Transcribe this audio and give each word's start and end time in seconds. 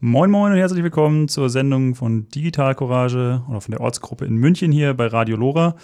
Moin 0.00 0.30
Moin 0.30 0.52
und 0.52 0.58
herzlich 0.58 0.84
willkommen 0.84 1.26
zur 1.26 1.50
Sendung 1.50 1.96
von 1.96 2.28
Digital 2.28 2.76
Courage 2.76 3.42
oder 3.48 3.60
von 3.60 3.72
der 3.72 3.80
Ortsgruppe 3.80 4.26
in 4.26 4.36
München 4.36 4.70
hier 4.70 4.94
bei 4.94 5.08
Radio 5.08 5.36
Lora. 5.36 5.74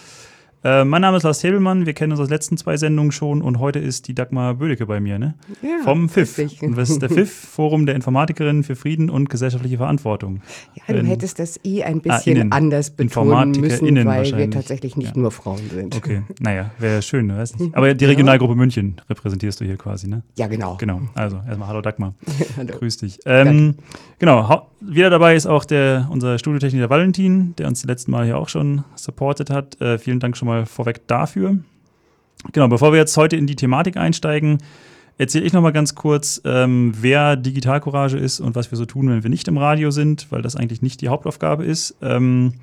Äh, 0.66 0.82
mein 0.86 1.02
Name 1.02 1.18
ist 1.18 1.24
Lars 1.24 1.44
Hebelmann, 1.44 1.84
wir 1.84 1.92
kennen 1.92 2.12
uns 2.12 2.20
aus 2.22 2.28
den 2.28 2.32
letzten 2.32 2.56
zwei 2.56 2.78
Sendungen 2.78 3.12
schon 3.12 3.42
und 3.42 3.58
heute 3.58 3.80
ist 3.80 4.08
die 4.08 4.14
Dagmar 4.14 4.54
Bödecke 4.54 4.86
bei 4.86 4.98
mir, 4.98 5.18
ne? 5.18 5.34
Ja, 5.60 5.84
Vom 5.84 6.08
FIF. 6.08 6.38
richtig. 6.38 6.62
Und 6.62 6.78
was 6.78 6.88
ist 6.88 7.02
der 7.02 7.10
FIF? 7.10 7.30
Forum 7.50 7.84
der 7.84 7.94
Informatikerinnen 7.94 8.62
für 8.64 8.74
Frieden 8.74 9.10
und 9.10 9.28
gesellschaftliche 9.28 9.76
Verantwortung. 9.76 10.40
Ja, 10.74 10.94
du 10.94 11.00
Ähm, 11.00 11.04
hättest 11.06 11.38
das 11.38 11.60
I 11.66 11.82
ein 11.84 12.00
bisschen 12.00 12.36
innen. 12.38 12.52
anders 12.52 12.88
betonen 12.90 13.08
InformatikerInnen 13.52 14.04
müssen, 14.04 14.06
weil 14.32 14.38
wir 14.38 14.50
tatsächlich 14.50 14.96
nicht 14.96 15.14
Ja. 15.14 15.20
nur 15.20 15.30
Frauen 15.32 15.60
sind. 15.70 15.94
Okay, 15.96 16.22
naja, 16.40 16.70
wäre 16.78 17.02
schön, 17.02 17.26
ne? 17.26 17.36
weiß 17.36 17.58
nicht. 17.58 17.74
Aber 17.76 17.92
die 17.92 18.04
Regionalgruppe 18.06 18.54
München 18.54 19.02
repräsentierst 19.10 19.60
du 19.60 19.66
hier 19.66 19.76
quasi, 19.76 20.08
ne? 20.08 20.22
Ja, 20.38 20.46
genau. 20.46 20.78
Genau, 20.78 21.02
also 21.14 21.42
erstmal 21.46 21.68
Hallo 21.68 21.82
Dagmar. 21.82 22.14
Hallo. 22.56 22.74
Grüß 22.78 22.96
dich. 22.96 23.18
Ähm, 23.26 23.74
genau, 24.18 24.66
wieder 24.80 25.10
dabei 25.10 25.36
ist 25.36 25.44
auch 25.46 25.66
der, 25.66 26.08
unser 26.10 26.38
Studiotechniker 26.38 26.88
Valentin, 26.88 27.54
der 27.58 27.68
uns 27.68 27.82
die 27.82 27.86
letzten 27.86 28.12
Mal 28.12 28.24
hier 28.24 28.38
auch 28.38 28.48
schon 28.48 28.84
supportet 28.94 29.50
hat. 29.50 29.78
Äh, 29.82 29.98
vielen 29.98 30.20
Dank 30.20 30.38
schon 30.38 30.48
mal 30.48 30.53
vorweg 30.66 31.06
dafür. 31.06 31.58
Genau, 32.52 32.68
bevor 32.68 32.92
wir 32.92 32.98
jetzt 32.98 33.16
heute 33.16 33.36
in 33.36 33.46
die 33.46 33.56
Thematik 33.56 33.96
einsteigen, 33.96 34.58
erzähle 35.18 35.44
ich 35.44 35.52
noch 35.52 35.62
mal 35.62 35.72
ganz 35.72 35.94
kurz, 35.94 36.40
ähm, 36.44 36.92
wer 37.00 37.36
Digital 37.36 37.80
Courage 37.80 38.18
ist 38.18 38.40
und 38.40 38.54
was 38.54 38.70
wir 38.70 38.76
so 38.76 38.84
tun, 38.84 39.08
wenn 39.08 39.22
wir 39.22 39.30
nicht 39.30 39.48
im 39.48 39.58
Radio 39.58 39.90
sind, 39.90 40.30
weil 40.30 40.42
das 40.42 40.56
eigentlich 40.56 40.82
nicht 40.82 41.00
die 41.00 41.08
Hauptaufgabe 41.08 41.64
ist. 41.64 41.96
Ähm, 42.02 42.54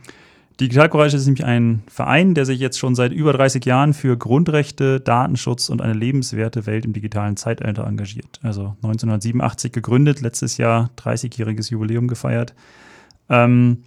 Digital 0.60 0.90
Courage 0.90 1.18
ist 1.18 1.26
nämlich 1.26 1.46
ein 1.46 1.82
Verein, 1.88 2.36
der 2.36 2.46
sich 2.46 2.60
jetzt 2.60 2.78
schon 2.78 2.94
seit 2.94 3.14
über 3.14 3.34
30 3.34 3.66
Jahren 3.66 3.94
für 3.94 4.16
Grundrechte, 4.16 5.00
Datenschutz 5.00 5.70
und 5.70 5.82
eine 5.82 5.94
lebenswerte 5.94 6.68
Welt 6.68 6.86
im 6.86 6.94
digitalen 6.94 7.36
Zeitalter 7.36 7.88
engagiert. 7.88 8.40
Also 8.44 8.76
1987 8.84 9.72
gegründet, 9.72 10.22
letztes 10.22 10.58
Jahr 10.58 10.92
30-jähriges 11.00 11.72
Jubiläum 11.72 12.08
gefeiert. 12.08 12.54
Ähm, 13.30 13.84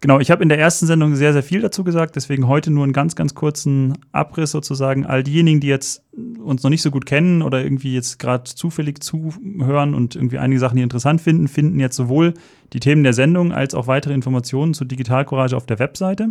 genau, 0.00 0.20
ich 0.20 0.30
habe 0.30 0.42
in 0.42 0.48
der 0.48 0.58
ersten 0.58 0.86
Sendung 0.86 1.14
sehr, 1.16 1.32
sehr 1.32 1.42
viel 1.42 1.60
dazu 1.60 1.84
gesagt, 1.84 2.16
deswegen 2.16 2.48
heute 2.48 2.70
nur 2.70 2.84
einen 2.84 2.92
ganz, 2.92 3.16
ganz 3.16 3.34
kurzen 3.34 3.98
Abriss 4.12 4.50
sozusagen. 4.50 5.06
All 5.06 5.22
diejenigen, 5.22 5.60
die 5.60 5.68
jetzt 5.68 6.04
uns 6.42 6.62
noch 6.62 6.70
nicht 6.70 6.82
so 6.82 6.90
gut 6.90 7.06
kennen 7.06 7.42
oder 7.42 7.62
irgendwie 7.62 7.94
jetzt 7.94 8.18
gerade 8.18 8.44
zufällig 8.44 9.02
zuhören 9.02 9.94
und 9.94 10.16
irgendwie 10.16 10.38
einige 10.38 10.60
Sachen 10.60 10.76
hier 10.76 10.84
interessant 10.84 11.20
finden, 11.20 11.48
finden 11.48 11.80
jetzt 11.80 11.96
sowohl 11.96 12.34
die 12.72 12.80
Themen 12.80 13.02
der 13.02 13.12
Sendung 13.12 13.52
als 13.52 13.74
auch 13.74 13.86
weitere 13.86 14.14
Informationen 14.14 14.74
zu 14.74 14.84
Digital 14.84 15.24
Courage 15.24 15.56
auf 15.56 15.66
der 15.66 15.78
Webseite. 15.78 16.30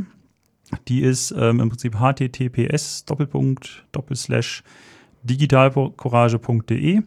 Die 0.87 1.01
ist 1.01 1.33
ähm, 1.37 1.59
im 1.59 1.69
Prinzip 1.69 1.95
https 1.99 3.05
digitalcourage.de. 5.23 7.01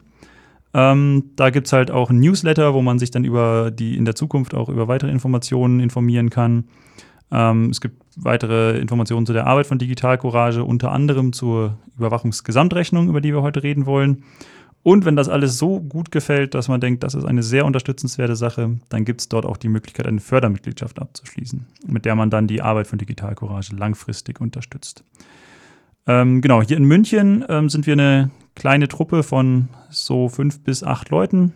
Ähm, 0.73 1.31
da 1.35 1.49
gibt 1.49 1.67
es 1.67 1.73
halt 1.73 1.91
auch 1.91 2.09
ein 2.09 2.19
Newsletter, 2.19 2.73
wo 2.73 2.81
man 2.81 2.99
sich 2.99 3.11
dann 3.11 3.23
über 3.23 3.71
die 3.71 3.97
in 3.97 4.05
der 4.05 4.15
Zukunft 4.15 4.53
auch 4.53 4.69
über 4.69 4.87
weitere 4.87 5.11
Informationen 5.11 5.79
informieren 5.79 6.29
kann. 6.29 6.65
Ähm, 7.31 7.69
es 7.69 7.81
gibt 7.81 8.01
weitere 8.15 8.77
Informationen 8.77 9.25
zu 9.25 9.33
der 9.33 9.47
Arbeit 9.47 9.67
von 9.67 9.79
Digital 9.79 10.17
Courage, 10.17 10.63
unter 10.63 10.91
anderem 10.91 11.33
zur 11.33 11.77
Überwachungsgesamtrechnung, 11.97 13.09
über 13.09 13.21
die 13.21 13.33
wir 13.33 13.41
heute 13.41 13.63
reden 13.63 13.85
wollen. 13.85 14.23
Und 14.83 15.05
wenn 15.05 15.15
das 15.15 15.29
alles 15.29 15.57
so 15.57 15.79
gut 15.79 16.11
gefällt, 16.11 16.55
dass 16.55 16.67
man 16.67 16.81
denkt, 16.81 17.03
das 17.03 17.13
ist 17.13 17.25
eine 17.25 17.43
sehr 17.43 17.65
unterstützenswerte 17.65 18.35
Sache, 18.35 18.79
dann 18.89 19.05
gibt 19.05 19.21
es 19.21 19.29
dort 19.29 19.45
auch 19.45 19.57
die 19.57 19.69
Möglichkeit, 19.69 20.07
eine 20.07 20.19
Fördermitgliedschaft 20.19 20.99
abzuschließen, 20.99 21.67
mit 21.85 22.05
der 22.05 22.15
man 22.15 22.31
dann 22.31 22.47
die 22.47 22.61
Arbeit 22.61 22.87
von 22.87 22.97
Digital 22.97 23.35
Courage 23.35 23.75
langfristig 23.75 24.41
unterstützt. 24.41 25.03
Ähm, 26.07 26.41
genau, 26.41 26.61
hier 26.61 26.77
in 26.77 26.85
München 26.85 27.45
ähm, 27.47 27.69
sind 27.69 27.85
wir 27.85 27.93
eine 27.93 28.31
kleine 28.55 28.87
Truppe 28.87 29.23
von 29.23 29.69
so 29.89 30.29
fünf 30.29 30.61
bis 30.61 30.83
acht 30.83 31.09
Leuten, 31.09 31.53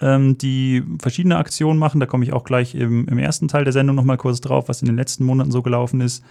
ähm, 0.00 0.38
die 0.38 0.82
verschiedene 1.00 1.36
Aktionen 1.36 1.78
machen. 1.78 2.00
Da 2.00 2.06
komme 2.06 2.24
ich 2.24 2.32
auch 2.32 2.44
gleich 2.44 2.74
im, 2.74 3.06
im 3.08 3.18
ersten 3.18 3.48
Teil 3.48 3.64
der 3.64 3.72
Sendung 3.72 3.96
nochmal 3.96 4.16
kurz 4.16 4.40
drauf, 4.40 4.68
was 4.68 4.80
in 4.82 4.86
den 4.86 4.96
letzten 4.96 5.24
Monaten 5.24 5.50
so 5.50 5.62
gelaufen 5.62 6.00
ist. 6.00 6.24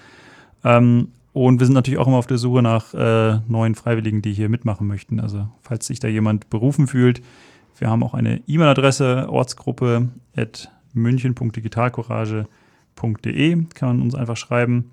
Ähm, 0.64 1.09
und 1.34 1.59
wir 1.59 1.66
sind 1.66 1.76
natürlich 1.76 2.00
auch 2.00 2.08
immer 2.08 2.18
auf 2.18 2.28
der 2.28 2.38
Suche 2.38 2.62
nach 2.62 2.94
äh, 2.94 3.40
neuen 3.48 3.75
Freiwilligen, 3.75 4.22
die 4.22 4.34
hier 4.34 4.50
mitmachen 4.50 4.86
möchten. 4.86 5.22
Also 5.22 5.48
falls 5.62 5.88
sich 5.88 6.02
da 6.02 6.09
jemand 6.09 6.50
berufen 6.50 6.88
fühlt, 6.88 7.22
wir 7.78 7.90
haben 7.90 8.03
auch 8.03 8.13
eine 8.13 8.42
E-Mail-Adresse, 8.48 9.28
ortsgruppe 9.30 10.09
at 10.36 10.69
münchen.digitalcourage.de, 10.94 13.63
kann 13.74 13.88
man 13.88 14.02
uns 14.02 14.13
einfach 14.13 14.36
schreiben. 14.36 14.92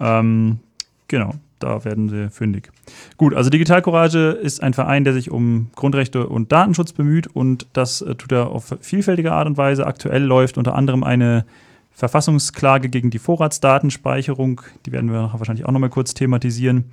Ähm, 0.00 0.60
genau, 1.08 1.34
da 1.58 1.84
werden 1.84 2.08
sie 2.08 2.30
fündig. 2.30 2.70
Gut, 3.16 3.34
also 3.34 3.50
Digital 3.50 3.82
Courage 3.82 4.30
ist 4.30 4.62
ein 4.62 4.74
Verein, 4.74 5.04
der 5.04 5.12
sich 5.12 5.30
um 5.30 5.70
Grundrechte 5.74 6.26
und 6.26 6.52
Datenschutz 6.52 6.92
bemüht 6.92 7.26
und 7.26 7.66
das 7.72 8.02
äh, 8.02 8.14
tut 8.14 8.32
er 8.32 8.50
auf 8.50 8.76
vielfältige 8.80 9.32
Art 9.32 9.46
und 9.46 9.56
Weise. 9.56 9.86
Aktuell 9.86 10.22
läuft 10.22 10.58
unter 10.58 10.74
anderem 10.74 11.02
eine 11.02 11.44
Verfassungsklage 11.92 12.90
gegen 12.90 13.10
die 13.10 13.18
Vorratsdatenspeicherung. 13.18 14.60
Die 14.84 14.92
werden 14.92 15.10
wir 15.10 15.30
wahrscheinlich 15.32 15.64
auch 15.64 15.72
nochmal 15.72 15.90
kurz 15.90 16.12
thematisieren. 16.12 16.90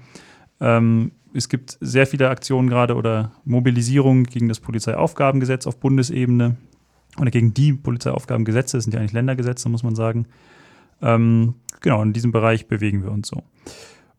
Ähm, 0.61 1.11
es 1.33 1.49
gibt 1.49 1.77
sehr 1.81 2.07
viele 2.07 2.29
Aktionen 2.29 2.69
gerade 2.69 2.95
oder 2.95 3.31
Mobilisierung 3.43 4.23
gegen 4.23 4.47
das 4.47 4.59
Polizeiaufgabengesetz 4.59 5.67
auf 5.67 5.79
Bundesebene 5.79 6.55
oder 7.19 7.31
gegen 7.31 7.53
die 7.53 7.73
Polizeiaufgabengesetze. 7.73 8.77
Das 8.77 8.85
sind 8.85 8.93
ja 8.93 8.99
eigentlich 8.99 9.13
Ländergesetze, 9.13 9.67
muss 9.67 9.83
man 9.83 9.95
sagen. 9.95 10.27
Ähm, 11.01 11.55
genau, 11.81 12.01
in 12.01 12.13
diesem 12.13 12.31
Bereich 12.31 12.67
bewegen 12.67 13.03
wir 13.03 13.11
uns 13.11 13.27
so. 13.27 13.43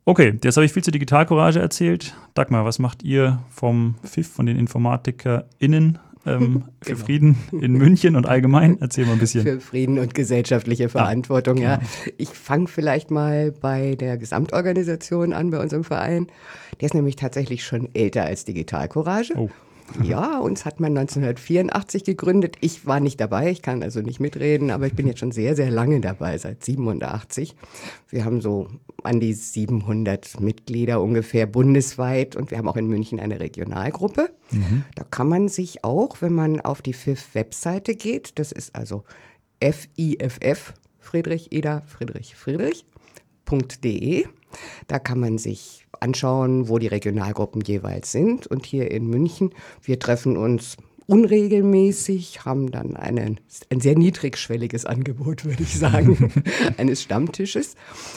Okay, 0.06 0.38
jetzt 0.42 0.56
habe 0.56 0.66
ich 0.66 0.72
viel 0.72 0.84
zu 0.84 0.90
Digitalcourage 0.90 1.60
erzählt. 1.60 2.14
Dagmar, 2.34 2.64
was 2.66 2.78
macht 2.78 3.02
ihr 3.02 3.40
vom 3.50 3.94
FIF, 4.02 4.28
von 4.28 4.44
den 4.44 4.58
InformatikerInnen 4.58 5.98
ähm, 6.26 6.64
für 6.82 6.92
Genau. 6.92 7.04
Frieden 7.04 7.36
in 7.52 7.72
München 7.72 8.14
und 8.14 8.26
allgemein? 8.26 8.76
Erzähl 8.80 9.06
mal 9.06 9.12
ein 9.12 9.18
bisschen. 9.18 9.42
Für 9.44 9.60
Frieden 9.60 9.98
und 9.98 10.14
gesellschaftliche 10.14 10.90
Verantwortung, 10.90 11.56
ja. 11.56 11.80
Ich 12.18 12.28
fange 12.28 12.68
vielleicht 12.68 13.10
mal 13.10 13.50
bei 13.52 13.94
der 13.94 14.18
Gesamtorganisation 14.18 15.32
an, 15.32 15.50
bei 15.50 15.58
unserem 15.58 15.84
Verein. 15.84 16.26
Der 16.80 16.86
ist 16.86 16.94
nämlich 16.94 17.16
tatsächlich 17.16 17.64
schon 17.64 17.88
älter 17.94 18.24
als 18.24 18.44
Digital 18.44 18.88
Courage. 18.88 19.32
Oh. 19.36 19.48
Ja, 20.02 20.38
uns 20.38 20.64
hat 20.64 20.80
man 20.80 20.96
1984 20.96 22.04
gegründet. 22.04 22.56
Ich 22.60 22.86
war 22.86 23.00
nicht 23.00 23.20
dabei, 23.20 23.50
ich 23.50 23.62
kann 23.62 23.82
also 23.82 24.00
nicht 24.00 24.18
mitreden, 24.18 24.70
aber 24.70 24.86
ich 24.86 24.94
bin 24.94 25.06
jetzt 25.06 25.20
schon 25.20 25.30
sehr, 25.30 25.54
sehr 25.54 25.70
lange 25.70 26.00
dabei, 26.00 26.36
seit 26.38 26.64
87. 26.64 27.54
Wir 28.08 28.24
haben 28.24 28.40
so 28.40 28.68
an 29.02 29.20
die 29.20 29.32
700 29.34 30.40
Mitglieder 30.40 31.00
ungefähr 31.00 31.46
bundesweit 31.46 32.34
und 32.34 32.50
wir 32.50 32.58
haben 32.58 32.68
auch 32.68 32.76
in 32.76 32.88
München 32.88 33.20
eine 33.20 33.38
Regionalgruppe. 33.38 34.30
Da 34.94 35.04
kann 35.04 35.28
man 35.28 35.48
sich 35.48 35.84
auch, 35.84 36.20
wenn 36.22 36.32
man 36.32 36.60
auf 36.60 36.82
die 36.82 36.94
FIF-Webseite 36.94 37.94
geht, 37.94 38.38
das 38.38 38.52
ist 38.52 38.74
also 38.74 39.04
FIFF, 39.62 40.74
Friedrich, 40.98 41.52
Ida, 41.52 41.82
Friedrich, 41.82 42.34
Friedrich, 42.34 42.84
.de. 43.84 44.26
Da 44.86 44.98
kann 44.98 45.20
man 45.20 45.38
sich 45.38 45.86
anschauen, 46.00 46.68
wo 46.68 46.78
die 46.78 46.86
Regionalgruppen 46.86 47.62
jeweils 47.62 48.12
sind. 48.12 48.46
Und 48.46 48.66
hier 48.66 48.90
in 48.90 49.06
München, 49.08 49.50
wir 49.82 49.98
treffen 49.98 50.36
uns 50.36 50.76
unregelmäßig, 51.06 52.44
haben 52.44 52.70
dann 52.70 52.96
einen, 52.96 53.40
ein 53.70 53.80
sehr 53.80 53.96
niedrigschwelliges 53.96 54.86
Angebot, 54.86 55.44
würde 55.44 55.62
ich 55.62 55.78
sagen, 55.78 56.32
eines 56.78 57.02
Stammtisches 57.02 57.74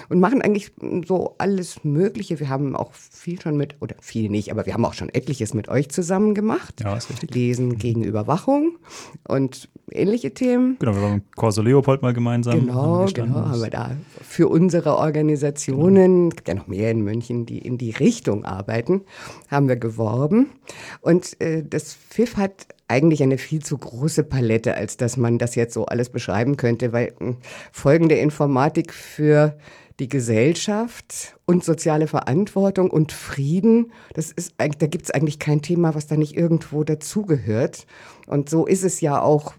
und 0.10 0.20
machen 0.20 0.42
eigentlich 0.42 0.72
so 1.06 1.36
alles 1.38 1.84
Mögliche. 1.84 2.40
Wir 2.40 2.50
haben 2.50 2.76
auch 2.76 2.94
viel 2.94 3.42
schon 3.42 3.58
mit, 3.58 3.76
oder 3.82 3.96
viel 4.00 4.30
nicht, 4.30 4.52
aber 4.52 4.66
wir 4.66 4.74
haben 4.74 4.86
auch 4.86 4.94
schon 4.94 5.10
etliches 5.10 5.54
mit 5.54 5.68
euch 5.68 5.90
zusammen 5.90 6.34
gemacht. 6.34 6.82
Ja, 6.82 6.96
ist 6.96 7.10
richtig. 7.10 7.34
Lesen 7.34 7.78
gegen 7.78 8.04
Überwachung 8.04 8.78
und 9.28 9.70
ähnliche 9.92 10.34
Themen. 10.34 10.78
Genau, 10.80 10.96
wir 10.96 11.02
waren 11.02 11.14
mit 11.16 11.36
Corso 11.36 11.62
Leopold 11.62 12.02
mal 12.02 12.14
gemeinsam. 12.14 12.62
Genau, 12.62 13.06
genau, 13.14 13.36
haben 13.36 13.62
wir 13.62 13.70
da 13.70 13.98
für 14.22 14.48
unsere 14.48 14.98
Organisationen, 14.98 16.30
es 16.30 16.36
gibt 16.38 16.48
ja 16.48 16.54
noch 16.56 16.68
mehr 16.68 16.92
in 16.92 17.02
München, 17.02 17.46
die 17.46 17.60
in 17.60 17.78
die 17.78 17.92
Richtung 17.92 18.46
arbeiten, 18.46 19.02
haben 19.50 19.68
wir 19.68 19.76
geworben. 19.76 20.52
Und 21.02 21.40
äh, 21.42 21.64
das 21.68 21.94
FIF 21.94 22.38
hat 22.38 22.68
eigentlich 22.88 23.22
eine 23.22 23.38
viel 23.38 23.62
zu 23.62 23.78
große 23.78 24.24
Palette, 24.24 24.76
als 24.76 24.98
dass 24.98 25.18
man 25.18 25.38
das 25.38 25.56
jetzt 25.56 25.74
so 25.74 25.86
alles 25.86 26.10
beschreiben 26.10 26.58
könnte, 26.58 26.94
weil 26.94 27.14
mh, 27.20 27.36
folgende 27.72 28.16
Informatik 28.16 28.94
für 28.94 29.58
die 30.00 30.08
Gesellschaft 30.08 31.36
und 31.46 31.64
soziale 31.64 32.08
Verantwortung 32.08 32.92
und 32.92 33.12
Frieden, 33.12 33.92
das 34.14 34.32
ist 34.32 34.54
da 34.58 34.68
gibt 34.68 35.06
es 35.06 35.12
eigentlich 35.12 35.40
kein 35.40 35.62
Thema, 35.62 35.96
was 35.96 36.08
da 36.08 36.16
nicht 36.16 36.38
irgendwo 36.38 36.84
dazugehört. 36.84 37.88
Und 38.28 38.50
so 38.50 38.68
ist 38.68 38.84
es 38.84 39.02
ja 39.02 39.22
auch 39.22 39.54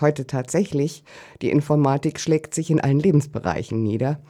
heute 0.00 0.26
tatsächlich. 0.26 1.04
Die 1.40 1.50
Informatik 1.50 2.20
schlägt 2.20 2.54
sich 2.54 2.70
in 2.70 2.80
allen 2.80 2.98
Lebensbereichen 2.98 3.82
nieder. 3.82 4.20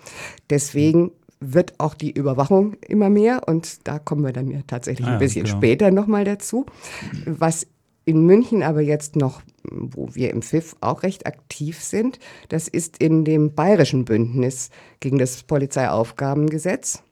Deswegen 0.50 1.10
wird 1.40 1.74
auch 1.78 1.94
die 1.94 2.12
Überwachung 2.12 2.74
immer 2.86 3.10
mehr 3.10 3.42
und 3.46 3.86
da 3.86 3.98
kommen 3.98 4.24
wir 4.24 4.32
dann 4.32 4.50
ja 4.50 4.60
tatsächlich 4.66 5.06
Ah 5.06 5.10
ja, 5.10 5.16
ein 5.16 5.20
bisschen 5.20 5.44
genau. 5.44 5.56
später 5.56 5.90
nochmal 5.90 6.24
dazu. 6.24 6.64
Was 7.26 7.66
in 8.04 8.24
München 8.24 8.62
aber 8.62 8.80
jetzt 8.80 9.16
noch, 9.16 9.42
wo 9.62 10.14
wir 10.14 10.30
im 10.30 10.42
FIF 10.42 10.76
auch 10.80 11.02
recht 11.02 11.26
aktiv 11.26 11.82
sind, 11.82 12.18
das 12.48 12.68
ist 12.68 12.98
in 12.98 13.24
dem 13.24 13.54
bayerischen 13.54 14.04
Bündnis 14.04 14.70
gegen 15.00 15.18
das 15.18 15.42
Polizeiaufgabengesetz. 15.42 17.02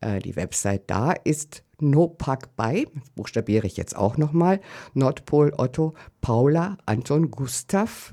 Äh, 0.00 0.20
die 0.20 0.36
Website 0.36 0.82
da 0.86 1.12
ist 1.12 1.62
das 1.80 2.86
buchstabiere 3.14 3.66
ich 3.66 3.76
jetzt 3.76 3.96
auch 3.96 4.16
nochmal, 4.16 4.60
Nordpol 4.94 5.52
Otto 5.56 5.94
Paula 6.20 6.76
Anton 6.86 7.30
Gustav 7.30 8.12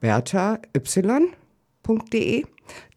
Bertha 0.00 0.60
Y.de. 0.76 2.44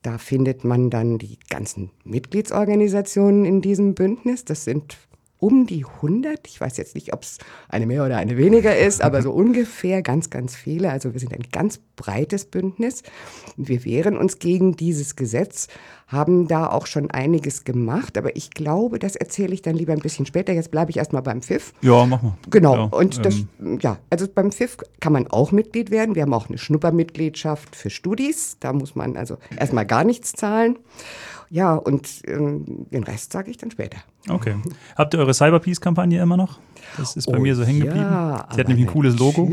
Da 0.03 0.17
findet 0.19 0.63
man 0.63 0.91
dann 0.91 1.17
die 1.17 1.39
ganzen 1.49 1.91
Mitgliedsorganisationen 2.03 3.45
in 3.45 3.61
diesem 3.61 3.95
Bündnis. 3.95 4.45
Das 4.45 4.63
sind 4.63 4.97
um 5.45 5.67
die 5.67 5.85
100. 5.85 6.47
Ich 6.47 6.59
weiß 6.59 6.77
jetzt 6.77 6.95
nicht, 6.95 7.13
ob 7.13 7.21
es 7.21 7.37
eine 7.69 7.85
mehr 7.85 8.03
oder 8.03 8.17
eine 8.17 8.35
weniger 8.35 8.75
ist, 8.75 9.03
aber 9.03 9.21
so 9.21 9.31
ungefähr 9.43 10.01
ganz, 10.01 10.31
ganz 10.31 10.55
viele. 10.55 10.89
Also 10.89 11.13
wir 11.13 11.19
sind 11.19 11.35
ein 11.35 11.45
ganz 11.51 11.79
breites 11.95 12.45
Bündnis. 12.45 13.03
Wir 13.55 13.85
wehren 13.85 14.17
uns 14.17 14.39
gegen 14.39 14.75
dieses 14.75 15.15
Gesetz, 15.15 15.67
haben 16.07 16.47
da 16.47 16.69
auch 16.69 16.85
schon 16.85 17.09
einiges 17.09 17.63
gemacht, 17.63 18.17
aber 18.17 18.35
ich 18.35 18.51
glaube, 18.51 18.99
das 18.99 19.15
erzähle 19.15 19.53
ich 19.53 19.61
dann 19.63 19.75
lieber 19.75 19.93
ein 19.93 19.99
bisschen 19.99 20.25
später. 20.25 20.53
Jetzt 20.53 20.69
bleibe 20.69 20.91
ich 20.91 20.97
erstmal 20.97 21.23
beim 21.23 21.41
FIF. 21.41 21.73
Ja, 21.81 22.05
mach 22.05 22.21
mal. 22.21 22.37
Genau. 22.49 22.75
Ja, 22.75 22.83
Und 22.83 23.25
das, 23.25 23.43
ähm, 23.59 23.79
ja, 23.81 23.97
also 24.11 24.27
beim 24.33 24.51
FIF 24.51 24.77
kann 24.99 25.13
man 25.13 25.27
auch 25.27 25.51
Mitglied 25.51 25.89
werden. 25.89 26.13
Wir 26.13 26.21
haben 26.21 26.33
auch 26.33 26.47
eine 26.49 26.57
Schnuppermitgliedschaft 26.59 27.75
für 27.75 27.89
Studis. 27.89 28.57
Da 28.59 28.71
muss 28.73 28.95
man 28.95 29.17
also 29.17 29.37
erstmal 29.57 29.85
gar 29.85 30.03
nichts 30.03 30.33
zahlen. 30.33 30.77
Ja, 31.49 31.75
und 31.75 32.07
ähm, 32.27 32.87
den 32.91 33.03
Rest 33.03 33.31
sage 33.31 33.51
ich 33.51 33.57
dann 33.57 33.69
später. 33.71 33.97
Okay. 34.29 34.55
Habt 34.95 35.13
ihr 35.13 35.19
eure 35.19 35.33
Cyberpeace-Kampagne 35.33 36.19
immer 36.21 36.37
noch? 36.37 36.59
Das 36.97 37.15
ist 37.15 37.27
bei 37.31 37.37
Oh 37.37 37.41
mir 37.41 37.55
so 37.55 37.63
hängen 37.63 37.81
geblieben. 37.81 38.01
ja, 38.05 38.47
Sie 38.53 38.59
hat 38.59 38.67
nämlich 38.67 38.87
ein 38.87 38.91
cooles 38.91 39.17
Logo. 39.17 39.49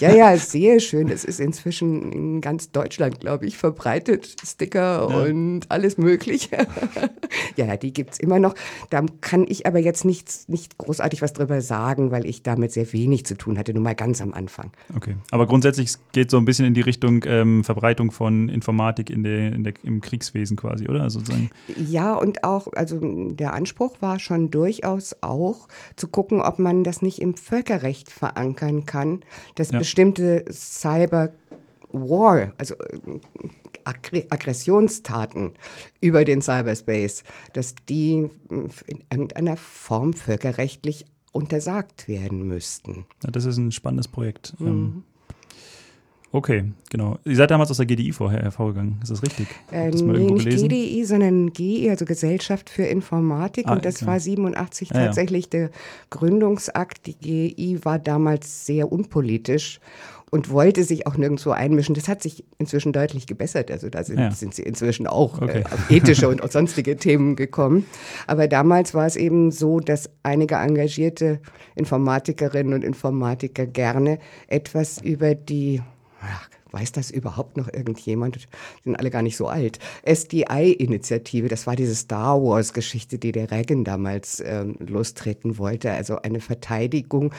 Ja, 0.00 0.12
ja, 0.14 0.36
sehr 0.36 0.80
schön. 0.80 1.08
Es 1.08 1.24
ist 1.24 1.38
inzwischen 1.38 2.12
in 2.12 2.40
ganz 2.40 2.70
Deutschland, 2.72 3.20
glaube 3.20 3.46
ich, 3.46 3.56
verbreitet. 3.56 4.34
Sticker 4.44 5.06
und 5.08 5.62
alles 5.68 5.87
Mögliche. 5.96 6.66
ja, 7.56 7.66
ja, 7.66 7.76
die 7.76 7.92
gibt's 7.92 8.18
immer 8.18 8.38
noch. 8.38 8.54
Da 8.90 9.04
kann 9.20 9.46
ich 9.48 9.66
aber 9.66 9.78
jetzt 9.78 10.04
nichts, 10.04 10.48
nicht 10.48 10.76
großartig 10.78 11.22
was 11.22 11.32
drüber 11.32 11.60
sagen, 11.60 12.10
weil 12.10 12.26
ich 12.26 12.42
damit 12.42 12.72
sehr 12.72 12.92
wenig 12.92 13.24
zu 13.24 13.36
tun 13.36 13.58
hatte, 13.58 13.72
nur 13.72 13.82
mal 13.82 13.94
ganz 13.94 14.20
am 14.20 14.34
Anfang. 14.34 14.70
Okay. 14.94 15.16
Aber 15.30 15.46
grundsätzlich 15.46 15.94
geht 16.12 16.30
so 16.30 16.36
ein 16.36 16.44
bisschen 16.44 16.66
in 16.66 16.74
die 16.74 16.80
Richtung 16.80 17.24
ähm, 17.26 17.64
Verbreitung 17.64 18.10
von 18.10 18.48
Informatik 18.48 19.10
in 19.10 19.22
der, 19.22 19.52
in 19.52 19.64
der, 19.64 19.74
im 19.82 20.00
Kriegswesen 20.00 20.56
quasi, 20.56 20.88
oder? 20.88 21.02
Also 21.02 21.20
sozusagen. 21.20 21.50
Ja, 21.76 22.14
und 22.14 22.44
auch, 22.44 22.68
also 22.74 22.98
der 23.00 23.54
Anspruch 23.54 23.96
war 24.00 24.18
schon 24.18 24.50
durchaus 24.50 25.16
auch 25.20 25.68
zu 25.96 26.08
gucken, 26.08 26.40
ob 26.40 26.58
man 26.58 26.84
das 26.84 27.02
nicht 27.02 27.20
im 27.20 27.34
Völkerrecht 27.36 28.10
verankern 28.10 28.84
kann, 28.86 29.20
dass 29.54 29.70
Ja. 29.70 29.78
bestimmte 29.78 30.44
Cyber 30.50 31.30
War, 31.92 32.52
also 32.58 32.74
äh, 32.74 32.98
Aggressionstaten 33.88 35.52
über 36.00 36.24
den 36.24 36.42
Cyberspace, 36.42 37.24
dass 37.52 37.74
die 37.88 38.28
mh, 38.48 38.68
in 38.86 39.04
irgendeiner 39.10 39.56
Form 39.56 40.12
völkerrechtlich 40.12 41.06
untersagt 41.32 42.08
werden 42.08 42.46
müssten. 42.46 43.06
Ja, 43.24 43.30
das 43.30 43.44
ist 43.44 43.56
ein 43.58 43.72
spannendes 43.72 44.08
Projekt. 44.08 44.54
Mhm. 44.58 44.66
Ähm, 44.66 45.02
okay, 46.32 46.64
genau. 46.90 47.18
Ihr 47.24 47.36
seid 47.36 47.50
damals 47.50 47.70
aus 47.70 47.76
der 47.76 47.86
GDI 47.86 48.12
vorher 48.12 48.42
hervorgegangen, 48.42 48.98
ist 49.02 49.10
das 49.10 49.22
richtig? 49.22 49.46
Äh, 49.70 49.90
das 49.90 50.02
nee, 50.02 50.18
nicht 50.18 50.44
gelesen? 50.44 50.68
GDI, 50.68 51.04
sondern 51.04 51.52
GI, 51.52 51.90
also 51.90 52.04
Gesellschaft 52.04 52.70
für 52.70 52.84
Informatik. 52.84 53.66
Ah, 53.68 53.74
und 53.74 53.84
das 53.84 53.96
okay. 53.96 54.06
war 54.06 54.20
87 54.20 54.90
Ja, 54.90 54.96
ja. 54.96 55.04
tatsächlich 55.06 55.48
der 55.48 55.70
Gründungsakt. 56.10 57.06
Die 57.06 57.14
GI 57.14 57.84
war 57.84 57.98
damals 57.98 58.66
sehr 58.66 58.90
unpolitisch 58.90 59.80
und 60.30 60.50
wollte 60.50 60.84
sich 60.84 61.06
auch 61.06 61.16
nirgendwo 61.16 61.50
einmischen. 61.50 61.94
Das 61.94 62.08
hat 62.08 62.22
sich 62.22 62.44
inzwischen 62.58 62.92
deutlich 62.92 63.26
gebessert. 63.26 63.70
Also 63.70 63.88
da 63.88 64.04
sind, 64.04 64.18
Ja. 64.18 64.30
sind 64.30 64.54
sie 64.54 64.62
inzwischen 64.62 65.06
auch 65.06 65.40
Okay. 65.40 65.60
äh, 65.60 65.64
auf 65.64 65.90
ethische 65.90 66.28
und 66.30 66.42
auch 66.42 66.50
sonstige 66.50 66.96
Themen 66.96 67.36
gekommen. 67.36 67.86
Aber 68.26 68.48
damals 68.48 68.94
war 68.94 69.06
es 69.06 69.16
eben 69.16 69.50
so, 69.50 69.80
dass 69.80 70.10
einige 70.22 70.56
engagierte 70.56 71.40
Informatikerinnen 71.76 72.74
und 72.74 72.84
Informatiker 72.84 73.66
gerne 73.66 74.18
etwas 74.48 75.00
über 75.00 75.34
die 75.34 75.80
Weiß 76.70 76.92
das 76.92 77.10
überhaupt 77.10 77.56
noch 77.56 77.72
irgendjemand? 77.72 78.38
Sind 78.84 78.96
alle 78.96 79.10
gar 79.10 79.22
nicht 79.22 79.36
so 79.36 79.48
alt. 79.48 79.78
SDI-Initiative, 80.04 81.48
das 81.48 81.66
war 81.66 81.76
diese 81.76 81.94
Star 81.94 82.42
Wars-Geschichte, 82.42 83.18
die 83.18 83.32
der 83.32 83.50
Reagan 83.50 83.84
damals 83.84 84.42
ähm, 84.44 84.76
lostreten 84.78 85.58
wollte. 85.58 85.90
Also 85.92 86.20
eine 86.22 86.40
Verteidigung 86.40 87.32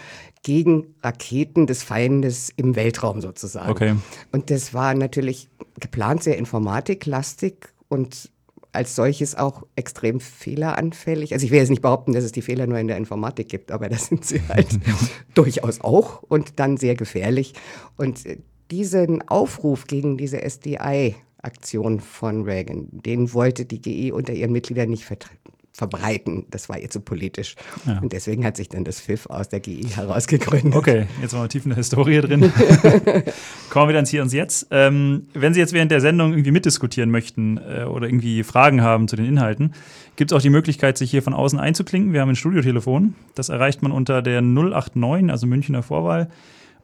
gegen 0.44 0.96
Raketen 1.04 1.68
des 1.68 1.84
Feindes 1.84 2.52
im 2.56 2.76
Weltraum 2.76 3.22
sozusagen. 3.22 3.70
Okay. 3.70 3.96
Und 4.31 4.50
das 4.50 4.74
war 4.74 4.94
natürlich 4.94 5.50
geplant 5.80 6.24
sehr 6.24 6.38
informatiklastig 6.38 7.70
und 7.88 8.30
als 8.72 8.96
solches 8.96 9.36
auch 9.36 9.64
extrem 9.75 10.20
fehleranfällig. 10.20 11.34
Also 11.34 11.46
ich 11.46 11.52
will 11.52 11.60
jetzt 11.60 11.70
nicht 11.70 11.82
behaupten, 11.82 12.14
dass 12.14 12.24
es 12.24 12.32
die 12.32 12.42
Fehler 12.42 12.68
nur 12.68 12.78
in 12.78 12.88
der 12.88 12.98
Informatik 12.98 13.50
gibt, 13.50 13.72
aber 13.72 13.90
das 13.90 14.08
sind 14.08 14.25
sie 14.25 14.42
halt 14.48 14.68
durchaus 15.34 15.82
auch 15.82 16.22
und 16.24 16.60
dann 16.60 16.78
sehr 16.78 16.96
gefährlich. 16.96 17.54
Und 17.98 18.25
äh, 18.25 18.38
diesen 18.71 19.27
Aufruf 19.27 19.88
gegen 19.88 20.18
diese 20.18 20.42
SDI-Aktion 20.42 22.00
von 22.00 22.44
Reagan, 22.44 22.88
den 22.92 23.33
wollte 23.33 23.66
die 23.66 23.81
GE 23.81 24.13
unter 24.13 24.33
ihren 24.33 24.51
Mitgliedern 24.51 24.89
nicht 24.89 25.06
verbreiten. 25.80 26.45
Das 26.51 26.69
war 26.69 26.77
ihr 26.77 26.89
zu 26.89 27.00
politisch. 27.00 27.56
Ja. 27.86 28.00
Und 28.00 28.13
deswegen 28.13 28.45
hat 28.45 28.57
sich 28.57 28.69
dann 28.69 28.83
das 28.83 29.00
FIF 29.00 29.25
aus 29.27 29.50
der 29.50 29.62
GE 29.62 29.88
herausgegründet. 29.95 30.75
Okay, 30.75 31.07
jetzt 31.21 31.33
waren 31.33 31.44
wir 31.44 31.50
tief 31.50 31.63
in 31.63 31.69
der 31.69 31.77
Historie 31.77 32.21
drin. 32.21 32.51
Kommen 33.69 33.89
wir 33.89 33.94
dann 33.94 34.06
hier 34.06 34.19
ans 34.19 34.33
Jetzt. 34.33 34.68
Ähm, 34.72 35.27
wenn 35.33 35.54
Sie 35.54 35.60
jetzt 35.60 35.74
während 35.74 35.92
der 35.92 36.01
Sendung 36.01 36.33
irgendwie 36.33 36.51
mitdiskutieren 36.51 37.10
möchten 37.10 37.57
äh, 37.57 37.86
oder 37.86 38.07
irgendwie 38.07 38.44
Fragen 38.44 38.81
haben 38.81 39.07
zu 39.07 39.15
den 39.15 39.25
Inhalten, 39.25 39.74
gibt 40.18 40.31
es 40.31 40.38
auch 40.38 40.42
die 40.42 40.50
Möglichkeit, 40.50 40.98
sich 40.98 41.10
hier 41.10 41.24
von 41.24 41.33
außen 41.33 41.57
einzuklinken. 41.57 42.12
Wir 42.13 42.22
haben 42.22 42.30
ein 42.30 42.36
Studiotelefon. 42.36 43.15
Das 43.36 43.50
erreicht 43.50 43.81
man 43.81 43.94
unter 43.94 44.22
der 44.22 44.42
089, 44.42 45.31
also 45.31 45.48
Münchner 45.48 45.81
Vorwahl, 45.81 46.30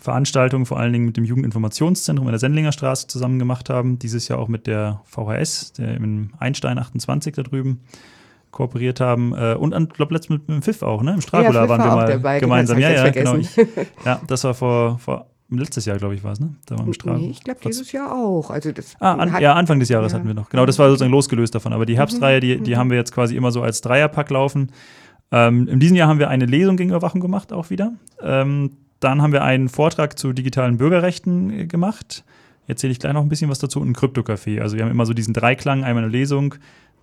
Veranstaltungen 0.00 0.66
vor 0.66 0.78
allen 0.80 0.92
Dingen 0.92 1.04
mit 1.04 1.16
dem 1.16 1.24
Jugendinformationszentrum 1.24 2.26
in 2.26 2.32
der 2.32 2.40
Sendlinger 2.40 2.72
Straße 2.72 3.06
zusammen 3.06 3.38
gemacht 3.38 3.70
haben. 3.70 3.98
Dieses 3.98 4.26
Jahr 4.28 4.38
auch 4.38 4.48
mit 4.48 4.66
der 4.66 5.02
VHS, 5.04 5.74
der 5.74 5.94
im 5.94 6.32
Einstein 6.38 6.78
28 6.78 7.34
da 7.34 7.42
drüben 7.42 7.80
kooperiert 8.54 9.00
haben. 9.00 9.34
Äh, 9.34 9.54
und 9.54 9.74
ich 9.78 9.88
glaube, 9.90 10.14
letztens 10.14 10.38
mit, 10.40 10.48
mit 10.48 10.56
dem 10.56 10.62
FIF 10.62 10.82
auch, 10.82 11.02
ne? 11.02 11.12
Im 11.12 11.20
Stragula 11.20 11.60
FIF 11.62 11.68
waren 11.68 11.80
wir 11.82 11.94
mal 11.96 12.06
dabei, 12.06 12.40
gemeinsam. 12.40 12.80
das 12.80 12.90
Ja, 12.90 13.04
ja, 13.04 13.10
genau. 13.10 13.34
Ich, 13.36 13.54
ja, 14.04 14.20
das 14.26 14.44
war 14.44 14.54
vor, 14.54 14.98
vor 14.98 15.26
letztes 15.50 15.84
Jahr, 15.84 15.98
glaube 15.98 16.14
ich, 16.14 16.24
war 16.24 16.32
es, 16.32 16.40
ne? 16.40 16.54
Da 16.66 16.76
waren 16.76 16.86
wir 16.86 16.88
im 16.88 16.94
Stragula. 16.94 17.20
Nee, 17.20 17.30
ich 17.30 17.44
glaube 17.44 17.60
dieses 17.64 17.92
Jahr 17.92 18.12
auch. 18.14 18.50
Also 18.50 18.72
das 18.72 18.94
Ah, 19.00 19.12
an, 19.14 19.40
ja, 19.42 19.52
Anfang 19.54 19.78
des 19.80 19.88
Jahres 19.90 20.12
ja. 20.12 20.18
hatten 20.18 20.26
wir 20.26 20.34
noch. 20.34 20.48
Genau, 20.48 20.64
das 20.66 20.78
war 20.78 20.88
sozusagen 20.88 21.12
losgelöst 21.12 21.54
davon. 21.54 21.72
Aber 21.72 21.84
die 21.84 21.96
Herbstreihe, 21.98 22.40
die, 22.40 22.56
Mhm. 22.56 22.64
die 22.64 22.76
haben 22.76 22.90
wir 22.90 22.96
jetzt 22.96 23.12
quasi 23.12 23.36
immer 23.36 23.50
so 23.52 23.60
als 23.62 23.80
Dreierpack 23.82 24.30
laufen. 24.30 24.70
Ähm, 25.30 25.68
in 25.68 25.80
diesem 25.80 25.96
Jahr 25.96 26.08
haben 26.08 26.18
wir 26.18 26.28
eine 26.28 26.46
Lesung 26.46 26.76
gegen 26.76 26.90
Überwachung 26.90 27.20
gemacht, 27.20 27.52
auch 27.52 27.70
wieder. 27.70 27.92
Ähm, 28.22 28.76
dann 29.00 29.20
haben 29.20 29.32
wir 29.32 29.42
einen 29.42 29.68
Vortrag 29.68 30.18
zu 30.18 30.32
digitalen 30.32 30.78
Bürgerrechten 30.78 31.50
äh, 31.50 31.66
gemacht. 31.66 32.24
Erzähle 32.66 32.92
ich 32.92 32.98
gleich 32.98 33.12
noch 33.12 33.20
ein 33.22 33.28
bisschen 33.28 33.50
was 33.50 33.58
dazu. 33.58 33.80
Und 33.80 33.90
ein 33.90 33.94
Krypto-Café. 33.94 34.60
Also 34.60 34.76
wir 34.76 34.84
haben 34.84 34.90
immer 34.90 35.04
so 35.06 35.12
diesen 35.12 35.34
Dreiklang, 35.34 35.84
einmal 35.84 36.04
eine 36.04 36.12
Lesung. 36.12 36.54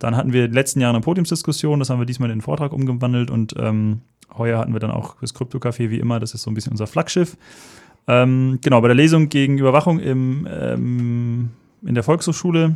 Dann 0.01 0.17
hatten 0.17 0.33
wir 0.33 0.45
in 0.45 0.51
den 0.51 0.55
letzten 0.55 0.81
Jahren 0.81 0.95
eine 0.95 1.03
Podiumsdiskussion. 1.03 1.77
Das 1.77 1.91
haben 1.91 1.99
wir 1.99 2.07
diesmal 2.07 2.29
in 2.29 2.33
einen 2.33 2.41
Vortrag 2.41 2.73
umgewandelt. 2.73 3.29
Und 3.29 3.53
ähm, 3.59 4.01
heuer 4.35 4.57
hatten 4.57 4.73
wir 4.73 4.79
dann 4.79 4.89
auch 4.89 5.15
das 5.21 5.35
Krypto-Café 5.35 5.91
wie 5.91 5.99
immer. 5.99 6.19
Das 6.19 6.33
ist 6.33 6.41
so 6.41 6.49
ein 6.49 6.55
bisschen 6.55 6.71
unser 6.71 6.87
Flaggschiff. 6.87 7.37
Ähm, 8.07 8.57
genau, 8.63 8.81
bei 8.81 8.87
der 8.87 8.95
Lesung 8.95 9.29
gegen 9.29 9.59
Überwachung 9.59 9.99
im, 9.99 10.47
ähm, 10.49 11.51
in 11.83 11.93
der 11.93 12.03
Volkshochschule, 12.03 12.75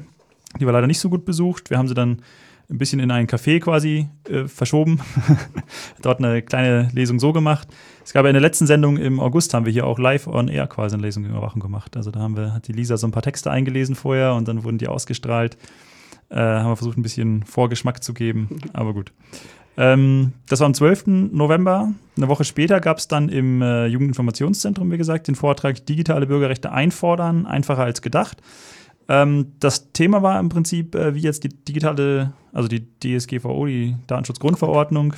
die 0.60 0.66
war 0.68 0.74
leider 0.74 0.86
nicht 0.86 1.00
so 1.00 1.10
gut 1.10 1.26
besucht. 1.26 1.72
Wir 1.72 1.80
haben 1.80 1.88
sie 1.88 1.96
dann 1.96 2.22
ein 2.70 2.78
bisschen 2.78 3.00
in 3.00 3.10
ein 3.10 3.26
Café 3.26 3.60
quasi 3.60 4.08
äh, 4.30 4.48
verschoben. 4.48 5.00
Dort 6.04 6.20
eine 6.20 6.44
kleine 6.44 6.90
Lesung 6.94 7.20
so 7.20 7.34
gemacht. 7.34 7.68
Es 8.04 8.14
gab 8.14 8.24
ja 8.26 8.30
in 8.30 8.36
der 8.36 8.42
letzten 8.42 8.68
Sendung 8.68 8.98
im 8.98 9.20
August 9.20 9.56
haben 9.56 9.66
wir 9.66 9.74
hier 9.74 9.88
auch 9.88 9.98
live 9.98 10.28
on 10.28 10.48
air 10.48 10.68
quasi 10.68 10.94
eine 10.94 11.02
Lesung 11.02 11.24
gegen 11.24 11.36
Überwachung 11.36 11.60
gemacht. 11.60 11.98
Also 11.98 12.12
da 12.12 12.20
haben 12.20 12.38
wir, 12.38 12.54
hat 12.54 12.68
die 12.68 12.74
Lisa 12.74 12.98
so 12.98 13.08
ein 13.08 13.12
paar 13.12 13.24
Texte 13.24 13.50
eingelesen 13.50 13.96
vorher 13.96 14.36
und 14.36 14.48
dann 14.48 14.64
wurden 14.64 14.78
die 14.78 14.88
ausgestrahlt. 14.88 15.58
Äh, 16.30 16.38
haben 16.38 16.70
wir 16.70 16.76
versucht, 16.76 16.98
ein 16.98 17.04
bisschen 17.04 17.44
Vorgeschmack 17.44 18.04
zu 18.04 18.14
geben, 18.14 18.62
aber 18.74 18.94
gut. 18.94 19.12
Ähm, 19.78 20.34
das 20.48 20.60
war 20.60 20.68
am 20.68 20.74
12. 20.74 21.08
November. 21.32 21.94
Eine 22.18 22.28
Woche 22.30 22.46
später 22.46 22.80
gab 22.80 22.98
es 22.98 23.08
dann 23.08 23.30
im 23.30 23.62
äh, 23.62 23.88
Jugendinformationszentrum, 23.88 24.92
wie 24.92 24.98
gesagt, 24.98 25.28
den 25.28 25.36
Vortrag 25.36 25.86
Digitale 25.86 26.28
Bürgerrechte 26.28 26.72
einfordern, 26.72 27.46
einfacher 27.46 27.84
als 27.84 28.02
gedacht. 28.02 28.42
Ähm, 29.08 29.54
das 29.60 29.92
Thema 29.92 30.24
war 30.24 30.40
im 30.40 30.50
Prinzip, 30.50 30.96
äh, 30.96 31.14
wie 31.14 31.20
jetzt 31.20 31.44
die 31.44 31.50
digitale, 31.50 32.34
also 32.54 32.68
die 32.68 32.88
DSGVO, 33.00 33.66
die 33.66 33.96
Datenschutzgrundverordnung, 34.08 35.14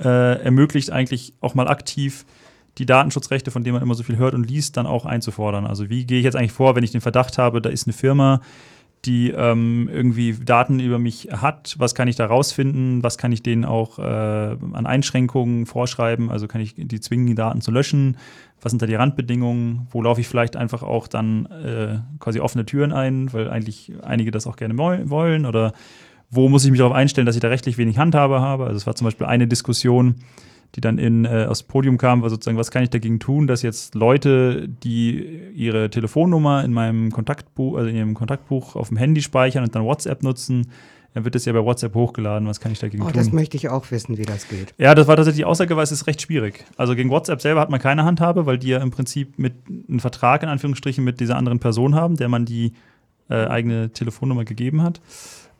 äh, 0.00 0.42
ermöglicht 0.42 0.90
eigentlich 0.90 1.34
auch 1.40 1.54
mal 1.54 1.68
aktiv 1.68 2.24
die 2.78 2.86
Datenschutzrechte, 2.86 3.50
von 3.50 3.64
denen 3.64 3.74
man 3.74 3.82
immer 3.82 3.94
so 3.94 4.02
viel 4.02 4.16
hört 4.16 4.34
und 4.34 4.48
liest, 4.48 4.76
dann 4.76 4.86
auch 4.86 5.04
einzufordern. 5.04 5.66
Also 5.66 5.90
wie 5.90 6.06
gehe 6.06 6.18
ich 6.18 6.24
jetzt 6.24 6.36
eigentlich 6.36 6.52
vor, 6.52 6.74
wenn 6.74 6.84
ich 6.84 6.92
den 6.92 7.00
Verdacht 7.00 7.36
habe, 7.36 7.60
da 7.60 7.68
ist 7.68 7.86
eine 7.86 7.92
Firma, 7.92 8.40
die 9.04 9.30
ähm, 9.30 9.88
irgendwie 9.92 10.32
Daten 10.32 10.78
über 10.78 10.98
mich 10.98 11.28
hat, 11.32 11.74
was 11.78 11.94
kann 11.94 12.06
ich 12.06 12.14
da 12.14 12.26
rausfinden, 12.26 13.02
was 13.02 13.18
kann 13.18 13.32
ich 13.32 13.42
denen 13.42 13.64
auch 13.64 13.98
äh, 13.98 14.02
an 14.02 14.86
Einschränkungen 14.86 15.66
vorschreiben, 15.66 16.30
also 16.30 16.46
kann 16.46 16.60
ich 16.60 16.74
die 16.76 17.00
zwingen, 17.00 17.26
die 17.26 17.34
Daten 17.34 17.60
zu 17.60 17.72
löschen, 17.72 18.16
was 18.60 18.70
sind 18.70 18.80
da 18.80 18.86
die 18.86 18.94
Randbedingungen, 18.94 19.88
wo 19.90 20.02
laufe 20.02 20.20
ich 20.20 20.28
vielleicht 20.28 20.56
einfach 20.56 20.84
auch 20.84 21.08
dann 21.08 21.46
äh, 21.46 21.98
quasi 22.20 22.38
offene 22.38 22.64
Türen 22.64 22.92
ein, 22.92 23.32
weil 23.32 23.50
eigentlich 23.50 23.92
einige 24.02 24.30
das 24.30 24.46
auch 24.46 24.54
gerne 24.54 24.78
wollen? 24.78 25.46
Oder 25.46 25.72
wo 26.30 26.48
muss 26.48 26.64
ich 26.64 26.70
mich 26.70 26.78
darauf 26.78 26.94
einstellen, 26.94 27.26
dass 27.26 27.34
ich 27.34 27.42
da 27.42 27.48
rechtlich 27.48 27.78
wenig 27.78 27.98
Handhabe 27.98 28.40
habe. 28.40 28.64
Also 28.64 28.76
es 28.76 28.86
war 28.86 28.94
zum 28.94 29.04
Beispiel 29.06 29.26
eine 29.26 29.48
Diskussion, 29.48 30.16
die 30.74 30.80
dann 30.80 30.98
in, 30.98 31.24
äh, 31.24 31.46
aus 31.48 31.62
Podium 31.62 31.98
kam, 31.98 32.22
war 32.22 32.30
sozusagen, 32.30 32.56
was 32.56 32.70
kann 32.70 32.82
ich 32.82 32.90
dagegen 32.90 33.20
tun, 33.20 33.46
dass 33.46 33.62
jetzt 33.62 33.94
Leute, 33.94 34.68
die 34.68 35.50
ihre 35.54 35.90
Telefonnummer 35.90 36.64
in 36.64 36.72
meinem 36.72 37.10
Kontaktbuch, 37.10 37.76
also 37.76 37.88
in 37.88 37.96
ihrem 37.96 38.14
Kontaktbuch 38.14 38.74
auf 38.74 38.88
dem 38.88 38.96
Handy 38.96 39.20
speichern 39.20 39.64
und 39.64 39.74
dann 39.74 39.84
WhatsApp 39.84 40.22
nutzen, 40.22 40.68
dann 41.14 41.24
wird 41.24 41.34
das 41.34 41.44
ja 41.44 41.52
bei 41.52 41.62
WhatsApp 41.62 41.94
hochgeladen. 41.94 42.48
Was 42.48 42.58
kann 42.58 42.72
ich 42.72 42.78
dagegen 42.78 43.02
oh, 43.02 43.06
tun? 43.06 43.14
Das 43.14 43.32
möchte 43.32 43.56
ich 43.56 43.68
auch 43.68 43.90
wissen, 43.90 44.16
wie 44.16 44.22
das 44.22 44.48
geht. 44.48 44.72
Ja, 44.78 44.94
das 44.94 45.06
war 45.08 45.16
tatsächlich 45.16 45.40
die 45.40 45.44
Aussage, 45.44 45.76
weil 45.76 45.84
es 45.84 45.92
ist 45.92 46.06
recht 46.06 46.22
schwierig. 46.22 46.64
Also 46.78 46.94
gegen 46.94 47.10
WhatsApp 47.10 47.42
selber 47.42 47.60
hat 47.60 47.68
man 47.68 47.80
keine 47.80 48.04
Handhabe, 48.04 48.46
weil 48.46 48.56
die 48.56 48.68
ja 48.68 48.78
im 48.78 48.90
Prinzip 48.90 49.38
mit 49.38 49.54
einem 49.68 50.00
Vertrag 50.00 50.42
in 50.42 50.48
Anführungsstrichen 50.48 51.04
mit 51.04 51.20
dieser 51.20 51.36
anderen 51.36 51.58
Person 51.58 51.94
haben, 51.94 52.16
der 52.16 52.30
man 52.30 52.46
die 52.46 52.72
äh, 53.28 53.46
eigene 53.46 53.90
Telefonnummer 53.92 54.44
gegeben 54.44 54.82
hat. 54.82 55.00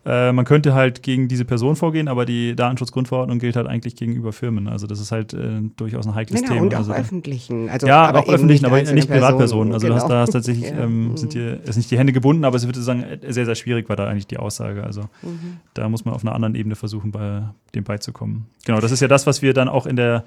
Äh, 0.04 0.32
man 0.32 0.44
könnte 0.44 0.74
halt 0.74 1.02
gegen 1.02 1.28
diese 1.28 1.44
Person 1.44 1.76
vorgehen, 1.76 2.08
aber 2.08 2.26
die 2.26 2.56
Datenschutzgrundverordnung 2.56 3.38
gilt 3.38 3.54
halt 3.54 3.68
eigentlich 3.68 3.94
gegenüber 3.94 4.32
Firmen. 4.32 4.66
Also 4.66 4.88
das 4.88 4.98
ist 4.98 5.12
halt 5.12 5.32
äh, 5.32 5.60
durchaus 5.76 6.06
ein 6.08 6.14
heikles 6.16 6.40
genau, 6.40 6.54
Thema. 6.54 6.66
Und 6.66 6.74
auch 6.74 6.78
also, 6.78 6.92
öffentlichen. 6.92 7.68
Also, 7.68 7.86
ja, 7.86 8.12
auch 8.12 8.28
öffentlichen, 8.28 8.64
aber 8.66 8.82
nicht 8.82 9.08
Privatpersonen. 9.08 9.72
Also 9.72 9.86
genau. 9.86 9.98
du 9.98 10.02
hast, 10.02 10.10
da 10.10 10.20
hast 10.22 10.30
tatsächlich, 10.30 10.70
ja. 10.70 10.78
ähm, 10.78 11.16
sind 11.16 11.34
dir 11.34 11.60
ist 11.64 11.76
nicht 11.76 11.90
die 11.90 11.98
Hände 11.98 12.12
gebunden, 12.12 12.44
aber 12.44 12.56
es 12.56 12.66
wird 12.66 12.74
sozusagen 12.74 13.04
sehr, 13.28 13.46
sehr 13.46 13.54
schwierig, 13.54 13.88
war 13.88 13.96
da 13.96 14.08
eigentlich 14.08 14.26
die 14.26 14.38
Aussage. 14.38 14.82
Also 14.82 15.02
Mhm. 15.22 15.58
da 15.74 15.88
muss 15.88 16.04
man 16.04 16.14
auf 16.14 16.24
einer 16.24 16.34
anderen 16.34 16.54
Ebene 16.54 16.74
versuchen, 16.74 17.12
bei 17.12 17.42
dem 17.74 17.84
beizukommen. 17.84 18.46
Genau, 18.64 18.80
das 18.80 18.92
ist 18.92 19.00
ja 19.00 19.08
das, 19.08 19.26
was 19.26 19.42
wir 19.42 19.54
dann 19.54 19.68
auch 19.68 19.86
in 19.86 19.96
der 19.96 20.24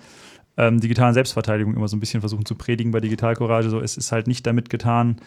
ähm, 0.57 0.79
digitalen 0.79 1.13
Selbstverteidigung 1.13 1.75
immer 1.75 1.87
so 1.87 1.97
ein 1.97 1.99
bisschen 1.99 2.21
versuchen 2.21 2.45
zu 2.45 2.55
predigen 2.55 2.91
bei 2.91 3.01
Digital 3.01 3.35
Courage. 3.35 3.69
So, 3.69 3.79
es 3.79 3.97
ist 3.97 4.11
halt 4.11 4.27
nicht 4.27 4.47
damit 4.47 4.69
getan, 4.69 5.17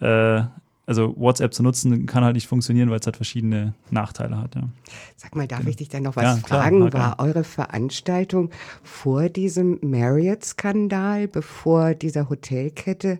äh, 0.00 0.42
also 0.86 1.14
WhatsApp 1.16 1.54
zu 1.54 1.62
nutzen, 1.62 2.06
kann 2.06 2.24
halt 2.24 2.34
nicht 2.34 2.48
funktionieren, 2.48 2.90
weil 2.90 2.98
es 2.98 3.06
halt 3.06 3.16
verschiedene 3.16 3.74
Nachteile 3.90 4.38
hat. 4.38 4.54
Ja. 4.54 4.62
Sag 5.16 5.36
mal, 5.36 5.46
darf 5.46 5.66
ich 5.66 5.76
dich 5.76 5.88
dann 5.88 6.02
noch 6.02 6.16
was 6.16 6.24
Ja, 6.24 6.36
fragen? 6.36 6.90
klar. 6.90 7.16
War 7.18 7.24
eure 7.24 7.44
Veranstaltung 7.44 8.50
vor 8.82 9.28
diesem 9.28 9.78
Marriott-Skandal, 9.82 11.28
bevor 11.28 11.94
dieser 11.94 12.28
Hotelkette, 12.28 13.18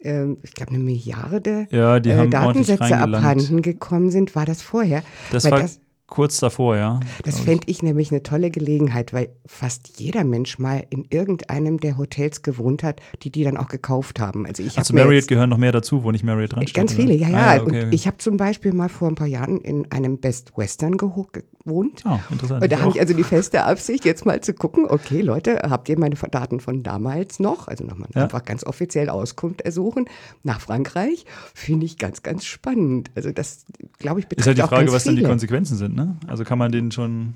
ähm, 0.00 0.38
ich 0.42 0.52
glaube, 0.52 0.72
eine 0.72 0.82
Milliarde 0.82 1.66
Ja, 1.70 2.00
die 2.00 2.10
äh, 2.10 2.28
Datensätze 2.28 2.96
abhanden 2.98 3.62
gekommen 3.62 4.10
sind? 4.10 4.34
War 4.34 4.46
das 4.46 4.62
vorher? 4.62 5.02
Das 5.30 5.44
Weil 5.44 5.52
war 5.52 5.60
das, 5.60 5.80
kurz 6.10 6.38
davor, 6.38 6.76
ja. 6.76 7.00
das 7.24 7.40
fände 7.40 7.64
ich 7.66 7.82
nämlich 7.82 8.10
eine 8.10 8.22
tolle 8.22 8.50
Gelegenheit, 8.50 9.12
weil 9.12 9.30
fast 9.46 9.98
jeder 9.98 10.24
Mensch 10.24 10.58
mal 10.58 10.84
in 10.90 11.06
irgendeinem 11.08 11.80
der 11.80 11.96
Hotels 11.96 12.42
gewohnt 12.42 12.82
hat, 12.82 13.00
die 13.22 13.30
die 13.30 13.44
dann 13.44 13.56
auch 13.56 13.68
gekauft 13.68 14.20
haben. 14.20 14.44
Also 14.46 14.62
ich 14.62 14.76
mir 14.76 15.04
Marriott 15.04 15.28
gehören 15.28 15.48
noch 15.48 15.56
mehr 15.56 15.72
dazu, 15.72 16.04
wo 16.04 16.10
nicht 16.10 16.24
Marriott 16.24 16.52
dran 16.52 16.64
Ganz 16.74 16.92
viele, 16.92 17.14
ja, 17.14 17.28
ja. 17.28 17.36
Ah, 17.36 17.54
ja 17.56 17.62
okay. 17.62 17.84
Und 17.84 17.94
ich 17.94 18.06
habe 18.06 18.18
zum 18.18 18.36
Beispiel 18.36 18.72
mal 18.72 18.88
vor 18.88 19.08
ein 19.08 19.14
paar 19.14 19.26
Jahren 19.26 19.60
in 19.60 19.90
einem 19.90 20.18
Best 20.18 20.52
Western 20.56 20.96
geho- 20.96 21.28
gewohnt. 21.64 22.02
Ah, 22.04 22.20
interessant. 22.30 22.62
Und 22.62 22.72
da 22.72 22.80
habe 22.80 22.90
ich 22.90 23.00
also 23.00 23.14
die 23.14 23.24
feste 23.24 23.64
Absicht, 23.64 24.04
jetzt 24.04 24.26
mal 24.26 24.40
zu 24.40 24.54
gucken, 24.54 24.86
okay, 24.88 25.20
Leute, 25.20 25.60
habt 25.68 25.88
ihr 25.88 25.98
meine 25.98 26.14
Daten 26.14 26.60
von 26.60 26.82
damals 26.82 27.38
noch? 27.40 27.68
Also 27.68 27.84
nochmal 27.84 28.08
Ja. 28.14 28.22
einfach 28.24 28.44
ganz 28.44 28.64
offiziell 28.64 29.08
Auskunft 29.08 29.60
ersuchen 29.60 30.06
nach 30.42 30.60
Frankreich. 30.60 31.24
Finde 31.54 31.86
ich 31.86 31.98
ganz, 31.98 32.22
ganz 32.22 32.44
spannend. 32.44 33.10
Also 33.14 33.30
das, 33.32 33.64
glaube 33.98 34.20
ich, 34.20 34.26
betrifft 34.26 34.40
Ist 34.40 34.46
halt 34.46 34.58
die 34.58 34.74
Frage, 34.74 34.92
was 34.92 35.04
dann 35.04 35.14
die 35.14 35.20
viele. 35.20 35.28
Konsequenzen 35.28 35.76
sind, 35.76 35.94
ne? 35.96 36.16
Also 36.26 36.44
kann 36.44 36.58
man 36.58 36.72
den 36.72 36.90
schon. 36.90 37.34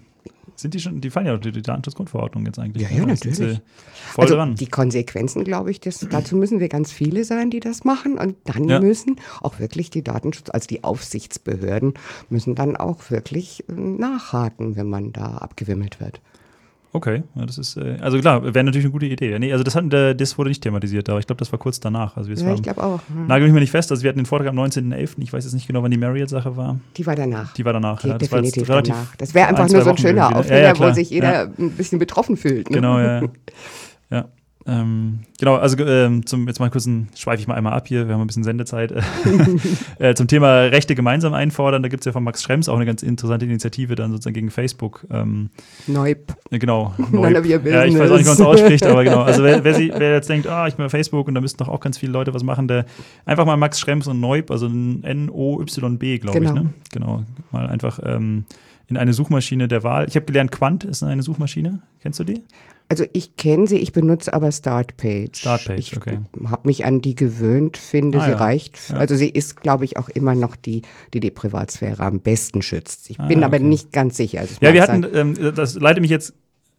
Sind 0.57 0.75
die 0.75 0.79
schon, 0.81 1.01
die 1.01 1.11
fallen 1.11 1.27
ja 1.27 1.35
unter 1.35 1.51
die 1.51 1.63
Datenschutzgrundverordnung 1.63 2.47
jetzt 2.47 2.59
eigentlich. 2.59 2.85
Ja, 2.85 2.91
ne? 2.91 2.99
ja, 2.99 3.07
Da 3.07 3.17
sind 3.17 3.31
natürlich. 3.33 3.61
Voll 4.13 4.23
also 4.25 4.35
dran. 4.37 4.55
die 4.55 4.67
Konsequenzen, 4.69 5.43
glaube 5.45 5.71
ich, 5.73 5.81
das, 5.81 6.07
dazu 6.11 6.37
müssen 6.37 6.61
wir 6.61 6.69
ganz 6.69 6.93
viele 6.93 7.25
sein, 7.25 7.51
die 7.51 7.61
das 7.61 7.85
machen. 7.85 8.19
Und 8.19 8.37
dann 8.45 8.69
Ja. 8.69 8.81
müssen 8.81 9.17
auch 9.41 9.59
wirklich 9.59 9.91
die 9.91 10.03
Datenschutz, 10.03 10.51
also 10.51 10.67
die 10.69 10.85
Aufsichtsbehörden, 10.85 11.95
müssen 12.31 12.55
dann 12.55 12.77
auch 12.77 13.11
wirklich 13.11 13.65
äh, 13.69 13.73
nachhaken, 13.73 14.77
wenn 14.77 14.89
man 14.89 15.13
da 15.13 15.39
abgewimmelt 15.39 15.99
wird. 16.01 16.21
Okay, 16.97 17.25
ja, 17.35 17.45
das 17.45 17.59
ist, 17.59 17.77
äh, 17.77 17.97
also 18.01 18.21
klar, 18.21 18.55
wäre 18.55 18.63
natürlich 18.63 18.85
eine 18.85 18.93
gute 18.93 19.07
Idee. 19.07 19.33
Ja, 19.33 19.41
nee, 19.41 19.53
also 19.53 19.65
das, 19.65 19.75
hat, 19.75 19.93
das 19.93 20.39
wurde 20.39 20.51
nicht 20.51 20.63
thematisiert, 20.63 21.09
aber 21.09 21.19
ich 21.19 21.27
glaube, 21.27 21.41
das 21.41 21.51
war 21.51 21.59
kurz 21.59 21.81
danach. 21.81 22.17
Also 22.17 22.31
wir 22.31 22.37
Ja, 22.37 22.47
waren, 22.47 22.55
ich 22.55 22.63
glaube 22.63 22.85
auch. 22.85 23.01
Hm. 23.09 23.27
Nagel 23.27 23.49
mich 23.49 23.53
mal 23.53 23.59
nicht 23.59 23.73
fest, 23.73 23.91
also 23.91 24.05
wir 24.05 24.11
hatten 24.11 24.21
den 24.21 24.27
Vortrag 24.27 24.47
am 24.47 24.57
19.11., 24.57 25.15
ich 25.19 25.33
weiß 25.33 25.43
jetzt 25.43 25.55
nicht 25.55 25.67
genau, 25.67 25.83
wann 25.83 25.91
die 25.91 25.97
Marriott-Sache 25.97 26.57
war. 26.57 26.79
Die 26.97 27.05
war 27.05 27.17
danach. 27.17 27.53
Die 27.55 27.65
war 27.65 27.73
danach, 27.73 28.01
Die 28.01 28.07
ja. 28.07 28.17
Das 28.17 28.31
war 28.31 28.43
definitiv 28.43 28.69
relativ 28.69 28.95
danach. 28.95 29.17
Das 29.17 29.35
wäre 29.35 29.49
ein, 29.49 29.57
einfach 29.57 29.67
zwei 29.67 29.79
nur 29.79 29.83
so 29.83 29.91
ein 29.91 29.97
Wochen 29.97 30.03
schöner. 30.03 30.37
Aufhänger, 30.37 30.61
Ja, 30.61 30.73
ja, 30.73 30.79
wo 30.79 30.93
sich 30.95 31.11
jeder 31.11 31.51
ein 31.59 31.71
bisschen 31.73 31.99
betroffen 31.99 32.37
fühlt. 32.37 32.71
Ne? 32.71 32.77
Genau, 32.77 33.01
ja. 33.01 33.23
ja. 34.11 34.29
Ähm, 34.67 35.21
genau, 35.39 35.57
also 35.57 35.77
ähm, 35.85 36.25
zum, 36.25 36.47
jetzt 36.49 36.59
mal 36.59 36.71
kurz 36.71 36.87
ein, 36.87 37.09
schweife 37.15 37.41
ich 37.41 37.47
mal 37.47 37.55
einmal 37.55 37.75
ab 37.75 37.87
hier, 37.87 38.09
wir 38.09 38.15
haben 38.15 38.23
ein 38.23 38.27
bisschen 38.27 38.45
Sendezeit. 38.45 38.95
äh, 39.99 40.15
zum 40.15 40.27
Thema 40.27 40.61
Rechte 40.63 40.95
gemeinsam 40.95 41.35
einfordern, 41.35 41.83
da 41.83 41.89
gibt 41.91 42.01
es 42.01 42.07
ja 42.07 42.13
von 42.13 42.25
Max 42.25 42.43
Schrems 42.43 42.69
auch 42.71 42.77
eine 42.77 42.87
ganz 42.87 43.03
interessante 43.03 43.45
Initiative 43.45 43.95
dann 43.95 44.11
sozusagen 44.11 44.35
gegen 44.35 44.51
Facebook. 44.51 45.07
Ähm, 45.11 45.51
Neub. 45.87 46.35
äh, 46.51 46.59
genau. 46.59 46.95
Your 47.13 47.31
ja, 47.31 47.85
ich 47.85 47.99
weiß 47.99 48.11
auch 48.11 48.17
nicht, 48.17 48.25
wie 48.25 48.29
man 48.29 48.35
es 48.35 48.41
ausspricht, 48.41 48.87
aber 48.87 49.05
genau. 49.05 49.21
Also 49.23 49.43
wer, 49.43 49.63
wer, 49.65 49.75
sie, 49.75 49.93
wer 49.95 50.15
jetzt 50.15 50.31
denkt, 50.31 50.47
ah, 50.47 50.67
ich 50.67 50.77
bin 50.77 50.87
bei 50.87 50.91
Facebook 50.91 51.29
und 51.29 51.35
da 51.35 51.43
müssten 51.43 51.59
doch 51.59 51.69
auch 51.69 51.81
ganz 51.81 51.99
viele 51.99 52.13
Leute 52.13 52.33
was 52.33 52.43
machen, 52.43 52.67
der 52.67 52.87
einfach 53.27 53.45
mal 53.45 53.57
Max 53.57 53.79
Schrems 53.81 54.07
und 54.07 54.21
Neub, 54.21 54.51
also 54.51 54.67
N-O-Y-B, 54.67 56.19
glaube 56.19 56.41
Genau. 56.41 56.55
ich, 56.55 56.63
ne? 56.63 56.71
Genau. 56.91 57.23
Mal 57.53 57.67
einfach 57.67 58.01
ähm, 58.03 58.47
in 58.89 58.97
eine 58.97 59.13
Suchmaschine 59.13 59.69
der 59.69 59.83
Wahl. 59.83 60.07
Ich 60.09 60.17
habe 60.17 60.25
gelernt, 60.27 60.53
Quant 60.53 60.85
ist 60.85 61.03
eine 61.03 61.23
Suchmaschine. 61.23 61.81
Kennst 62.01 62.19
du 62.21 62.25
die? 62.25 62.43
Also 62.89 63.05
ich 63.13 63.37
kenne 63.37 63.67
sie, 63.67 63.79
ich 63.79 63.93
benutze 63.93 64.33
aber 64.35 64.53
Startpage. 64.53 65.39
Startpage, 65.41 65.79
ich 65.79 65.97
okay. 65.97 66.19
habe 66.45 66.69
mich 66.69 66.85
an 66.85 67.01
die 67.01 67.15
gewöhnt, 67.15 67.77
finde, 67.79 68.19
Ah, 68.19 68.25
sie 68.25 68.31
ja. 68.33 68.37
reicht. 68.37 68.79
Ja. 68.91 68.97
Also 68.97 69.17
sie 69.17 69.29
ist, 69.31 69.61
glaube 69.63 69.85
ich, 69.87 69.97
auch 69.97 70.09
immer 70.11 70.35
noch 70.35 70.55
die, 70.55 70.83
die 71.15 71.21
die 71.21 71.31
Privatsphäre 71.31 72.03
am 72.03 72.21
besten 72.21 72.61
schützt. 72.63 73.09
Ich 73.11 73.19
Ah, 73.19 73.27
bin 73.27 73.43
aber 73.43 73.57
okay. 73.57 73.65
nicht 73.65 73.91
ganz 73.93 74.17
sicher. 74.19 74.41
Also 74.41 74.57
Ja, 74.61 74.75
wir 74.75 74.83
hatten, 74.83 75.07
ähm, 75.15 75.55
das 75.55 75.75
leitet 75.77 76.03
mich 76.03 76.11
jetzt. 76.11 76.35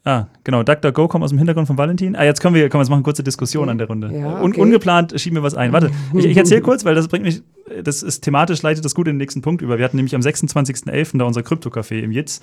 Ah, 0.08 0.28
genau, 0.44 0.62
DuckDuckGo 0.62 1.08
kommt 1.08 1.24
aus 1.24 1.32
dem 1.32 1.40
Hintergrund 1.40 1.66
von 1.66 1.80
Valentin. 1.80 2.16
Ah, 2.16 2.24
jetzt 2.24 2.40
können 2.40 2.54
wir, 2.54 2.72
wir 2.72 2.80
jetzt 2.80 2.90
machen, 2.90 3.02
kurze 3.02 3.24
Diskussion 3.24 3.70
an 3.70 3.80
der 3.80 3.88
Runde. 3.88 4.12
Ja, 4.14 4.40
Un, 4.40 4.52
okay. 4.52 4.62
ungeplant 4.62 5.20
schieben 5.20 5.36
wir 5.36 5.42
was 5.42 5.56
ein. 5.56 5.74
Warte, 5.74 5.90
ich, 6.14 6.26
ich 6.26 6.38
erzähle 6.38 6.62
kurz, 6.62 6.86
weil 6.86 6.94
das 6.94 7.08
bringt 7.08 7.26
mich, 7.26 7.42
das 7.84 8.04
ist 8.04 8.22
thematisch, 8.22 8.62
leitet 8.62 8.86
das 8.86 8.94
gut 8.94 9.08
in 9.08 9.14
den 9.14 9.18
nächsten 9.18 9.42
Punkt 9.42 9.64
über. 9.64 9.80
Wir 9.80 9.86
hatten 9.86 9.98
nämlich 9.98 10.14
am 10.14 10.22
26.11. 10.22 11.18
da 11.18 11.26
unser 11.26 11.42
Krypto-Café 11.42 12.02
im 12.02 12.12
Jitz. 12.12 12.40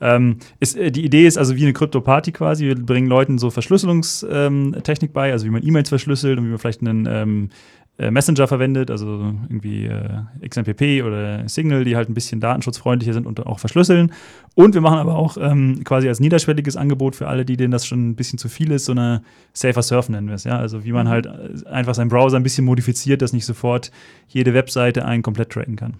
Ähm, 0.00 0.38
ist, 0.58 0.76
äh, 0.76 0.90
die 0.90 1.04
Idee 1.04 1.24
ist 1.28 1.38
also 1.38 1.54
wie 1.54 1.62
eine 1.62 1.72
Krypto-Party 1.72 2.32
quasi. 2.32 2.64
Wir 2.66 2.74
bringen 2.74 3.06
Leuten 3.06 3.38
so 3.38 3.50
Verschlüsselungstechnik 3.50 5.12
bei, 5.12 5.30
also 5.30 5.46
wie 5.46 5.50
man 5.50 5.64
E-Mails 5.64 5.90
verschlüsselt 5.90 6.36
und 6.40 6.46
wie 6.46 6.50
man 6.50 6.58
vielleicht 6.58 6.80
einen 6.80 7.06
ähm, 7.08 7.50
äh, 7.96 8.10
Messenger 8.10 8.48
verwendet, 8.48 8.90
also 8.90 9.34
irgendwie 9.48 9.86
äh, 9.86 10.48
XMPP 10.48 11.04
oder 11.04 11.48
Signal, 11.48 11.84
die 11.84 11.94
halt 11.94 12.08
ein 12.08 12.14
bisschen 12.14 12.40
datenschutzfreundlicher 12.40 13.12
sind 13.12 13.26
und 13.26 13.46
auch 13.46 13.60
verschlüsseln. 13.60 14.12
Und 14.56 14.74
wir 14.74 14.80
machen 14.80 14.98
aber 14.98 15.14
auch 15.16 15.36
ähm, 15.40 15.82
quasi 15.84 16.08
als 16.08 16.18
niederschwelliges 16.18 16.76
Angebot 16.76 17.14
für 17.14 17.28
alle, 17.28 17.44
die 17.44 17.56
denen 17.56 17.70
das 17.70 17.86
schon 17.86 18.10
ein 18.10 18.16
bisschen 18.16 18.38
zu 18.38 18.48
viel 18.48 18.72
ist, 18.72 18.86
so 18.86 18.92
eine 18.92 19.22
Safer 19.52 19.82
Surf 19.82 20.08
nennen 20.08 20.26
wir 20.26 20.34
es. 20.34 20.44
Ja? 20.44 20.58
Also 20.58 20.84
wie 20.84 20.92
man 20.92 21.08
halt 21.08 21.26
äh, 21.26 21.68
einfach 21.68 21.94
seinen 21.94 22.08
Browser 22.08 22.36
ein 22.36 22.42
bisschen 22.42 22.64
modifiziert, 22.64 23.22
dass 23.22 23.32
nicht 23.32 23.46
sofort 23.46 23.92
jede 24.26 24.54
Webseite 24.54 25.04
einen 25.04 25.22
komplett 25.22 25.50
tracken 25.50 25.76
kann. 25.76 25.94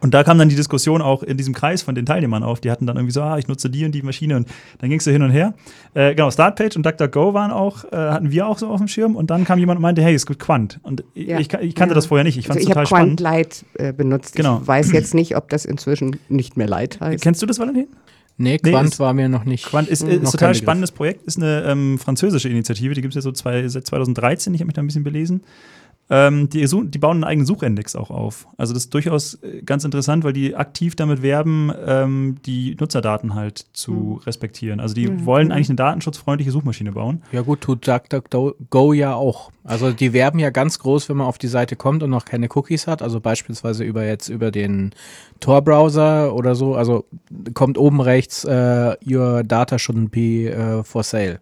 Und 0.00 0.14
da 0.14 0.22
kam 0.22 0.38
dann 0.38 0.48
die 0.48 0.54
Diskussion 0.54 1.02
auch 1.02 1.24
in 1.24 1.36
diesem 1.36 1.52
Kreis 1.52 1.82
von 1.82 1.96
den 1.96 2.06
Teilnehmern 2.06 2.44
auf. 2.44 2.60
Die 2.60 2.70
hatten 2.70 2.86
dann 2.86 2.96
irgendwie 2.96 3.12
so, 3.12 3.22
ah, 3.22 3.38
ich 3.38 3.48
nutze 3.48 3.68
die 3.68 3.84
und 3.84 3.92
die 3.92 4.02
Maschine. 4.02 4.36
Und 4.36 4.48
dann 4.78 4.88
ging 4.88 4.98
es 5.00 5.04
so 5.04 5.10
hin 5.10 5.20
und 5.22 5.30
her. 5.30 5.52
Äh, 5.94 6.14
genau, 6.14 6.30
Startpage 6.30 6.76
und 6.76 6.86
DuckDuckGo 6.86 7.34
waren 7.34 7.50
auch, 7.50 7.84
äh, 7.92 7.96
hatten 7.96 8.30
wir 8.30 8.46
auch 8.46 8.56
so 8.56 8.68
auf 8.68 8.78
dem 8.78 8.86
Schirm. 8.86 9.16
Und 9.16 9.30
dann 9.30 9.44
kam 9.44 9.58
jemand 9.58 9.78
und 9.78 9.82
meinte, 9.82 10.00
hey, 10.02 10.14
es 10.14 10.26
gibt 10.26 10.38
Quant. 10.38 10.78
Und 10.84 11.02
Ja. 11.14 11.40
ich, 11.40 11.52
ich 11.52 11.74
kannte 11.74 11.92
Ja. 11.92 11.94
das 11.96 12.06
vorher 12.06 12.22
nicht. 12.24 12.38
Ich 12.38 12.46
fand 12.46 12.58
also 12.58 12.60
es 12.60 12.62
ich 12.62 12.68
total 12.68 12.84
habe 12.84 12.86
spannend. 12.86 13.20
Quant 13.20 13.34
Light 13.34 13.64
äh, 13.74 13.92
benutzt. 13.92 14.36
Genau. 14.36 14.60
Ich 14.62 14.68
weiß 14.68 14.92
jetzt 14.92 15.12
nicht, 15.14 15.36
ob 15.36 15.48
das 15.50 15.64
inzwischen 15.64 16.16
nicht 16.28 16.56
mehr 16.56 16.68
Light 16.68 17.00
heißt. 17.00 17.22
Kennst 17.22 17.42
du 17.42 17.46
das, 17.46 17.58
Valentin? 17.58 17.88
Nee, 18.38 18.58
Nee, 18.62 18.70
Quant 18.70 18.88
ist- 18.88 19.00
war 19.00 19.12
mir 19.12 19.28
noch 19.28 19.44
nicht. 19.44 19.66
Quant 19.66 19.86
ist, 19.88 20.02
Mhm. 20.04 20.10
ist 20.12 20.22
Noch 20.22 20.30
total 20.32 20.54
spannendes 20.54 20.92
Projekt, 20.92 21.26
ist 21.26 21.36
eine 21.36 21.62
ähm, 21.66 21.98
französische 21.98 22.48
Initiative, 22.48 22.94
die 22.94 23.02
gibt 23.02 23.12
es 23.12 23.16
ja 23.16 23.20
so 23.22 23.32
zwei, 23.32 23.68
seit 23.68 23.86
2013, 23.86 24.54
ich 24.54 24.60
habe 24.60 24.66
mich 24.68 24.74
da 24.74 24.80
ein 24.82 24.86
bisschen 24.86 25.04
belesen. 25.04 25.42
Ähm, 26.12 26.48
die, 26.50 26.66
die, 26.66 26.98
bauen 26.98 27.18
einen 27.18 27.24
eigenen 27.24 27.46
Suchindex 27.46 27.94
auch 27.94 28.10
auf. 28.10 28.48
Also 28.56 28.74
das 28.74 28.84
ist 28.84 28.94
durchaus 28.94 29.34
äh, 29.42 29.62
ganz 29.62 29.84
interessant, 29.84 30.24
weil 30.24 30.32
die 30.32 30.56
aktiv 30.56 30.96
damit 30.96 31.22
werben, 31.22 31.72
ähm, 31.86 32.36
die 32.44 32.76
Nutzerdaten 32.80 33.36
halt 33.36 33.66
zu 33.72 33.92
mhm. 33.92 34.16
respektieren. 34.16 34.80
Also 34.80 34.94
die 34.94 35.06
mhm. 35.06 35.24
wollen 35.24 35.52
eigentlich 35.52 35.68
eine 35.68 35.76
datenschutzfreundliche 35.76 36.50
Suchmaschine 36.50 36.92
bauen. 36.92 37.22
Ja 37.30 37.42
gut, 37.42 37.60
tut 37.60 37.86
DuckDuckGo 37.86 38.92
ja 38.92 39.14
auch. 39.14 39.52
Also 39.62 39.92
die 39.92 40.12
werben 40.12 40.40
ja 40.40 40.50
ganz 40.50 40.80
groß, 40.80 41.08
wenn 41.08 41.18
man 41.18 41.28
auf 41.28 41.38
die 41.38 41.46
Seite 41.46 41.76
kommt 41.76 42.02
und 42.02 42.10
noch 42.10 42.24
keine 42.24 42.48
Cookies 42.52 42.88
hat. 42.88 43.02
Also 43.02 43.20
beispielsweise 43.20 43.84
über 43.84 44.04
jetzt 44.04 44.28
über 44.28 44.50
den 44.50 44.90
Tor-Browser 45.38 46.34
oder 46.34 46.56
so. 46.56 46.74
Also 46.74 47.04
kommt 47.54 47.78
oben 47.78 48.00
rechts 48.00 48.44
uh, 48.44 48.94
Your 49.08 49.44
Data 49.44 49.76
shouldn't 49.76 50.08
be 50.10 50.52
uh, 50.52 50.82
for 50.82 51.04
sale. 51.04 51.38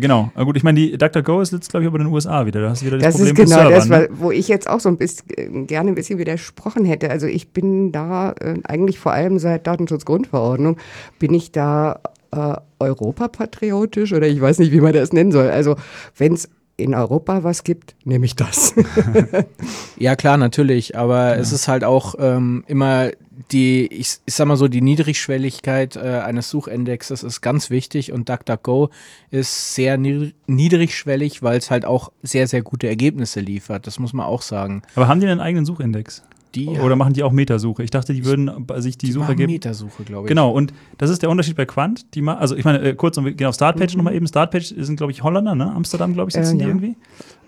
Genau. 0.00 0.30
Aber 0.34 0.46
gut, 0.46 0.56
ich 0.56 0.62
meine, 0.62 0.78
die 0.78 0.96
DuckDuckGo 0.96 1.40
ist 1.40 1.52
jetzt, 1.52 1.70
glaube 1.70 1.84
ich, 1.84 1.88
aber 1.88 1.98
in 1.98 2.06
den 2.06 2.12
USA 2.12 2.46
wieder. 2.46 2.60
Da 2.60 2.70
hast 2.70 2.82
du 2.82 2.86
wieder 2.86 2.98
das, 2.98 3.14
das 3.14 3.16
Problem 3.16 3.44
ist 3.44 3.50
genau 3.50 3.68
Servern, 3.68 3.74
das, 3.74 3.88
ne? 3.88 4.08
wo 4.12 4.30
ich 4.30 4.48
jetzt 4.48 4.68
auch 4.68 4.80
so 4.80 4.88
ein 4.88 4.96
bisschen 4.96 5.26
äh, 5.36 5.66
gerne 5.66 5.90
ein 5.90 5.94
bisschen 5.94 6.18
widersprochen 6.18 6.84
hätte. 6.84 7.10
Also 7.10 7.26
ich 7.26 7.52
bin 7.52 7.92
da 7.92 8.32
äh, 8.40 8.54
eigentlich 8.64 8.98
vor 8.98 9.12
allem 9.12 9.38
seit 9.38 9.66
Datenschutzgrundverordnung 9.66 10.76
bin 11.18 11.34
ich 11.34 11.52
da 11.52 12.00
äh, 12.32 12.54
europapatriotisch 12.78 14.12
oder 14.12 14.26
ich 14.26 14.40
weiß 14.40 14.58
nicht, 14.58 14.72
wie 14.72 14.80
man 14.80 14.92
das 14.92 15.12
nennen 15.12 15.32
soll. 15.32 15.50
Also 15.50 15.76
wenn 16.16 16.34
es 16.34 16.48
in 16.76 16.94
Europa 16.94 17.44
was 17.44 17.64
gibt, 17.64 17.94
nehme 18.04 18.24
ich 18.24 18.36
das. 18.36 18.74
ja, 19.96 20.16
klar, 20.16 20.36
natürlich. 20.38 20.96
Aber 20.96 21.34
ja. 21.34 21.34
es 21.34 21.52
ist 21.52 21.68
halt 21.68 21.84
auch 21.84 22.14
ähm, 22.18 22.64
immer 22.66 23.10
die, 23.52 23.86
ich, 23.86 24.18
ich 24.24 24.34
sag 24.34 24.46
mal 24.46 24.56
so, 24.56 24.68
die 24.68 24.80
Niedrigschwelligkeit 24.80 25.96
äh, 25.96 26.20
eines 26.20 26.50
Suchindexes 26.50 27.22
ist 27.22 27.40
ganz 27.40 27.70
wichtig 27.70 28.12
und 28.12 28.28
DuckDuckGo 28.28 28.90
ist 29.30 29.74
sehr 29.74 29.98
niedrigschwellig, 29.98 31.42
weil 31.42 31.58
es 31.58 31.70
halt 31.70 31.84
auch 31.84 32.12
sehr, 32.22 32.46
sehr 32.46 32.62
gute 32.62 32.88
Ergebnisse 32.88 33.40
liefert. 33.40 33.86
Das 33.86 33.98
muss 33.98 34.12
man 34.12 34.26
auch 34.26 34.42
sagen. 34.42 34.82
Aber 34.94 35.08
haben 35.08 35.20
die 35.20 35.26
einen 35.26 35.40
eigenen 35.40 35.64
Suchindex? 35.64 36.22
Die, 36.54 36.66
Oder 36.66 36.96
machen 36.96 37.12
die 37.12 37.22
auch 37.22 37.30
Metasuche? 37.30 37.82
Ich 37.84 37.90
dachte, 37.90 38.12
die 38.12 38.24
würden 38.24 38.50
sich 38.78 38.98
die, 38.98 39.06
die 39.06 39.12
Suche 39.12 39.36
geben. 39.36 39.52
Metasuche, 39.52 40.02
glaube 40.02 40.26
ich. 40.26 40.28
Genau, 40.28 40.50
und 40.50 40.72
das 40.98 41.08
ist 41.08 41.22
der 41.22 41.30
Unterschied 41.30 41.56
bei 41.56 41.64
Quant. 41.64 42.14
Die 42.14 42.26
also 42.26 42.56
ich 42.56 42.64
meine, 42.64 42.80
äh, 42.80 42.94
kurz, 42.94 43.16
wir 43.16 43.32
gehen 43.32 43.46
auf 43.46 43.54
Startpage 43.54 43.92
mhm. 43.92 43.98
nochmal 43.98 44.14
eben. 44.14 44.26
Startpage 44.26 44.74
sind, 44.76 44.96
glaube 44.96 45.12
ich, 45.12 45.22
Holländer, 45.22 45.54
ne? 45.54 45.70
Amsterdam, 45.70 46.12
glaube 46.12 46.30
ich, 46.30 46.34
sitzen 46.34 46.58
äh, 46.58 46.62
ja. 46.62 46.64
die 46.64 46.70
irgendwie. 46.70 46.96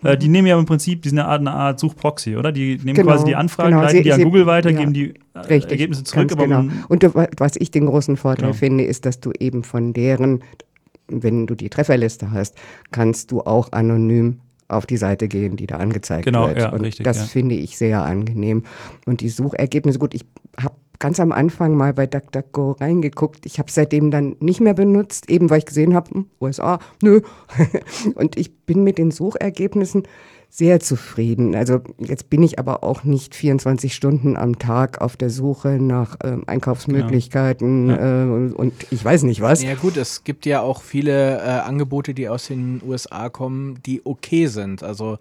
Mhm. 0.03 0.09
Äh, 0.09 0.17
die 0.17 0.29
nehmen 0.29 0.47
ja 0.47 0.59
im 0.59 0.67
Prinzip, 0.67 1.03
die 1.03 1.09
sind 1.09 1.19
eine 1.19 1.29
Art, 1.29 1.41
eine 1.41 1.51
Art 1.51 1.81
Suchproxy, 1.81 2.37
oder? 2.37 2.53
Die 2.53 2.77
nehmen 2.77 2.95
genau, 2.95 3.09
quasi 3.09 3.25
die 3.25 3.35
Anfragen, 3.35 3.71
genau. 3.71 3.83
leiten 3.83 3.97
sie, 3.97 4.03
die 4.05 4.13
an 4.13 4.23
Google 4.23 4.47
weiter, 4.47 4.71
ja. 4.71 4.79
geben 4.79 4.93
die 4.93 5.15
äh, 5.35 5.39
Richtig, 5.39 5.73
Ergebnisse 5.73 6.05
zurück. 6.05 6.37
genau. 6.37 6.65
Und 6.89 7.05
was 7.39 7.57
ich 7.57 7.71
den 7.73 7.87
großen 7.87 8.17
Vorteil 8.17 8.51
genau. 8.51 8.59
finde, 8.59 8.85
ist, 8.85 9.05
dass 9.05 9.21
du 9.21 9.33
eben 9.39 9.65
von 9.65 9.93
deren 9.93 10.43
wenn 11.09 11.47
du 11.47 11.55
die 11.55 11.69
Trefferliste 11.69 12.31
hast, 12.31 12.57
kannst 12.91 13.33
du 13.33 13.41
auch 13.43 13.73
anonym 13.73 14.41
auf 14.73 14.87
die 14.87 14.97
Seite 14.97 15.29
gehen, 15.29 15.57
die 15.57 15.67
da 15.67 15.77
angezeigt 15.77 16.25
genau, 16.25 16.49
wird. 16.49 16.59
Ja, 16.59 16.73
und 16.73 16.81
richtig, 16.81 17.05
das 17.05 17.19
ja. 17.19 17.25
finde 17.25 17.55
ich 17.55 17.77
sehr 17.77 18.03
angenehm. 18.03 18.65
Und 19.07 19.21
die 19.21 19.29
Suchergebnisse, 19.29 19.99
gut, 19.99 20.15
ich 20.15 20.25
habe 20.61 20.75
ganz 20.99 21.19
am 21.19 21.33
Anfang 21.33 21.75
mal 21.75 21.93
bei 21.93 22.07
DuckDuckGo 22.07 22.73
reingeguckt. 22.73 23.45
Ich 23.45 23.59
habe 23.59 23.71
seitdem 23.71 24.11
dann 24.11 24.37
nicht 24.39 24.61
mehr 24.61 24.75
benutzt, 24.75 25.29
eben 25.29 25.51
weil 25.51 25.59
ich 25.59 25.67
gesehen 25.67 25.95
habe, 25.95 26.11
hm, 26.11 26.27
USA, 26.41 26.79
nö. 27.03 27.23
und 28.15 28.37
ich 28.37 28.57
bin 28.67 28.85
mit 28.85 28.99
den 28.99 29.11
Suchergebnissen 29.11 30.05
sehr 30.55 30.81
zufrieden. 30.81 31.55
Also 31.55 31.81
jetzt 31.97 32.29
bin 32.29 32.43
ich 32.43 32.59
aber 32.59 32.85
auch 32.85 33.05
nicht 33.05 33.35
24 33.35 33.95
Stunden 33.95 34.37
am 34.37 34.59
Tag 34.59 35.01
auf 35.01 35.17
der 35.17 35.31
Suche 35.31 35.79
nach 35.81 36.21
äh, 36.21 36.37
Einkaufsmöglichkeiten 36.47 37.89
ja. 37.89 37.97
Ja. 37.97 38.25
Äh, 38.25 38.53
und 38.53 38.75
ich 38.91 39.03
weiß 39.03 39.23
nicht 39.23 39.41
was. 39.41 39.63
Ja 39.63 39.75
gut, 39.77 39.97
es 39.97 40.25
gibt 40.25 40.45
ja 40.45 40.61
auch 40.61 40.83
viele 40.83 41.39
äh, 41.39 41.61
Angebote, 41.61 42.13
die 42.13 42.29
aus 42.29 42.49
den 42.49 42.83
USA 42.87 43.31
kommen, 43.31 43.79
die 43.87 44.03
okay 44.05 44.47
sind. 44.47 44.83
Also 44.83 45.17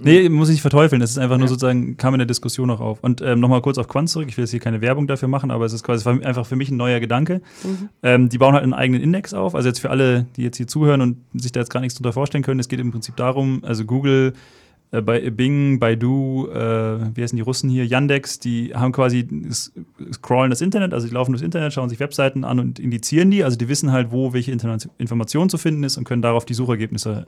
Nee, 0.00 0.28
muss 0.28 0.48
ich 0.48 0.54
nicht 0.54 0.62
verteufeln. 0.62 1.02
Es 1.02 1.10
ist 1.10 1.18
einfach 1.18 1.34
ja. 1.34 1.40
nur 1.40 1.48
sozusagen, 1.48 1.96
kam 1.96 2.14
in 2.14 2.18
der 2.18 2.26
Diskussion 2.26 2.68
noch 2.68 2.80
auf. 2.80 3.00
Und 3.02 3.22
ähm, 3.22 3.40
nochmal 3.40 3.60
kurz 3.60 3.76
auf 3.76 3.88
Quant 3.88 4.08
zurück. 4.08 4.28
Ich 4.28 4.36
will 4.36 4.44
jetzt 4.44 4.52
hier 4.52 4.60
keine 4.60 4.80
Werbung 4.80 5.08
dafür 5.08 5.26
machen, 5.26 5.50
aber 5.50 5.64
es 5.64 5.72
ist 5.72 5.82
quasi 5.82 6.08
einfach 6.08 6.46
für 6.46 6.54
mich 6.54 6.70
ein 6.70 6.76
neuer 6.76 7.00
Gedanke. 7.00 7.42
Mhm. 7.64 7.88
Ähm, 8.04 8.28
die 8.28 8.38
bauen 8.38 8.54
halt 8.54 8.62
einen 8.62 8.72
eigenen 8.72 9.02
Index 9.02 9.34
auf. 9.34 9.56
Also 9.56 9.68
jetzt 9.68 9.80
für 9.80 9.90
alle, 9.90 10.26
die 10.36 10.42
jetzt 10.42 10.58
hier 10.58 10.68
zuhören 10.68 11.00
und 11.00 11.16
sich 11.34 11.50
da 11.50 11.58
jetzt 11.58 11.70
gar 11.70 11.80
nichts 11.80 11.96
drunter 11.96 12.12
vorstellen 12.12 12.44
können, 12.44 12.60
es 12.60 12.68
geht 12.68 12.78
im 12.78 12.92
Prinzip 12.92 13.16
darum, 13.16 13.64
also 13.64 13.84
Google 13.84 14.34
bei 14.90 15.30
Bing, 15.30 15.78
Baidu, 15.78 16.48
äh, 16.48 17.14
wie 17.14 17.22
heißen 17.22 17.36
die 17.36 17.42
Russen 17.42 17.70
hier, 17.70 17.86
Yandex, 17.86 18.40
die 18.40 18.74
haben 18.74 18.92
quasi 18.92 19.26
scrollen 20.12 20.50
das 20.50 20.60
Internet, 20.60 20.92
also 20.92 21.06
die 21.06 21.14
laufen 21.14 21.30
durchs 21.30 21.44
Internet, 21.44 21.72
schauen 21.72 21.88
sich 21.88 22.00
Webseiten 22.00 22.44
an 22.44 22.58
und 22.58 22.80
indizieren 22.80 23.30
die. 23.30 23.44
Also 23.44 23.56
die 23.56 23.68
wissen 23.68 23.92
halt, 23.92 24.10
wo 24.10 24.32
welche 24.32 24.50
Information 24.50 25.48
zu 25.48 25.58
finden 25.58 25.84
ist 25.84 25.96
und 25.96 26.04
können 26.04 26.22
darauf 26.22 26.44
die 26.44 26.54
Suchergebnisse 26.54 27.26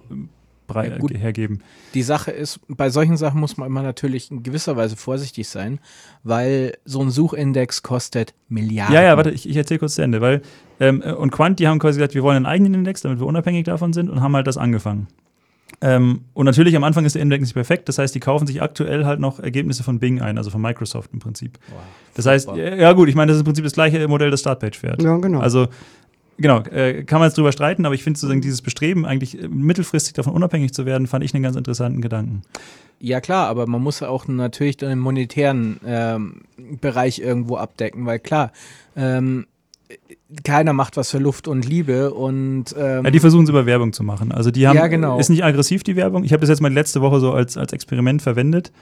ja, 0.74 1.18
hergeben. 1.18 1.60
Die 1.94 2.02
Sache 2.02 2.30
ist, 2.30 2.60
bei 2.68 2.90
solchen 2.90 3.16
Sachen 3.16 3.40
muss 3.40 3.56
man 3.56 3.66
immer 3.66 3.82
natürlich 3.82 4.30
in 4.30 4.42
gewisser 4.42 4.76
Weise 4.76 4.96
vorsichtig 4.96 5.48
sein, 5.48 5.80
weil 6.22 6.78
so 6.84 7.00
ein 7.00 7.10
Suchindex 7.10 7.82
kostet 7.82 8.34
Milliarden. 8.48 8.94
Ja, 8.94 9.02
ja, 9.02 9.16
warte, 9.16 9.30
ich, 9.30 9.48
ich 9.48 9.56
erzähle 9.56 9.80
kurz 9.80 9.94
zu 9.96 10.02
Ende, 10.02 10.20
weil 10.20 10.42
ähm, 10.80 11.00
und 11.00 11.30
Quant, 11.30 11.58
die 11.58 11.68
haben 11.68 11.78
quasi 11.78 11.98
gesagt, 11.98 12.14
wir 12.14 12.22
wollen 12.22 12.36
einen 12.36 12.46
eigenen 12.46 12.74
Index, 12.74 13.02
damit 13.02 13.20
wir 13.20 13.26
unabhängig 13.26 13.64
davon 13.64 13.92
sind 13.92 14.08
und 14.08 14.20
haben 14.20 14.34
halt 14.34 14.46
das 14.46 14.56
angefangen. 14.56 15.08
Ähm, 15.80 16.22
und 16.34 16.46
natürlich 16.46 16.76
am 16.76 16.84
Anfang 16.84 17.04
ist 17.04 17.14
der 17.14 17.22
Index 17.22 17.42
nicht 17.42 17.54
perfekt. 17.54 17.88
Das 17.88 17.98
heißt, 17.98 18.14
die 18.14 18.20
kaufen 18.20 18.46
sich 18.46 18.62
aktuell 18.62 19.04
halt 19.04 19.20
noch 19.20 19.40
Ergebnisse 19.40 19.82
von 19.82 19.98
Bing 19.98 20.20
ein, 20.20 20.38
also 20.38 20.50
von 20.50 20.60
Microsoft 20.60 21.10
im 21.12 21.18
Prinzip. 21.18 21.58
Wow, 21.68 21.78
das 22.14 22.26
heißt, 22.26 22.50
ja 22.54 22.92
gut, 22.92 23.08
ich 23.08 23.14
meine, 23.14 23.28
das 23.28 23.36
ist 23.36 23.40
im 23.40 23.46
Prinzip 23.46 23.64
das 23.64 23.72
gleiche 23.72 24.06
Modell, 24.06 24.30
das 24.30 24.40
Startpage 24.40 24.78
fährt. 24.78 25.02
Ja, 25.02 25.16
genau. 25.16 25.40
Also 25.40 25.68
genau, 26.38 26.60
äh, 26.64 27.04
kann 27.04 27.20
man 27.20 27.28
jetzt 27.28 27.38
drüber 27.38 27.52
streiten, 27.52 27.86
aber 27.86 27.94
ich 27.94 28.02
finde 28.02 28.18
sozusagen 28.18 28.40
dieses 28.40 28.62
Bestreben, 28.62 29.06
eigentlich 29.06 29.42
äh, 29.42 29.48
mittelfristig 29.48 30.14
davon 30.14 30.34
unabhängig 30.34 30.72
zu 30.74 30.86
werden, 30.86 31.06
fand 31.06 31.24
ich 31.24 31.34
einen 31.34 31.42
ganz 31.42 31.56
interessanten 31.56 32.00
Gedanken. 32.00 32.42
Ja 33.00 33.20
klar, 33.20 33.48
aber 33.48 33.66
man 33.66 33.82
muss 33.82 34.02
auch 34.02 34.28
natürlich 34.28 34.76
den 34.76 34.98
monetären 34.98 35.80
ähm, 35.84 36.42
Bereich 36.80 37.18
irgendwo 37.18 37.56
abdecken, 37.56 38.06
weil 38.06 38.20
klar, 38.20 38.52
ähm, 38.94 39.46
keiner 40.44 40.72
macht 40.72 40.96
was 40.96 41.10
für 41.10 41.18
Luft 41.18 41.48
und 41.48 41.66
Liebe 41.66 42.12
und 42.12 42.74
ähm 42.76 43.04
ja, 43.04 43.10
die 43.10 43.20
versuchen 43.20 43.44
es 43.44 43.50
über 43.50 43.66
Werbung 43.66 43.92
zu 43.92 44.02
machen. 44.02 44.32
Also 44.32 44.50
die 44.50 44.66
haben 44.66 44.76
ja, 44.76 44.86
genau. 44.86 45.18
ist 45.18 45.28
nicht 45.28 45.44
aggressiv 45.44 45.82
die 45.82 45.96
Werbung. 45.96 46.24
Ich 46.24 46.32
habe 46.32 46.40
das 46.40 46.48
jetzt 46.48 46.60
mal 46.60 46.72
letzte 46.72 47.00
Woche 47.00 47.20
so 47.20 47.32
als, 47.32 47.56
als 47.56 47.72
Experiment 47.72 48.22
verwendet. 48.22 48.72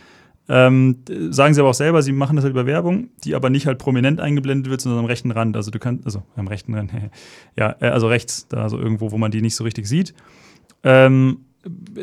Ähm, 0.48 0.96
sagen 1.30 1.54
sie 1.54 1.60
aber 1.60 1.70
auch 1.70 1.74
selber, 1.74 2.02
sie 2.02 2.12
machen 2.12 2.34
das 2.34 2.44
halt 2.44 2.52
über 2.52 2.66
Werbung, 2.66 3.10
die 3.22 3.34
aber 3.34 3.50
nicht 3.50 3.66
halt 3.66 3.78
prominent 3.78 4.20
eingeblendet 4.20 4.68
wird, 4.70 4.80
sondern 4.80 5.00
am 5.00 5.04
rechten 5.04 5.30
Rand. 5.30 5.56
Also 5.56 5.70
du 5.70 5.78
kannst, 5.78 6.06
also 6.06 6.22
am 6.34 6.48
rechten 6.48 6.74
Rand, 6.74 6.92
ja, 7.56 7.76
äh, 7.80 7.88
also 7.88 8.08
rechts, 8.08 8.48
da 8.48 8.68
so 8.68 8.78
irgendwo, 8.78 9.12
wo 9.12 9.18
man 9.18 9.30
die 9.30 9.42
nicht 9.42 9.54
so 9.54 9.64
richtig 9.64 9.86
sieht. 9.86 10.14
Ähm, 10.82 11.44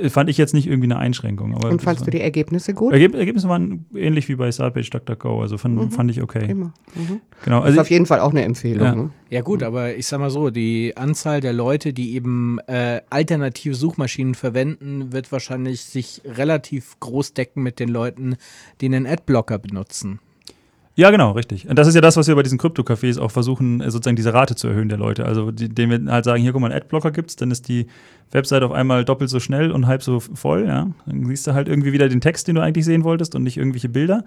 fand 0.09 0.29
ich 0.29 0.37
jetzt 0.37 0.53
nicht 0.53 0.67
irgendwie 0.67 0.85
eine 0.85 0.97
Einschränkung. 0.97 1.53
Und 1.53 1.81
fandst 1.81 2.05
du 2.05 2.11
die 2.11 2.21
Ergebnisse 2.21 2.75
gut? 2.75 2.93
Ergeb 2.93 3.15
Ergebnisse 3.15 3.49
waren 3.49 3.85
ähnlich 3.95 4.29
wie 4.29 4.35
bei 4.35 4.51
Startpage 4.51 4.89
DuckDuckGo, 4.91 5.41
also 5.41 5.57
fand, 5.57 5.75
mhm. 5.75 5.91
fand 5.91 6.11
ich 6.11 6.21
okay. 6.21 6.45
Immer. 6.49 6.73
Mhm. 6.93 7.21
Genau. 7.43 7.61
Also 7.61 7.73
ist 7.73 7.79
auf 7.79 7.89
jeden 7.89 8.05
Fall 8.05 8.19
auch 8.19 8.31
eine 8.31 8.43
Empfehlung. 8.43 8.85
Ja. 8.85 8.95
Ne? 8.95 9.09
ja. 9.29 9.41
gut, 9.41 9.63
aber 9.63 9.95
ich 9.95 10.05
sag 10.05 10.19
mal 10.19 10.29
so, 10.29 10.51
die 10.51 10.95
Anzahl 10.95 11.41
der 11.41 11.53
Leute, 11.53 11.91
die 11.91 12.13
eben 12.13 12.59
äh, 12.67 13.01
alternative 13.09 13.73
Suchmaschinen 13.73 14.35
verwenden, 14.35 15.11
wird 15.11 15.31
wahrscheinlich 15.31 15.81
sich 15.81 16.21
relativ 16.25 16.99
groß 16.99 17.33
decken 17.33 17.63
mit 17.63 17.79
den 17.79 17.89
Leuten, 17.89 18.35
die 18.79 18.85
einen 18.85 19.07
Adblocker 19.07 19.57
benutzen. 19.57 20.19
Ja, 20.97 21.11
genau, 21.11 21.33
richtig. 21.33 21.69
Und 21.69 21.77
das 21.77 21.87
ist 21.87 21.93
ja 21.93 22.01
das, 22.01 22.17
was 22.17 22.27
wir 22.27 22.33
bei 22.33 22.41
diesen 22.41 22.57
Krypto-Cafés 22.57 23.19
auch 23.19 23.29
versuchen, 23.29 23.81
äh, 23.81 23.91
sozusagen 23.91 24.15
diese 24.15 24.33
Rate 24.33 24.55
zu 24.55 24.67
erhöhen 24.67 24.89
der 24.89 24.97
Leute. 24.97 25.25
Also, 25.25 25.51
die, 25.51 25.69
denen 25.69 26.07
wir 26.07 26.11
halt 26.11 26.25
sagen, 26.25 26.41
hier, 26.41 26.51
guck 26.53 26.61
mal, 26.61 26.71
einen 26.71 26.81
Adblocker 26.81 27.11
gibt's, 27.11 27.35
dann 27.35 27.51
ist 27.51 27.67
die 27.67 27.85
Website 28.31 28.63
auf 28.63 28.71
einmal 28.71 29.05
doppelt 29.05 29.29
so 29.29 29.39
schnell 29.39 29.69
und 29.69 29.85
halb 29.85 30.01
so 30.01 30.19
voll, 30.19 30.65
ja. 30.65 30.89
Dann 31.05 31.25
siehst 31.27 31.45
du 31.45 31.53
halt 31.53 31.67
irgendwie 31.67 31.93
wieder 31.93 32.09
den 32.09 32.19
Text, 32.19 32.47
den 32.47 32.55
du 32.55 32.61
eigentlich 32.61 32.83
sehen 32.83 33.03
wolltest 33.03 33.35
und 33.35 33.43
nicht 33.43 33.57
irgendwelche 33.57 33.89
Bilder. 33.89 34.23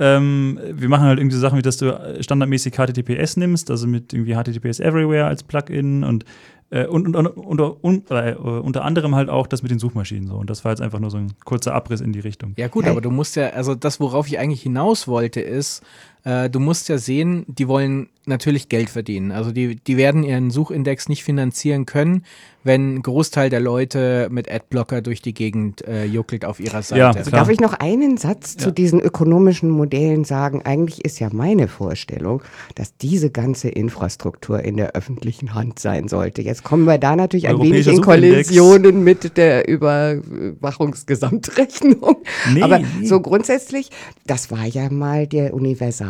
Ähm, 0.00 0.58
wir 0.72 0.88
machen 0.88 1.04
halt 1.04 1.18
irgendwie 1.18 1.34
so 1.34 1.42
Sachen, 1.42 1.58
wie 1.58 1.62
dass 1.62 1.76
du 1.76 2.16
standardmäßig 2.20 2.72
HTTPS 2.72 3.36
nimmst, 3.36 3.70
also 3.70 3.86
mit 3.86 4.14
irgendwie 4.14 4.34
HTTPS 4.34 4.80
Everywhere 4.80 5.26
als 5.26 5.42
Plugin 5.42 6.04
und 6.04 6.24
äh, 6.70 6.86
und, 6.86 7.14
und, 7.14 7.26
und, 7.26 7.36
unter, 7.36 7.82
und 7.82 8.10
äh, 8.10 8.34
unter 8.34 8.84
anderem 8.84 9.14
halt 9.14 9.28
auch 9.28 9.46
das 9.46 9.62
mit 9.62 9.70
den 9.70 9.78
Suchmaschinen 9.78 10.26
so. 10.26 10.34
Und 10.34 10.50
das 10.50 10.64
war 10.64 10.72
jetzt 10.72 10.80
einfach 10.80 10.98
nur 10.98 11.10
so 11.10 11.16
ein 11.16 11.32
kurzer 11.44 11.74
Abriss 11.74 12.00
in 12.00 12.12
die 12.12 12.20
Richtung. 12.20 12.54
Ja, 12.56 12.68
gut, 12.68 12.86
aber 12.86 13.00
du 13.00 13.10
musst 13.10 13.36
ja, 13.36 13.50
also 13.50 13.74
das, 13.74 14.00
worauf 14.00 14.26
ich 14.26 14.38
eigentlich 14.38 14.62
hinaus 14.62 15.08
wollte, 15.08 15.40
ist, 15.40 15.82
äh, 16.28 16.50
du 16.50 16.60
musst 16.60 16.90
ja 16.90 16.98
sehen, 16.98 17.46
die 17.48 17.68
wollen 17.68 18.10
natürlich 18.28 18.68
Geld 18.68 18.90
verdienen. 18.90 19.32
Also 19.32 19.50
die, 19.50 19.76
die 19.76 19.96
werden 19.96 20.22
ihren 20.22 20.50
Suchindex 20.50 21.08
nicht 21.08 21.24
finanzieren 21.24 21.86
können, 21.86 22.26
wenn 22.64 22.96
ein 22.96 23.02
Großteil 23.02 23.50
der 23.50 23.60
Leute 23.60 24.26
mit 24.30 24.52
Adblocker 24.52 25.00
durch 25.00 25.22
die 25.22 25.32
Gegend 25.32 25.86
äh, 25.86 26.04
juckelt 26.04 26.44
auf 26.44 26.58
ihrer 26.60 26.82
Seite. 26.82 27.00
Ja, 27.00 27.12
also 27.12 27.30
darf 27.30 27.48
ich 27.48 27.60
noch 27.60 27.72
einen 27.72 28.18
Satz 28.18 28.56
ja. 28.58 28.64
zu 28.64 28.72
diesen 28.72 29.00
ökonomischen 29.00 29.70
Modellen 29.70 30.24
sagen? 30.24 30.60
Eigentlich 30.64 31.02
ist 31.04 31.18
ja 31.18 31.30
meine 31.32 31.66
Vorstellung, 31.68 32.42
dass 32.74 32.94
diese 32.96 33.30
ganze 33.30 33.70
Infrastruktur 33.70 34.62
in 34.62 34.76
der 34.76 34.94
öffentlichen 34.94 35.54
Hand 35.54 35.78
sein 35.78 36.08
sollte. 36.08 36.42
Jetzt 36.42 36.62
kommen 36.62 36.84
wir 36.84 36.98
da 36.98 37.16
natürlich 37.16 37.48
ein 37.48 37.58
wenig 37.62 37.86
in 37.86 38.02
Kollisionen 38.02 39.02
mit 39.02 39.38
der 39.38 39.66
Überwachungsgesamtrechnung. 39.66 42.16
Nee, 42.52 42.62
Aber 42.62 42.80
nee. 42.80 43.06
so 43.06 43.20
grundsätzlich, 43.20 43.88
das 44.26 44.50
war 44.50 44.66
ja 44.66 44.90
mal 44.90 45.26
der 45.26 45.54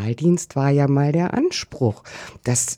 Universaldienst, 0.09 0.57
war 0.57 0.71
ja 0.71 0.88
mal 0.88 1.12
der 1.12 1.35
Anspruch 1.35 2.03
dass 2.44 2.77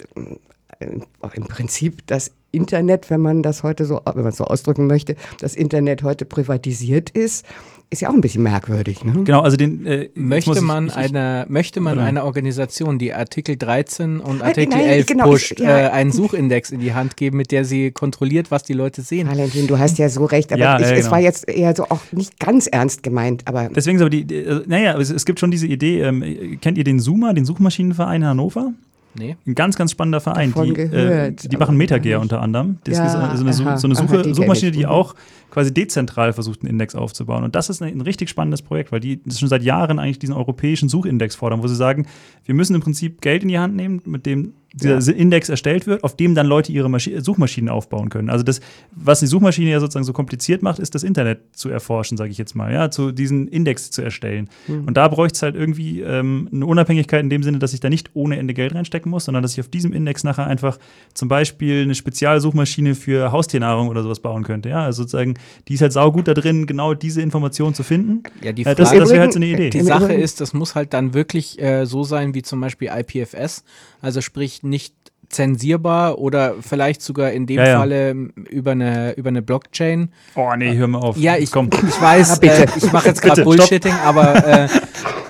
äh, 0.80 0.86
im 1.34 1.44
Prinzip 1.44 2.06
das 2.06 2.32
Internet, 2.52 3.10
wenn 3.10 3.20
man 3.20 3.42
das 3.42 3.62
heute 3.62 3.84
so, 3.84 4.00
wenn 4.04 4.24
man 4.24 4.32
so 4.32 4.44
ausdrücken 4.44 4.86
möchte, 4.86 5.14
das 5.40 5.54
Internet 5.54 6.02
heute 6.02 6.24
privatisiert 6.24 7.10
ist, 7.10 7.44
ist 7.92 8.03
ja 8.03 8.09
auch 8.09 8.14
ein 8.14 8.20
bisschen 8.20 8.44
merkwürdig. 8.44 9.05
Ne? 9.05 9.24
Genau, 9.24 9.40
also 9.40 9.57
den 9.57 9.85
äh, 9.85 10.11
möchte 10.14 10.53
ich, 10.53 10.61
man 10.61 10.87
ich, 10.87 10.96
eine 10.96 11.44
möchte 11.48 11.81
man 11.81 11.94
oder? 11.98 12.07
eine 12.07 12.24
Organisation, 12.24 12.98
die 12.98 13.12
Artikel 13.12 13.57
13 13.57 14.20
und 14.20 14.42
Artikel 14.42 14.79
nein, 14.79 14.87
11 14.88 15.07
genau, 15.07 15.24
pusht, 15.24 15.53
ich- 15.53 15.59
ja. 15.59 15.87
äh, 15.87 15.90
einen 15.90 16.12
Suchindex 16.12 16.70
in 16.70 16.79
die 16.81 16.94
Hand 16.94 17.16
geben, 17.16 17.37
mit 17.37 17.50
der 17.50 17.64
sie 17.64 17.90
kontrolliert, 17.90 18.50
was 18.53 18.62
die 18.62 18.74
Leute 18.74 19.03
sehen. 19.03 19.29
Valentin, 19.29 19.66
du 19.66 19.79
hast 19.79 19.98
ja 19.98 20.09
so 20.09 20.24
recht, 20.24 20.53
aber 20.53 20.61
Ja, 20.62 20.79
ich, 20.79 20.87
ja, 20.87 20.92
es 20.92 20.98
genau. 21.00 21.11
war 21.11 21.18
jetzt 21.20 21.48
eher 21.48 21.74
so 21.74 21.85
auch 21.85 22.00
nicht 22.12 22.38
ganz 22.38 22.68
ernst 22.68 23.03
gemeint, 23.03 23.42
aber 23.46 23.68
Deswegen 23.74 23.96
ist 23.96 24.03
aber 24.03 24.11
die, 24.11 24.22
äh, 24.35 24.62
naja, 24.66 24.96
es, 24.98 25.11
es 25.11 25.24
gibt 25.24 25.40
schon 25.40 25.50
diese 25.50 25.66
Idee, 25.66 26.03
ähm, 26.03 26.59
kennt 26.61 26.79
ihr 26.79 26.85
den 26.85 27.00
Zoomer, 27.00 27.35
den 27.35 27.44
Suchmaschinenverein 27.44 28.22
in 28.22 28.29
Hannover? 28.29 28.72
Nee. 29.18 29.35
Ein 29.44 29.57
ganz, 29.57 29.74
ganz 29.74 29.90
spannender 29.90 30.20
Verein. 30.20 30.50
Davon 30.50 30.68
die, 30.68 30.74
gehört, 30.74 31.44
äh, 31.44 31.48
die 31.48 31.57
machen 31.57 31.76
Metagear 31.76 32.20
unter 32.20 32.40
anderem. 32.40 32.79
Das 32.85 32.96
Ja, 32.96 33.07
ist 33.07 33.11
äh, 33.11 33.37
so 33.38 33.42
eine, 33.64 33.70
aha, 33.70 33.76
so 33.76 33.88
eine 33.88 33.96
aha, 33.98 34.03
Suche, 34.07 34.16
die 34.18 34.22
kenn 34.22 34.35
Suchmaschine, 34.35 34.70
die 34.70 34.85
Mhm. 34.85 34.90
auch 34.90 35.16
quasi 35.50 35.72
dezentral 35.72 36.32
versucht, 36.32 36.60
einen 36.60 36.70
Index 36.70 36.94
aufzubauen. 36.94 37.44
Und 37.44 37.54
das 37.54 37.70
ist 37.70 37.82
ein, 37.82 38.00
richtig 38.00 38.28
spannendes 38.28 38.62
Projekt, 38.62 38.92
weil 38.92 39.00
die 39.00 39.20
schon 39.34 39.48
seit 39.48 39.62
Jahren 39.62 39.98
eigentlich 39.98 40.18
diesen 40.18 40.34
europäischen 40.34 40.88
Suchindex 40.88 41.34
fordern, 41.34 41.62
wo 41.62 41.66
sie 41.68 41.76
sagen, 41.76 42.06
wir 42.44 42.54
müssen 42.54 42.74
im 42.74 42.80
Prinzip 42.80 43.20
Geld 43.20 43.42
in 43.42 43.48
die 43.48 43.58
Hand 43.58 43.76
nehmen, 43.76 44.00
mit 44.04 44.26
dem 44.26 44.54
dieser 44.72 45.14
Index 45.14 45.48
erstellt 45.48 45.86
wird, 45.88 46.04
auf 46.04 46.16
dem 46.16 46.34
dann 46.34 46.46
Leute 46.46 46.70
ihre 46.70 46.88
Maschi 46.88 47.20
Suchmaschinen 47.20 47.68
aufbauen 47.68 48.08
können. 48.08 48.30
Also 48.30 48.44
das, 48.44 48.60
was 48.92 49.18
die 49.18 49.26
Suchmaschine 49.26 49.70
ja 49.70 49.80
sozusagen 49.80 50.04
so 50.04 50.12
kompliziert 50.12 50.62
macht, 50.62 50.78
ist 50.78 50.94
das 50.94 51.02
Internet 51.02 51.40
zu 51.52 51.70
erforschen, 51.70 52.16
sage 52.16 52.30
ich 52.30 52.38
jetzt 52.38 52.54
mal, 52.54 52.72
ja, 52.72 52.90
zu 52.90 53.10
diesen 53.10 53.48
Index 53.48 53.90
zu 53.90 54.02
erstellen. 54.02 54.48
Und 54.86 54.96
da 54.96 55.08
bräuchte 55.08 55.36
es 55.36 55.42
halt 55.42 55.56
irgendwie 55.56 56.02
ähm, 56.02 56.48
eine 56.52 56.66
Unabhängigkeit 56.66 57.20
in 57.20 57.30
dem 57.30 57.42
Sinne, 57.42 57.58
dass 57.58 57.74
ich 57.74 57.80
da 57.80 57.90
nicht 57.90 58.10
ohne 58.14 58.38
Ende 58.38 58.54
Geld 58.54 58.74
reinstecken 58.74 59.10
muss, 59.10 59.24
sondern 59.24 59.42
dass 59.42 59.54
ich 59.54 59.60
auf 59.60 59.68
diesem 59.68 59.92
Index 59.92 60.22
nachher 60.22 60.46
einfach 60.46 60.78
zum 61.14 61.28
Beispiel 61.28 61.82
eine 61.82 61.96
Spezialsuchmaschine 61.96 62.94
für 62.94 63.32
Haustiernahrung 63.32 63.88
oder 63.88 64.04
sowas 64.04 64.20
bauen 64.20 64.44
könnte. 64.44 64.68
Ja, 64.68 64.84
also 64.84 65.02
sozusagen, 65.02 65.34
die 65.68 65.74
ist 65.74 65.83
halt 65.83 65.92
saugut 65.92 66.29
da 66.29 66.35
drin, 66.35 66.66
genau 66.66 66.94
diese 66.94 67.22
Informationen 67.22 67.74
zu 67.74 67.83
finden. 67.83 68.22
Ja, 68.42 68.53
die 68.53 68.62
Äh, 68.64 68.74
das, 68.74 68.88
Frage- 68.88 69.00
das 69.00 69.11
wäre 69.11 69.20
halt 69.22 69.33
so 69.33 69.38
eine 69.38 69.46
Idee. 69.46 69.70
Die 69.70 69.81
Sache 69.81 70.12
ist, 70.12 70.40
das 70.40 70.53
muss 70.53 70.74
halt 70.74 70.92
dann 70.94 71.14
wirklich 71.14 71.61
äh, 71.61 71.85
so 71.87 72.05
sein 72.05 72.35
wie 72.35 72.42
zum 72.42 72.61
Beispiel 72.61 72.90
IPFS, 72.94 73.64
also 74.00 74.20
sprich 74.20 74.62
nicht 74.62 74.94
zensierbar 75.29 76.18
oder 76.18 76.57
vielleicht 76.61 77.03
sogar 77.03 77.31
in 77.31 77.46
dem 77.46 77.59
Ja, 77.59 77.66
ja. 77.68 77.79
Falle 77.79 78.11
über 78.50 78.72
eine, 78.72 79.12
über 79.16 79.29
eine 79.29 79.42
Blockchain. 79.42 80.11
Oh 80.35 80.50
nee, 80.57 80.74
hör 80.76 80.88
mal 80.88 80.98
auf. 80.98 81.16
Ja, 81.16 81.37
ich, 81.37 81.53
Komm. 81.53 81.70
ich 81.72 82.00
weiß, 82.00 82.40
bitte. 82.40 82.64
äh, 82.64 82.66
ich 82.76 82.92
mache 82.92 83.09
jetzt 83.09 83.22
gerade 83.22 83.42
Bitte, 83.44 83.53
stopp. 83.55 83.68
Bullshitting, 83.68 83.94
aber 84.05 84.44
äh, 84.64 84.68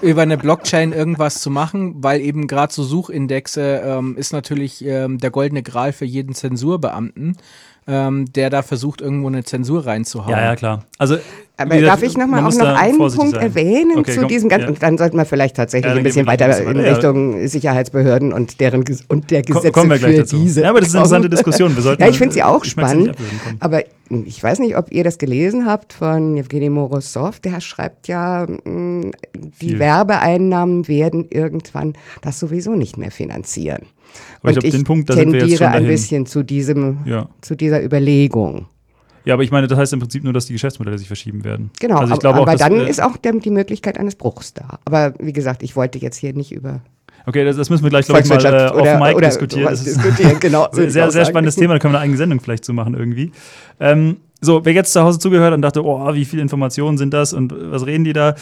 über 0.01 0.23
eine 0.23 0.39
Blockchain 0.39 0.93
irgendwas 0.95 1.43
zu 1.43 1.51
machen, 1.51 1.97
weil 2.03 2.23
eben 2.23 2.47
gerade 2.47 2.73
so 2.73 2.83
Suchindexe 2.83 3.83
ähm, 3.85 4.17
ist 4.17 4.33
natürlich 4.33 4.83
ähm, 4.87 5.19
der 5.19 5.31
goldene 5.31 5.63
Gral 5.63 5.93
für 5.93 6.07
jeden 6.07 6.35
Zensurbeamten, 6.35 7.37
ähm, 7.87 8.33
der 8.33 8.51
da 8.51 8.63
versucht, 8.63 9.01
irgendwo 9.01 9.29
eine 9.29 9.45
Zensur 9.45 9.87
reinzuhauen. 9.87 10.31
Ja, 10.31 10.43
ja, 10.43 10.57
klar. 10.57 10.85
Also, 10.99 11.17
Aber 11.57 11.81
darf 11.81 12.03
ich 12.03 12.17
noch 12.17 12.27
mal 12.27 12.43
man 12.43 12.53
auch 12.53 12.59
noch 12.59 12.77
einen 12.77 12.99
Punkt 12.99 13.15
sein. 13.15 13.35
erwähnen 13.35 13.99
Okay, 13.99 14.13
zu 14.13 14.21
komm, 14.21 14.29
diesem 14.29 14.49
ganzen, 14.49 14.65
ja. 14.65 14.69
und 14.71 14.83
dann 14.83 14.99
sollten 14.99 15.17
wir 15.17 15.25
vielleicht 15.25 15.57
tatsächlich 15.57 15.91
Ja, 15.91 15.97
ein 15.97 16.03
bisschen 16.03 16.27
weiter 16.27 16.47
in 16.59 16.67
weiter, 16.67 16.83
ja. 16.87 16.93
Richtung 16.93 17.47
Sicherheitsbehörden 17.49 18.33
und 18.33 18.61
deren 18.61 18.85
und 19.09 19.31
der 19.31 19.43
Gesetze 19.43 19.73
kommen 19.73 19.91
wir 19.91 19.99
gleich 19.99 20.15
für 20.15 20.21
dazu. 20.21 20.37
diese. 20.39 20.63
Ja, 20.63 20.71
aber 20.71 20.81
das 20.81 20.91
ist 20.91 20.95
eine 20.95 21.05
interessante. 21.05 21.31
Diskussion. 21.31 21.75
Wir 21.75 21.83
sollten, 21.83 22.03
ja, 22.03 22.09
ich 22.09 22.19
finde 22.19 22.35
sie 22.35 22.43
auch 22.43 22.65
spannend. 22.65 23.15
Aber 23.61 23.83
ich 24.11 24.43
weiß 24.43 24.59
nicht, 24.59 24.77
ob 24.77 24.91
ihr 24.93 25.05
das 25.05 25.19
gelesen 25.19 25.67
habt 25.67 25.93
von 25.93 26.37
Evgeny 26.37 26.69
Morozov. 26.69 27.41
Der 27.41 27.61
schreibt 27.61 28.09
ja, 28.09 28.47
die 28.47 29.11
Viel. 29.55 29.79
Werbeeinnahmen 29.79 30.89
werden 30.89 31.27
irgendwann 31.31 31.95
das 32.21 32.39
sowieso 32.41 32.75
nicht 32.75 32.99
mehr 32.99 33.11
finanzieren. 33.11 33.87
Aber 34.43 34.51
ich 34.51 34.57
Und 34.57 34.63
glaub, 34.63 34.73
den 34.73 34.85
Punkt, 34.85 35.11
da 35.11 35.15
sind 35.15 35.33
wir 35.33 35.41
tendiere 35.41 35.49
jetzt 35.49 35.59
schon 35.59 35.69
ein 35.69 35.87
bisschen 35.87 36.27
zu 36.27 36.43
diesem, 36.43 36.99
Ja. 37.05 37.29
zu 37.41 37.57
dieser 37.57 37.83
Überlegung. 37.85 38.67
Ja, 39.25 39.35
aber 39.35 39.43
ich 39.43 39.51
meine, 39.51 39.67
das 39.67 39.79
heißt 39.79 39.93
im 39.93 40.01
Prinzip 40.01 40.25
nur, 40.25 40.33
dass 40.33 40.47
die 40.47 40.55
Geschäftsmodelle 40.55 40.99
sich 40.99 41.07
verschieben 41.07 41.45
werden. 41.45 41.71
Genau, 41.79 41.97
also 41.99 42.07
ich 42.07 42.13
aber, 42.13 42.21
glaube 42.21 42.39
aber 42.41 42.53
auch, 42.53 42.53
dass, 42.53 42.61
dann 42.61 42.81
äh, 42.81 42.89
ist 42.89 43.03
auch 43.03 43.17
die 43.19 43.51
Möglichkeit 43.51 43.99
eines 43.99 44.15
Bruchs 44.15 44.55
da. 44.55 44.79
Aber 44.85 45.15
wie 45.19 45.33
gesagt, 45.33 45.63
ich 45.63 45.77
wollte 45.77 45.99
jetzt 45.99 46.17
hier 46.17 46.33
nicht 46.33 46.53
über 46.53 46.81
Okay, 47.27 47.45
das, 47.45 47.57
das 47.57 47.69
müssen 47.69 47.83
wir 47.83 47.91
gleich, 47.91 48.07
glaube 48.07 48.23
ich, 48.23 48.29
mal 48.29 48.45
äh, 48.45 48.67
auf 48.69 48.81
oder, 48.81 48.99
Mic 48.99 49.15
oder 49.15 49.29
diskutieren. 49.29 49.69
Das 49.69 49.87
ist 49.87 50.03
diskutieren. 50.03 50.41
Genau, 50.41 50.69
ich 50.73 50.93
sehr, 50.93 51.11
sehr 51.11 51.25
spannendes 51.27 51.55
Thema, 51.55 51.75
da 51.75 51.79
können 51.79 51.93
wir 51.93 51.99
eine 51.99 52.05
eigene 52.05 52.17
Sendung 52.17 52.41
vielleicht 52.41 52.65
zu 52.65 52.73
machen 52.73 52.95
irgendwie. 52.95 53.31
Ähm, 53.79 54.17
so, 54.41 54.65
wer 54.65 54.73
jetzt 54.73 54.93
zu 54.93 55.03
Hause 55.03 55.19
zugehört 55.19 55.53
und 55.53 55.61
dachte, 55.61 55.85
oh, 55.85 56.15
wie 56.15 56.25
viele 56.25 56.41
Informationen 56.41 56.97
sind 56.97 57.13
das 57.13 57.35
und 57.35 57.53
was 57.55 57.85
reden 57.85 58.05
die 58.05 58.15
da? 58.15 58.35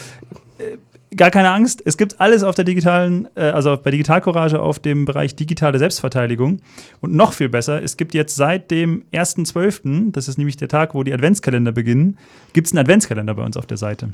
Gar 1.19 1.31
keine 1.31 1.51
Angst, 1.51 1.81
es 1.83 1.97
gibt 1.97 2.21
alles 2.21 2.43
auf 2.43 2.55
der 2.55 2.63
digitalen, 2.63 3.27
äh, 3.35 3.41
also 3.41 3.75
bei 3.75 3.91
Digital 3.91 4.21
Courage 4.21 4.57
auf 4.57 4.79
dem 4.79 5.03
Bereich 5.03 5.35
digitale 5.35 5.77
Selbstverteidigung. 5.77 6.61
Und 7.01 7.13
noch 7.13 7.33
viel 7.33 7.49
besser, 7.49 7.83
es 7.83 7.97
gibt 7.97 8.13
jetzt 8.13 8.37
seit 8.37 8.71
dem 8.71 9.03
1.12., 9.11 10.13
das 10.13 10.29
ist 10.29 10.37
nämlich 10.37 10.55
der 10.55 10.69
Tag, 10.69 10.95
wo 10.95 11.03
die 11.03 11.13
Adventskalender 11.13 11.73
beginnen, 11.73 12.17
gibt 12.53 12.67
es 12.67 12.71
einen 12.71 12.79
Adventskalender 12.79 13.33
bei 13.33 13.43
uns 13.43 13.57
auf 13.57 13.65
der 13.65 13.75
Seite. 13.75 14.13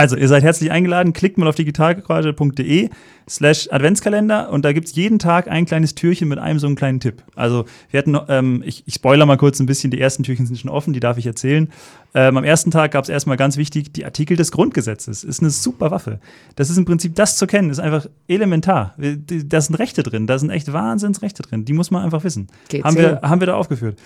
Also, 0.00 0.16
ihr 0.16 0.28
seid 0.28 0.42
herzlich 0.42 0.70
eingeladen. 0.70 1.12
Klickt 1.12 1.36
mal 1.36 1.46
auf 1.46 1.56
digitalcourage.de 1.56 2.88
slash 3.28 3.68
Adventskalender 3.70 4.50
und 4.50 4.64
da 4.64 4.72
gibt 4.72 4.86
es 4.86 4.94
jeden 4.94 5.18
Tag 5.18 5.46
ein 5.46 5.66
kleines 5.66 5.94
Türchen 5.94 6.26
mit 6.26 6.38
einem 6.38 6.58
so 6.58 6.66
einem 6.66 6.74
kleinen 6.74 7.00
Tipp. 7.00 7.22
Also, 7.36 7.66
wir 7.90 7.98
hatten, 7.98 8.16
ähm, 8.28 8.62
ich, 8.64 8.82
ich 8.86 8.94
spoiler 8.94 9.26
mal 9.26 9.36
kurz 9.36 9.60
ein 9.60 9.66
bisschen, 9.66 9.90
die 9.90 10.00
ersten 10.00 10.22
Türchen 10.22 10.46
sind 10.46 10.58
schon 10.58 10.70
offen, 10.70 10.94
die 10.94 11.00
darf 11.00 11.18
ich 11.18 11.26
erzählen. 11.26 11.68
Ähm, 12.14 12.38
am 12.38 12.44
ersten 12.44 12.70
Tag 12.70 12.92
gab 12.92 13.04
es 13.04 13.10
erstmal 13.10 13.36
ganz 13.36 13.58
wichtig 13.58 13.92
die 13.92 14.06
Artikel 14.06 14.38
des 14.38 14.52
Grundgesetzes. 14.52 15.22
Ist 15.22 15.42
eine 15.42 15.50
super 15.50 15.90
Waffe. 15.90 16.18
Das 16.56 16.70
ist 16.70 16.78
im 16.78 16.86
Prinzip, 16.86 17.14
das 17.14 17.36
zu 17.36 17.46
kennen, 17.46 17.68
ist 17.68 17.78
einfach 17.78 18.06
elementar. 18.26 18.94
Da 18.96 19.60
sind 19.60 19.74
Rechte 19.74 20.02
drin, 20.02 20.26
da 20.26 20.38
sind 20.38 20.48
echt 20.48 20.72
Wahnsinnsrechte 20.72 21.42
drin. 21.42 21.66
Die 21.66 21.74
muss 21.74 21.90
man 21.90 22.02
einfach 22.02 22.24
wissen. 22.24 22.48
Geht's 22.70 22.84
Haben 22.84 22.96
wir, 22.96 23.08
hin? 23.08 23.18
haben 23.20 23.40
wir 23.40 23.48
da 23.48 23.54
aufgeführt. 23.54 23.98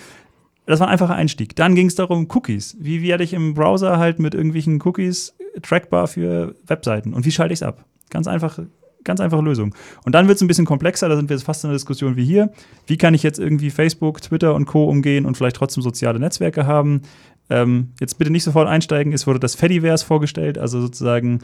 Das 0.67 0.81
war 0.81 0.89
ein 0.89 0.93
einfacher 0.93 1.15
Einstieg. 1.15 1.55
Dann 1.55 1.77
ging 1.77 1.87
es 1.87 1.95
darum, 1.95 2.27
Cookies. 2.35 2.77
Wie 2.81 3.03
werde 3.03 3.23
ich 3.23 3.33
im 3.33 3.55
Browser 3.55 3.99
halt 3.99 4.19
mit 4.19 4.35
irgendwelchen 4.35 4.83
Cookies 4.83 5.35
trackbar 5.63 6.07
für 6.07 6.55
Webseiten? 6.67 7.15
Und 7.15 7.25
wie 7.25 7.31
schalte 7.31 7.53
ich 7.53 7.59
es 7.59 7.63
ab? 7.63 7.85
Ganz 8.11 8.27
einfach, 8.27 8.59
ganz 9.05 9.21
einfache 9.21 9.43
Lösung. 9.43 9.75
Und 10.05 10.15
dann 10.15 10.29
wird 10.29 10.37
es 10.37 10.43
ein 10.43 10.49
bisschen 10.49 10.65
komplexer, 10.65 11.09
da 11.09 11.17
sind 11.17 11.29
wir 11.29 11.37
jetzt 11.37 11.45
fast 11.45 11.65
in 11.65 11.69
einer 11.69 11.77
Diskussion 11.77 12.17
wie 12.17 12.25
hier. 12.25 12.53
Wie 12.87 12.97
kann 12.97 13.15
ich 13.15 13.23
jetzt 13.23 13.39
irgendwie 13.39 13.71
Facebook, 13.71 14.21
Twitter 14.23 14.55
und 14.55 14.67
Co. 14.67 14.85
umgehen 14.85 15.27
und 15.27 15.37
vielleicht 15.37 15.57
trotzdem 15.57 15.83
soziale 15.83 16.19
Netzwerke 16.19 16.67
haben? 16.67 17.03
Ähm, 17.51 17.91
jetzt 18.01 18.19
bitte 18.19 18.31
nicht 18.31 18.45
sofort 18.45 18.69
einsteigen, 18.69 19.13
es 19.13 19.27
wurde 19.27 19.39
das 19.39 19.55
Fediverse 19.55 20.05
vorgestellt, 20.05 20.57
also 20.57 20.81
sozusagen 20.81 21.41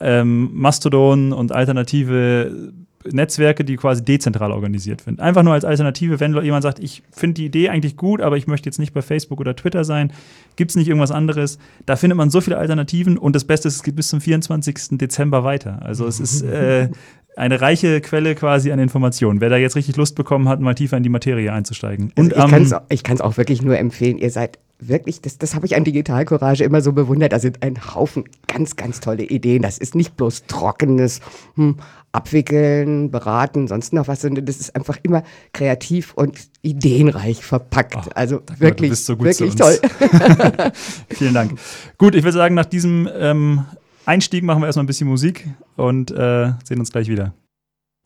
ähm, 0.00 0.50
Mastodon 0.54 1.32
und 1.32 1.52
alternative 1.52 2.72
Netzwerke, 3.10 3.64
die 3.64 3.76
quasi 3.76 4.04
dezentral 4.04 4.52
organisiert 4.52 5.00
sind. 5.02 5.20
Einfach 5.20 5.42
nur 5.42 5.52
als 5.54 5.64
Alternative, 5.64 6.20
wenn 6.20 6.34
jemand 6.42 6.62
sagt, 6.62 6.78
ich 6.78 7.02
finde 7.10 7.34
die 7.34 7.46
Idee 7.46 7.68
eigentlich 7.68 7.96
gut, 7.96 8.20
aber 8.20 8.36
ich 8.36 8.46
möchte 8.46 8.68
jetzt 8.68 8.78
nicht 8.78 8.92
bei 8.92 9.02
Facebook 9.02 9.40
oder 9.40 9.54
Twitter 9.56 9.84
sein, 9.84 10.12
gibt 10.56 10.70
es 10.70 10.76
nicht 10.76 10.88
irgendwas 10.88 11.10
anderes? 11.10 11.58
Da 11.84 11.96
findet 11.96 12.16
man 12.16 12.30
so 12.30 12.40
viele 12.40 12.58
Alternativen 12.58 13.18
und 13.18 13.34
das 13.36 13.44
Beste 13.44 13.68
ist, 13.68 13.76
es 13.76 13.82
geht 13.82 13.96
bis 13.96 14.08
zum 14.08 14.20
24. 14.20 14.98
Dezember 14.98 15.44
weiter. 15.44 15.80
Also 15.82 16.06
es 16.06 16.20
ist 16.20 16.42
äh, 16.42 16.88
eine 17.36 17.60
reiche 17.60 18.00
Quelle 18.00 18.34
quasi 18.34 18.72
an 18.72 18.78
Informationen. 18.78 19.40
Wer 19.40 19.50
da 19.50 19.56
jetzt 19.56 19.76
richtig 19.76 19.96
Lust 19.96 20.16
bekommen 20.16 20.48
hat, 20.48 20.60
mal 20.60 20.74
tiefer 20.74 20.96
in 20.96 21.02
die 21.02 21.08
Materie 21.10 21.52
einzusteigen. 21.52 22.12
Also 22.16 22.34
Und 22.34 22.38
am- 22.38 22.80
ich 22.88 23.02
kann 23.02 23.14
es 23.14 23.20
auch 23.20 23.36
wirklich 23.36 23.62
nur 23.62 23.78
empfehlen. 23.78 24.18
Ihr 24.18 24.30
seid 24.30 24.58
wirklich, 24.78 25.20
das, 25.20 25.38
das 25.38 25.54
habe 25.54 25.66
ich 25.66 25.76
an 25.76 25.84
Digital 25.84 26.24
Courage 26.24 26.64
immer 26.64 26.80
so 26.80 26.92
bewundert. 26.92 27.32
Da 27.32 27.38
sind 27.38 27.62
ein 27.62 27.94
Haufen 27.94 28.24
ganz, 28.46 28.76
ganz 28.76 29.00
tolle 29.00 29.22
Ideen. 29.24 29.62
Das 29.62 29.78
ist 29.78 29.94
nicht 29.94 30.16
bloß 30.16 30.44
trockenes 30.46 31.20
hm, 31.54 31.76
Abwickeln, 32.16 33.10
Beraten, 33.10 33.68
sonst 33.68 33.92
noch 33.92 34.08
was, 34.08 34.22
sondern 34.22 34.46
das 34.46 34.56
ist 34.56 34.74
einfach 34.74 34.98
immer 35.02 35.22
kreativ 35.52 36.14
und 36.14 36.38
ideenreich 36.62 37.44
verpackt. 37.44 37.96
Ach, 37.96 38.08
also 38.14 38.38
du 38.38 38.58
wirklich, 38.60 38.90
bist 38.90 39.06
so 39.06 39.18
wirklich 39.20 39.54
toll. 39.54 39.78
Vielen 41.10 41.34
Dank. 41.34 41.58
Gut, 41.98 42.14
ich 42.14 42.24
würde 42.24 42.38
sagen, 42.38 42.54
nach 42.54 42.64
diesem 42.64 43.08
ähm, 43.14 43.66
Einstieg 44.06 44.44
machen 44.44 44.62
wir 44.62 44.66
erstmal 44.66 44.84
ein 44.84 44.88
bisschen 44.88 45.08
Musik 45.08 45.46
und 45.76 46.10
äh, 46.10 46.52
sehen 46.64 46.78
uns 46.80 46.90
gleich 46.90 47.08
wieder. 47.08 47.34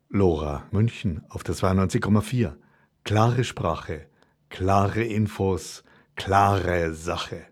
Lora, 0.09 0.64
München 0.73 1.23
auf 1.29 1.44
der 1.44 1.55
92,4. 1.55 2.55
Klare 3.05 3.44
Sprache, 3.44 4.07
klare 4.49 5.05
Infos, 5.05 5.85
klare 6.16 6.94
Sache. 6.94 7.49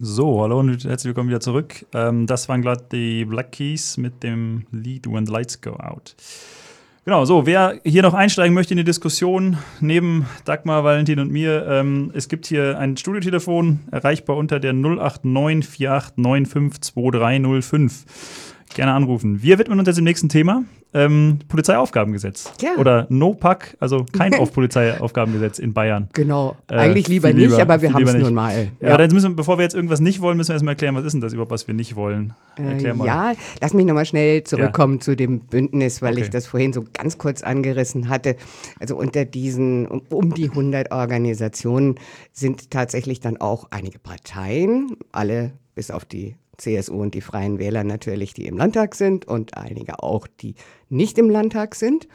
So, 0.00 0.42
hallo 0.42 0.58
und 0.58 0.84
herzlich 0.84 1.10
willkommen 1.10 1.28
wieder 1.28 1.38
zurück. 1.38 1.86
Ähm, 1.94 2.26
das 2.26 2.48
waren 2.48 2.62
gerade 2.62 2.84
die 2.90 3.24
Black 3.24 3.52
Keys 3.52 3.96
mit 3.96 4.24
dem 4.24 4.66
Lied 4.72 5.06
When 5.06 5.24
the 5.24 5.32
Lights 5.32 5.60
Go 5.60 5.74
Out. 5.74 6.16
Genau, 7.04 7.24
so, 7.24 7.46
wer 7.46 7.78
hier 7.84 8.02
noch 8.02 8.12
einsteigen 8.12 8.54
möchte 8.54 8.74
in 8.74 8.78
die 8.78 8.84
Diskussion, 8.84 9.56
neben 9.78 10.26
Dagmar, 10.46 10.82
Valentin 10.82 11.20
und 11.20 11.30
mir, 11.30 11.64
ähm, 11.68 12.10
es 12.12 12.28
gibt 12.28 12.46
hier 12.46 12.76
ein 12.76 12.96
Studiotelefon, 12.96 13.80
erreichbar 13.92 14.36
unter 14.36 14.58
der 14.58 14.72
089 14.72 15.64
4895 15.64 16.80
2305. 16.80 18.53
Gerne 18.74 18.92
anrufen. 18.92 19.42
Wir 19.42 19.58
widmen 19.58 19.78
uns 19.78 19.86
jetzt 19.86 19.96
dem 19.96 20.04
nächsten 20.04 20.28
Thema. 20.28 20.64
Ähm, 20.96 21.40
Polizeiaufgabengesetz. 21.48 22.52
Ja. 22.60 22.76
Oder 22.78 23.06
No-Pack, 23.08 23.76
also 23.80 24.06
kein 24.12 24.32
auf 24.38 24.52
Polizeiaufgabengesetz 24.52 25.58
in 25.58 25.72
Bayern. 25.74 26.08
Genau. 26.12 26.56
Äh, 26.70 26.74
Eigentlich 26.76 27.08
lieber 27.08 27.32
nicht, 27.32 27.50
lieber, 27.50 27.60
aber 27.62 27.82
wir 27.82 27.92
haben 27.92 28.06
es 28.06 28.14
nun 28.14 28.32
mal. 28.34 28.68
Ja, 28.80 28.96
dann 28.96 29.10
müssen 29.10 29.32
wir, 29.32 29.36
bevor 29.36 29.58
wir 29.58 29.64
jetzt 29.64 29.74
irgendwas 29.74 29.98
nicht 29.98 30.20
wollen, 30.20 30.36
müssen 30.36 30.50
wir 30.50 30.54
erstmal 30.54 30.72
erklären, 30.74 30.94
was 30.94 31.04
ist 31.04 31.12
denn 31.12 31.20
das 31.20 31.32
überhaupt, 31.32 31.50
was 31.50 31.66
wir 31.66 31.74
nicht 31.74 31.96
wollen? 31.96 32.32
Erklär 32.56 32.92
Äh, 32.92 32.94
mal. 32.94 33.06
Ja, 33.06 33.32
lass 33.60 33.74
mich 33.74 33.86
nochmal 33.86 34.06
schnell 34.06 34.44
zurückkommen 34.44 35.00
zu 35.00 35.16
dem 35.16 35.40
Bündnis, 35.40 36.00
weil 36.00 36.12
Okay. 36.14 36.22
ich 36.22 36.30
das 36.30 36.46
vorhin 36.46 36.72
so 36.72 36.84
ganz 36.92 37.18
kurz 37.18 37.42
angerissen 37.42 38.08
hatte. 38.08 38.36
Also 38.78 38.96
unter 38.96 39.24
diesen 39.24 39.86
um, 39.88 40.02
um 40.10 40.32
die 40.34 40.48
100 40.50 40.92
Organisationen 40.92 41.96
sind 42.32 42.70
tatsächlich 42.70 43.18
dann 43.18 43.36
auch 43.36 43.66
einige 43.70 43.98
Parteien, 43.98 44.96
alle 45.10 45.52
bis 45.74 45.90
auf 45.90 46.04
die 46.04 46.36
CSU 46.56 47.00
und 47.00 47.14
die 47.14 47.20
Freien 47.20 47.58
Wähler 47.58 47.84
natürlich, 47.84 48.34
die 48.34 48.46
im 48.46 48.56
Landtag 48.56 48.94
sind 48.94 49.26
und 49.26 49.56
einige 49.56 50.02
auch, 50.02 50.26
die 50.26 50.54
nicht 50.88 51.18
im 51.18 51.30
Landtag 51.30 51.74
sind. 51.74 52.08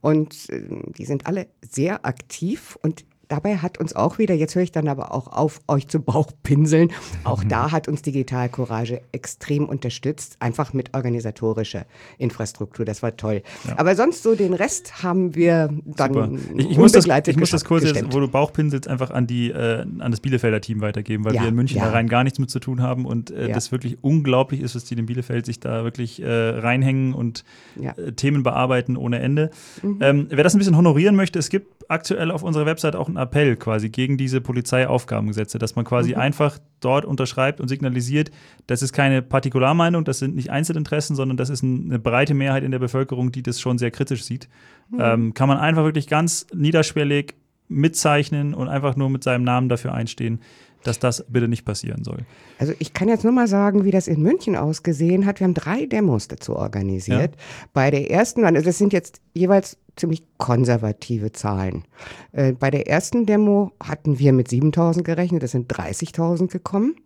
Und 0.00 0.50
äh, 0.50 0.62
die 0.98 1.06
sind 1.06 1.26
alle 1.26 1.48
sehr 1.62 2.04
aktiv 2.04 2.78
und 2.82 3.04
dabei 3.28 3.58
hat 3.58 3.78
uns 3.78 3.94
auch 3.94 4.18
wieder, 4.18 4.34
jetzt 4.34 4.54
höre 4.54 4.62
ich 4.62 4.72
dann 4.72 4.88
aber 4.88 5.12
auch 5.12 5.28
auf, 5.28 5.60
euch 5.68 5.88
zu 5.88 6.00
Bauchpinseln, 6.00 6.92
auch 7.24 7.44
da 7.44 7.70
hat 7.72 7.88
uns 7.88 8.02
Digital 8.02 8.48
Courage 8.48 9.00
extrem 9.12 9.68
unterstützt, 9.68 10.36
einfach 10.40 10.72
mit 10.72 10.94
organisatorischer 10.94 11.86
Infrastruktur. 12.18 12.84
Das 12.84 13.02
war 13.02 13.16
toll. 13.16 13.42
Ja. 13.66 13.78
Aber 13.78 13.96
sonst 13.96 14.22
so 14.22 14.34
den 14.34 14.54
Rest 14.54 15.02
haben 15.02 15.34
wir 15.34 15.70
dann 15.84 16.38
ich, 16.56 16.70
ich, 16.70 16.78
muss 16.78 16.92
das, 16.92 17.06
ich 17.06 17.36
muss 17.36 17.50
das 17.50 17.64
kurz 17.64 17.84
jetzt, 17.84 18.12
wo 18.12 18.20
du 18.20 18.28
Bauchpinselst, 18.28 18.88
einfach 18.88 19.10
an, 19.10 19.26
die, 19.26 19.50
äh, 19.50 19.82
an 19.82 20.10
das 20.10 20.20
Bielefelder 20.20 20.60
Team 20.60 20.80
weitergeben, 20.80 21.24
weil 21.24 21.34
ja, 21.34 21.42
wir 21.42 21.48
in 21.48 21.54
München 21.54 21.78
ja. 21.78 21.86
da 21.86 21.92
rein 21.92 22.08
gar 22.08 22.24
nichts 22.24 22.38
mit 22.38 22.50
zu 22.50 22.60
tun 22.60 22.82
haben 22.82 23.04
und 23.06 23.30
äh, 23.30 23.50
das 23.52 23.72
wirklich 23.72 23.98
unglaublich 24.02 24.60
ist, 24.60 24.74
was 24.74 24.84
die 24.84 24.94
in 24.94 25.06
Bielefeld 25.06 25.46
sich 25.46 25.60
da 25.60 25.84
wirklich 25.84 26.22
äh, 26.22 26.28
reinhängen 26.30 27.14
und 27.14 27.44
äh, 27.80 28.12
Themen 28.12 28.42
bearbeiten 28.42 28.96
ohne 28.96 29.18
Ende. 29.18 29.50
Mhm. 29.82 29.98
Ähm, 30.00 30.26
wer 30.30 30.44
das 30.44 30.54
ein 30.54 30.58
bisschen 30.58 30.76
honorieren 30.76 31.16
möchte, 31.16 31.38
es 31.38 31.48
gibt 31.48 31.84
aktuell 31.88 32.30
auf 32.30 32.42
unserer 32.42 32.66
Website 32.66 32.96
auch 32.96 33.08
einen 33.16 33.26
Appell 33.26 33.56
quasi 33.56 33.88
gegen 33.88 34.16
diese 34.16 34.40
Polizeiaufgabengesetze, 34.40 35.58
dass 35.58 35.76
man 35.76 35.84
quasi 35.84 36.12
mhm. 36.12 36.20
einfach 36.20 36.58
dort 36.80 37.04
unterschreibt 37.04 37.60
und 37.60 37.68
signalisiert, 37.68 38.30
das 38.66 38.82
ist 38.82 38.92
keine 38.92 39.22
Partikularmeinung, 39.22 40.04
das 40.04 40.18
sind 40.18 40.34
nicht 40.34 40.50
Einzelinteressen, 40.50 41.16
sondern 41.16 41.36
das 41.36 41.50
ist 41.50 41.62
eine 41.62 41.98
breite 41.98 42.34
Mehrheit 42.34 42.62
in 42.62 42.70
der 42.70 42.78
Bevölkerung, 42.78 43.32
die 43.32 43.42
das 43.42 43.60
schon 43.60 43.78
sehr 43.78 43.90
kritisch 43.90 44.24
sieht. 44.24 44.48
Mhm. 44.90 44.98
Ähm, 45.00 45.34
kann 45.34 45.48
man 45.48 45.58
einfach 45.58 45.84
wirklich 45.84 46.08
ganz 46.08 46.46
niederschwellig 46.54 47.34
mitzeichnen 47.68 48.54
und 48.54 48.68
einfach 48.68 48.96
nur 48.96 49.08
mit 49.10 49.24
seinem 49.24 49.44
Namen 49.44 49.68
dafür 49.68 49.94
einstehen, 49.94 50.40
dass 50.86 50.98
das 50.98 51.24
bitte 51.28 51.48
nicht 51.48 51.64
passieren 51.64 52.04
soll. 52.04 52.18
Also 52.58 52.72
ich 52.78 52.92
kann 52.92 53.08
jetzt 53.08 53.24
nur 53.24 53.32
mal 53.32 53.48
sagen, 53.48 53.84
wie 53.84 53.90
das 53.90 54.06
in 54.06 54.22
München 54.22 54.56
ausgesehen 54.56 55.26
hat. 55.26 55.40
Wir 55.40 55.46
haben 55.46 55.54
drei 55.54 55.86
Demos 55.86 56.28
dazu 56.28 56.56
organisiert. 56.56 57.34
Ja. 57.34 57.66
Bei 57.72 57.90
der 57.90 58.10
ersten, 58.10 58.44
also 58.44 58.62
das 58.62 58.78
sind 58.78 58.92
jetzt 58.92 59.20
jeweils 59.32 59.78
ziemlich 59.96 60.24
konservative 60.38 61.32
Zahlen. 61.32 61.84
Äh, 62.32 62.52
bei 62.52 62.70
der 62.70 62.88
ersten 62.88 63.26
Demo 63.26 63.72
hatten 63.82 64.18
wir 64.18 64.32
mit 64.32 64.48
7000 64.48 65.04
gerechnet, 65.04 65.42
das 65.42 65.52
sind 65.52 65.72
30.000 65.72 66.48
gekommen. 66.48 66.96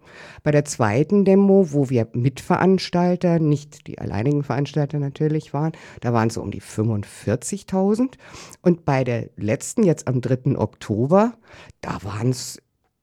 Bei 0.43 0.51
der 0.51 0.65
zweiten 0.65 1.25
Demo, 1.25 1.73
wo 1.73 1.91
wir 1.91 2.09
Mitveranstalter, 2.13 3.39
nicht 3.39 3.87
die 3.87 3.99
alleinigen 3.99 4.43
Veranstalter 4.43 4.99
natürlich 4.99 5.53
waren, 5.53 5.73
da 6.01 6.13
waren 6.13 6.29
es 6.29 6.35
so 6.35 6.43
um 6.43 6.51
die 6.51 6.63
45.000. 6.63 8.15
Und 8.63 8.85
bei 8.85 9.05
der 9.05 9.29
letzten, 9.37 9.85
jetzt 9.85 10.09
am 10.09 10.21
3. 10.21 10.59
Oktober, 10.59 11.35
da 11.83 12.03
waren 12.03 12.31
es 12.31 12.59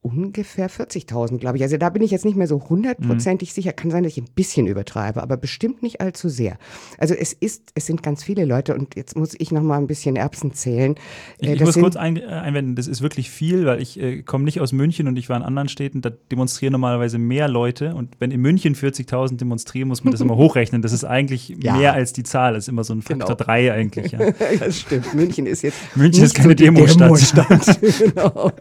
ungefähr 0.06 0.70
40.000, 0.70 1.39
glaube 1.39 1.58
ich. 1.58 1.63
Also 1.63 1.78
da 1.78 1.89
bin 1.89 2.04
ich 2.04 2.12
jetzt 2.12 2.26
nicht 2.26 2.38
mehr 2.38 2.46
so 2.46 2.62
hundertprozentig 2.70 3.50
mhm. 3.50 3.54
sicher. 3.54 3.74
Kann 3.74 3.89
sein, 3.89 4.04
dass 4.04 4.12
ich 4.12 4.22
ein 4.22 4.30
bisschen 4.36 4.68
übertreibe, 4.68 5.24
aber 5.24 5.36
bestimmt 5.36 5.82
nicht 5.82 6.00
allzu 6.00 6.30
sehr. 6.30 6.60
Also 7.00 7.15
es 7.15 7.34
ist, 7.34 7.72
es 7.74 7.88
sind 7.88 8.04
ganz 8.04 8.24
viele 8.24 8.46
Leute 8.46 8.76
und 8.76 8.96
jetzt 8.96 9.18
muss 9.18 9.34
ich 9.36 9.52
noch 9.52 9.63
mal 9.63 9.80
ein 9.80 9.88
bisschen 9.88 10.15
Erbsen 10.15 10.54
zählen. 10.54 10.96
Ich, 11.39 11.50
ich 11.50 11.60
muss 11.60 11.74
kurz 11.74 11.96
ein, 11.96 12.18
äh, 12.18 12.26
einwenden, 12.26 12.76
das 12.76 12.88
ist 12.88 13.02
wirklich 13.02 13.32
viel, 13.32 13.65
weil 13.65 13.82
ich 13.82 14.00
äh, 14.00 14.22
komme 14.22 14.44
nicht 14.44 14.62
aus 14.62 14.74
München 14.74 15.08
und 15.08 15.18
ich 15.18 15.28
war 15.28 15.38
in 15.38 15.44
anderen 15.44 15.70
Städten, 15.70 16.02
da 16.02 16.12
demonstrieren 16.12 16.74
normalerweise 16.74 17.18
mehr 17.18 17.48
Leute 17.48 17.96
und 17.96 18.15
wenn 18.20 18.30
in 18.30 18.41
München 18.41 18.76
40.000 18.76 19.38
demonstrieren, 19.38 19.88
muss 19.88 20.04
man 20.04 20.12
das 20.12 20.22
immer 20.22 20.36
hochrechnen. 20.38 20.84
Das 20.84 20.94
ist 20.94 21.04
eigentlich 21.04 21.58
ja. 21.62 21.76
mehr 21.76 21.94
als 21.94 22.13
die 22.13 22.24
Zahl, 22.24 22.54
das 22.54 22.65
ist 22.65 22.68
immer 22.68 22.84
so 22.84 22.94
ein 22.94 23.02
Faktor 23.02 23.36
3 23.36 23.62
genau. 23.63 23.74
eigentlich. 23.74 24.12
Ja. 24.12 24.20
das 24.60 24.82
stimmt, 24.82 25.15
München 25.15 25.48
ist 25.48 25.63
jetzt 25.63 25.80
München 25.96 26.24
ist 26.24 26.36
keine 26.36 26.56
Demostadt. 26.56 27.10
Demo 27.10 27.15
genau. 28.00 28.52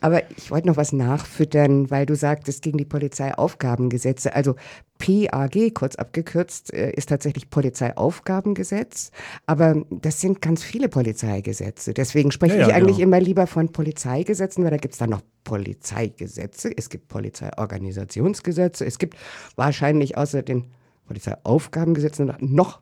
Aber 0.00 0.22
ich 0.36 0.50
wollte 0.50 0.68
noch 0.68 0.76
was 0.76 0.92
nachfüttern, 0.92 1.90
weil 1.90 2.06
du 2.06 2.14
sagtest 2.14 2.62
gegen 2.62 2.78
die 2.78 2.84
Polizeiaufgabengesetze. 2.84 4.34
Also 4.34 4.56
PAG, 4.98 5.74
kurz 5.74 5.96
abgekürzt, 5.96 6.72
äh, 6.72 6.90
ist 6.92 7.08
tatsächlich 7.08 7.50
Polizeiaufgabengesetz. 7.50 9.10
Aber 9.46 9.82
das 9.90 10.20
sind 10.20 10.40
ganz 10.40 10.62
viele 10.62 10.88
Polizeigesetze. 10.88 11.94
Deswegen 11.94 12.32
spreche 12.32 12.54
ja, 12.54 12.62
ja, 12.62 12.68
ich 12.68 12.74
eigentlich 12.74 12.96
genau. 12.96 13.08
immer 13.08 13.20
lieber 13.20 13.46
von 13.46 13.70
Polizeigesetzen, 13.72 14.64
weil 14.64 14.70
da 14.70 14.78
gibt 14.78 14.94
es 14.94 14.98
dann 14.98 15.10
noch 15.10 15.22
Polizeigesetze, 15.44 16.72
es 16.76 16.88
gibt 16.88 17.08
Polizeiorganisationsgesetze, 17.08 18.84
es 18.84 18.98
gibt 18.98 19.16
wahrscheinlich 19.54 20.16
außer 20.16 20.42
den 20.42 20.64
Polizeiaufgabengesetzen 21.06 22.32
noch 22.40 22.80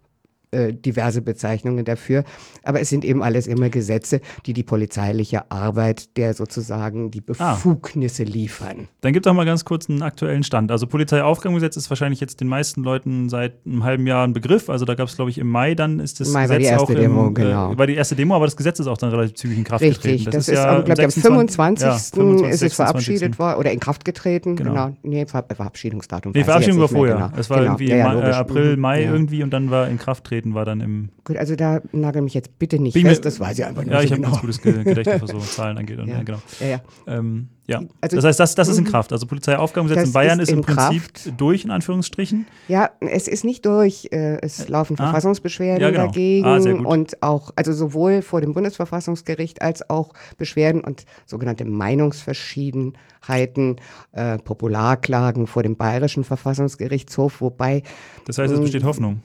äh, 0.54 0.72
diverse 0.72 1.20
Bezeichnungen 1.20 1.84
dafür. 1.84 2.24
Aber 2.62 2.80
es 2.80 2.88
sind 2.88 3.04
eben 3.04 3.22
alles 3.22 3.46
immer 3.46 3.68
Gesetze, 3.68 4.20
die 4.46 4.52
die 4.52 4.62
polizeiliche 4.62 5.50
Arbeit 5.50 6.16
der 6.16 6.34
sozusagen 6.34 7.10
die 7.10 7.20
ah. 7.38 7.52
Befugnisse 7.54 8.22
ah. 8.22 8.30
liefern. 8.30 8.88
Dann 9.00 9.12
gibt 9.12 9.26
es 9.26 9.30
auch 9.30 9.34
mal 9.34 9.44
ganz 9.44 9.64
kurz 9.64 9.90
einen 9.90 10.02
aktuellen 10.02 10.42
Stand. 10.42 10.70
Also 10.70 10.86
Polizeiaufgabengesetz 10.86 11.76
ist 11.76 11.90
wahrscheinlich 11.90 12.20
jetzt 12.20 12.40
den 12.40 12.48
meisten 12.48 12.82
Leuten 12.82 13.28
seit 13.28 13.54
einem 13.66 13.84
halben 13.84 14.06
Jahr 14.06 14.26
ein 14.26 14.32
Begriff. 14.32 14.70
Also 14.70 14.84
da 14.84 14.94
gab 14.94 15.08
es, 15.08 15.16
glaube 15.16 15.30
ich, 15.30 15.38
im 15.38 15.48
Mai 15.48 15.74
dann 15.74 16.00
ist 16.00 16.20
das 16.20 16.28
Mai 16.28 16.42
Gesetz 16.42 16.50
war 16.50 16.58
die 16.58 16.64
erste 16.64 16.82
auch 16.84 16.94
Demo, 16.94 17.26
im, 17.26 17.30
äh, 17.30 17.34
genau. 17.34 17.78
War 17.78 17.86
die 17.86 17.94
erste 17.94 18.16
Demo, 18.16 18.34
aber 18.34 18.46
das 18.46 18.56
Gesetz 18.56 18.78
ist 18.78 18.86
auch 18.86 18.98
dann 18.98 19.10
relativ 19.10 19.34
zügig 19.34 19.58
in 19.58 19.64
Kraft 19.64 19.82
Richtig, 19.82 20.02
getreten. 20.02 20.24
Das, 20.26 20.46
das 20.46 20.48
ist, 20.48 20.54
ja, 20.54 20.80
glaube 20.80 21.00
ich, 21.00 21.04
am 21.04 21.22
25. 21.22 21.86
Ja, 21.86 21.98
25 21.98 22.54
ist 22.54 22.62
es 22.62 22.74
verabschiedet 22.74 23.38
worden 23.38 23.58
oder 23.58 23.72
in 23.72 23.80
Kraft 23.80 24.04
getreten. 24.04 24.56
Genau. 24.56 24.70
genau. 24.70 24.96
Nee, 25.02 25.26
Ver 25.26 25.44
Verabschiedungsdatum. 25.54 26.32
Nee, 26.34 26.44
Verabschiedung 26.44 26.80
war 26.80 26.88
vorher. 26.88 27.14
Genau. 27.16 27.30
Es 27.36 27.50
war 27.50 27.58
genau. 27.58 27.70
irgendwie 27.72 27.90
ja, 27.90 27.96
ja, 27.96 28.38
April, 28.38 28.76
Mai 28.76 29.04
irgendwie 29.04 29.42
und 29.42 29.50
dann 29.50 29.70
war 29.70 29.88
in 29.88 29.98
Kraft 29.98 30.24
treten 30.24 30.43
war 30.52 30.66
dann 30.66 30.80
im 30.80 31.08
Gut, 31.24 31.38
also 31.38 31.56
da 31.56 31.80
nagel 31.92 32.20
mich 32.20 32.34
jetzt 32.34 32.58
bitte 32.58 32.78
nicht 32.78 32.98
fest, 32.98 33.24
das 33.24 33.40
weiß 33.40 33.58
ich 33.58 33.64
einfach 33.64 33.82
nicht. 33.82 33.92
Ja, 33.92 34.02
ich 34.02 34.10
so 34.10 34.16
habe 34.16 34.22
genau. 34.22 34.34
ein 34.34 34.40
gutes 34.40 34.60
Gedächtnis, 34.60 35.22
was 35.22 35.30
so 35.30 35.38
Zahlen 35.38 35.78
angeht. 35.78 35.98
Und, 35.98 36.08
ja. 36.08 36.16
ja. 36.16 36.22
genau. 36.22 36.38
Ja, 36.60 36.66
ja. 36.66 36.80
Ähm, 37.06 37.48
ja. 37.66 37.80
Also, 38.00 38.16
das 38.16 38.24
heißt, 38.26 38.40
das, 38.40 38.54
das 38.54 38.68
ist 38.68 38.76
in 38.76 38.84
mhm. 38.84 38.88
Kraft. 38.88 39.10
Also 39.12 39.26
Polizeiaufgabengesetz 39.26 40.08
in 40.08 40.12
Bayern 40.12 40.38
ist, 40.38 40.50
ist 40.50 40.54
im 40.54 40.60
Prinzip 40.60 41.14
Kraft. 41.14 41.40
durch, 41.40 41.64
in 41.64 41.70
Anführungsstrichen. 41.70 42.46
Ja, 42.68 42.90
es 43.00 43.26
ist 43.26 43.42
nicht 43.44 43.64
durch. 43.64 44.08
Äh, 44.12 44.36
es 44.42 44.68
laufen 44.68 44.96
ah. 44.98 45.04
Verfassungsbeschwerden 45.04 45.80
ja, 45.80 45.90
genau. 45.90 46.04
dagegen 46.06 46.46
ah, 46.46 46.58
und 46.88 47.22
auch, 47.22 47.52
also 47.56 47.72
sowohl 47.72 48.20
vor 48.20 48.42
dem 48.42 48.52
Bundesverfassungsgericht 48.52 49.62
als 49.62 49.88
auch 49.88 50.12
Beschwerden 50.36 50.82
und 50.82 51.06
sogenannte 51.24 51.64
Meinungsverschiedenheiten, 51.64 53.76
äh, 54.12 54.36
Popularklagen 54.38 55.46
vor 55.46 55.62
dem 55.62 55.76
Bayerischen 55.76 56.24
Verfassungsgerichtshof, 56.24 57.40
wobei. 57.40 57.82
Das 58.26 58.36
heißt, 58.36 58.52
es 58.52 58.60
besteht 58.60 58.82
ähm, 58.82 58.88
Hoffnung. 58.88 59.22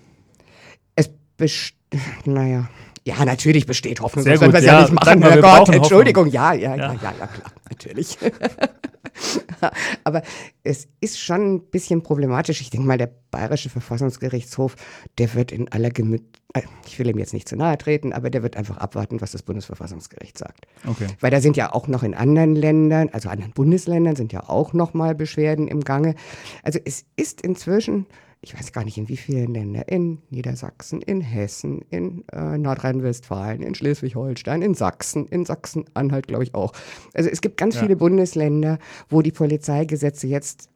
Es 1.40 1.46
besteht 1.46 1.80
naja. 2.26 2.70
Ja, 3.06 3.26
natürlich 3.26 3.66
besteht 3.66 4.02
Hoffnung. 4.02 4.24
Sehr 4.24 4.38
gut, 4.38 4.54
wir 4.54 4.60
ja, 4.60 4.74
ja 4.74 4.82
nicht 4.82 4.94
machen. 4.94 5.20
Mal, 5.20 5.42
Gott, 5.42 5.70
Entschuldigung, 5.70 6.28
ja, 6.28 6.54
ja, 6.54 6.76
ja, 6.76 6.94
ja, 6.94 6.94
ja, 6.94 7.28
klar, 7.28 7.52
natürlich. 7.70 8.18
aber 10.04 10.22
es 10.64 10.88
ist 11.00 11.20
schon 11.20 11.56
ein 11.56 11.62
bisschen 11.62 12.04
problematisch. 12.04 12.62
Ich 12.62 12.70
denke 12.70 12.86
mal, 12.86 12.98
der 12.98 13.10
Bayerische 13.32 13.70
Verfassungsgerichtshof, 13.70 14.76
der 15.18 15.34
wird 15.34 15.52
in 15.52 15.72
aller 15.72 15.90
Gemüt, 15.90 16.24
äh, 16.54 16.62
ich 16.86 17.00
will 17.00 17.08
ihm 17.08 17.18
jetzt 17.18 17.34
nicht 17.34 17.48
zu 17.48 17.56
nahe 17.56 17.78
treten, 17.78 18.14
aber 18.14 18.30
der 18.30 18.44
wird 18.44 18.58
einfach 18.58 18.78
abwarten, 18.78 19.22
was 19.22 19.32
das 19.32 19.44
Bundesverfassungsgericht 19.44 20.38
sagt. 20.38 20.68
Okay. 20.86 21.08
Weil 21.20 21.32
da 21.32 21.42
sind 21.42 21.58
ja 21.58 21.74
auch 21.74 21.88
noch 21.88 22.04
in 22.04 22.14
anderen 22.14 22.56
Ländern, 22.56 23.10
also 23.12 23.30
anderen 23.30 23.54
Bundesländern, 23.54 24.16
sind 24.16 24.34
ja 24.34 24.48
auch 24.48 24.74
noch 24.74 24.94
mal 24.94 25.16
Beschwerden 25.16 25.68
im 25.68 25.84
Gange. 25.84 26.16
Also 26.64 26.80
es 26.84 27.06
ist 27.16 27.42
inzwischen 27.42 28.06
ich 28.42 28.58
weiß 28.58 28.72
gar 28.72 28.86
nicht 28.86 28.98
in 28.98 29.10
wie 29.10 29.18
vielen 29.18 29.54
Ländern, 29.54 29.84
in 29.88 30.20
Niedersachsen, 30.30 31.02
in 31.02 31.20
Hessen, 31.20 31.84
in 31.90 32.24
äh, 32.32 32.58
Nordrhein-Westfalen, 32.58 33.62
in 33.62 33.76
Schleswig-Holstein, 33.76 34.62
in 34.62 34.76
Sachsen, 34.76 35.26
in 35.28 35.46
Sachsen-Anhalt, 35.46 36.28
glaube 36.28 36.44
ich 36.44 36.56
auch. 36.56 36.72
Also 37.14 37.30
es 37.30 37.42
gibt 37.42 37.58
ganz 37.58 37.76
ja. 37.76 37.82
viele 37.82 37.98
Bundesländer, 37.98 38.80
wo 39.10 39.22
die 39.22 39.34
Polizeigesetze 39.34 40.28
jetzt 40.28 40.70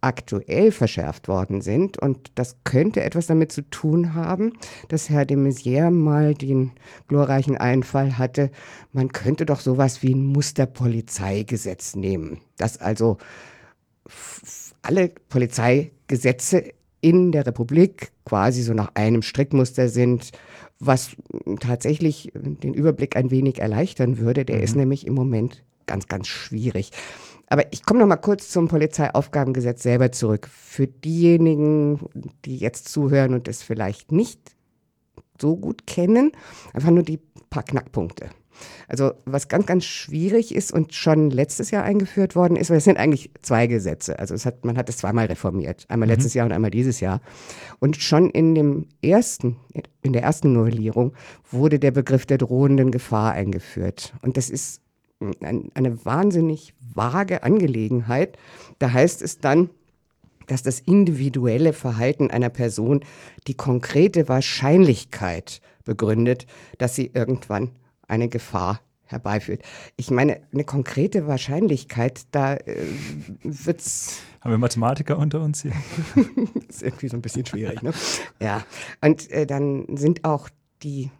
aktuell 0.00 0.72
verschärft 0.72 1.28
worden 1.28 1.60
sind. 1.60 1.98
Und 1.98 2.32
das 2.34 2.56
könnte 2.64 3.02
etwas 3.02 3.26
damit 3.26 3.52
zu 3.52 3.62
tun 3.62 4.14
haben, 4.14 4.52
dass 4.88 5.08
Herr 5.08 5.24
de 5.24 5.36
Maizière 5.36 5.90
mal 5.90 6.34
den 6.34 6.72
glorreichen 7.06 7.56
Einfall 7.56 8.18
hatte, 8.18 8.50
man 8.92 9.12
könnte 9.12 9.46
doch 9.46 9.60
sowas 9.60 10.02
wie 10.02 10.14
ein 10.14 10.26
Musterpolizeigesetz 10.26 11.94
nehmen, 11.94 12.40
das 12.56 12.78
also 12.78 13.18
alle 14.82 15.10
Polizeigesetze 15.28 16.72
in 17.00 17.32
der 17.32 17.46
Republik 17.46 18.12
quasi 18.24 18.62
so 18.62 18.74
nach 18.74 18.92
einem 18.94 19.22
Strickmuster 19.22 19.88
sind, 19.88 20.32
was 20.80 21.16
tatsächlich 21.60 22.32
den 22.34 22.74
Überblick 22.74 23.16
ein 23.16 23.30
wenig 23.30 23.60
erleichtern 23.60 24.18
würde. 24.18 24.44
Der 24.44 24.56
mhm. 24.56 24.62
ist 24.62 24.76
nämlich 24.76 25.06
im 25.06 25.14
Moment 25.14 25.64
ganz, 25.86 26.06
ganz 26.06 26.28
schwierig. 26.28 26.90
Aber 27.48 27.72
ich 27.72 27.84
komme 27.84 28.00
noch 28.00 28.06
mal 28.06 28.16
kurz 28.16 28.50
zum 28.50 28.68
Polizeiaufgabengesetz 28.68 29.82
selber 29.82 30.12
zurück. 30.12 30.48
Für 30.52 30.86
diejenigen, 30.86 32.00
die 32.44 32.58
jetzt 32.58 32.88
zuhören 32.88 33.34
und 33.34 33.48
es 33.48 33.62
vielleicht 33.62 34.12
nicht 34.12 34.54
so 35.40 35.56
gut 35.56 35.86
kennen, 35.86 36.32
einfach 36.74 36.90
nur 36.90 37.02
die 37.02 37.20
paar 37.48 37.62
Knackpunkte. 37.62 38.28
Also 38.88 39.12
was 39.24 39.48
ganz, 39.48 39.66
ganz 39.66 39.84
schwierig 39.84 40.54
ist 40.54 40.72
und 40.72 40.94
schon 40.94 41.30
letztes 41.30 41.70
Jahr 41.70 41.84
eingeführt 41.84 42.36
worden 42.36 42.56
ist, 42.56 42.70
weil 42.70 42.78
es 42.78 42.84
sind 42.84 42.98
eigentlich 42.98 43.30
zwei 43.42 43.66
Gesetze. 43.66 44.18
Also 44.18 44.34
es 44.34 44.46
hat, 44.46 44.64
man 44.64 44.76
hat 44.76 44.88
es 44.88 44.98
zweimal 44.98 45.26
reformiert, 45.26 45.84
einmal 45.88 46.06
mhm. 46.06 46.14
letztes 46.14 46.34
Jahr 46.34 46.46
und 46.46 46.52
einmal 46.52 46.70
dieses 46.70 47.00
Jahr. 47.00 47.20
Und 47.78 47.96
schon 47.96 48.30
in 48.30 48.54
dem 48.54 48.86
ersten, 49.02 49.56
in 50.02 50.12
der 50.12 50.22
ersten 50.22 50.52
Novellierung 50.52 51.12
wurde 51.50 51.78
der 51.78 51.90
Begriff 51.90 52.26
der 52.26 52.38
drohenden 52.38 52.90
Gefahr 52.90 53.32
eingeführt. 53.32 54.14
Und 54.22 54.36
das 54.36 54.50
ist 54.50 54.80
ein, 55.40 55.70
eine 55.74 56.04
wahnsinnig 56.04 56.74
vage 56.94 57.42
Angelegenheit. 57.42 58.38
Da 58.78 58.92
heißt 58.92 59.22
es 59.22 59.38
dann, 59.38 59.70
dass 60.46 60.62
das 60.62 60.80
individuelle 60.80 61.72
Verhalten 61.72 62.30
einer 62.30 62.48
Person 62.48 63.04
die 63.46 63.54
konkrete 63.54 64.28
Wahrscheinlichkeit 64.28 65.60
begründet, 65.84 66.46
dass 66.78 66.94
sie 66.94 67.10
irgendwann 67.12 67.70
eine 68.08 68.28
Gefahr 68.28 68.80
herbeiführt. 69.04 69.62
Ich 69.96 70.10
meine, 70.10 70.40
eine 70.52 70.64
konkrete 70.64 71.26
Wahrscheinlichkeit, 71.26 72.26
da 72.30 72.54
äh, 72.54 72.86
wird's. 73.42 74.20
Haben 74.40 74.50
wir 74.50 74.58
Mathematiker 74.58 75.18
unter 75.18 75.40
uns 75.40 75.62
hier? 75.62 75.72
ist 76.68 76.82
irgendwie 76.82 77.08
so 77.08 77.16
ein 77.16 77.22
bisschen 77.22 77.46
schwierig, 77.46 77.82
ne? 77.82 77.92
Ja. 78.40 78.64
Und 79.00 79.30
äh, 79.30 79.46
dann 79.46 79.86
sind 79.96 80.24
auch 80.24 80.48
die 80.82 81.10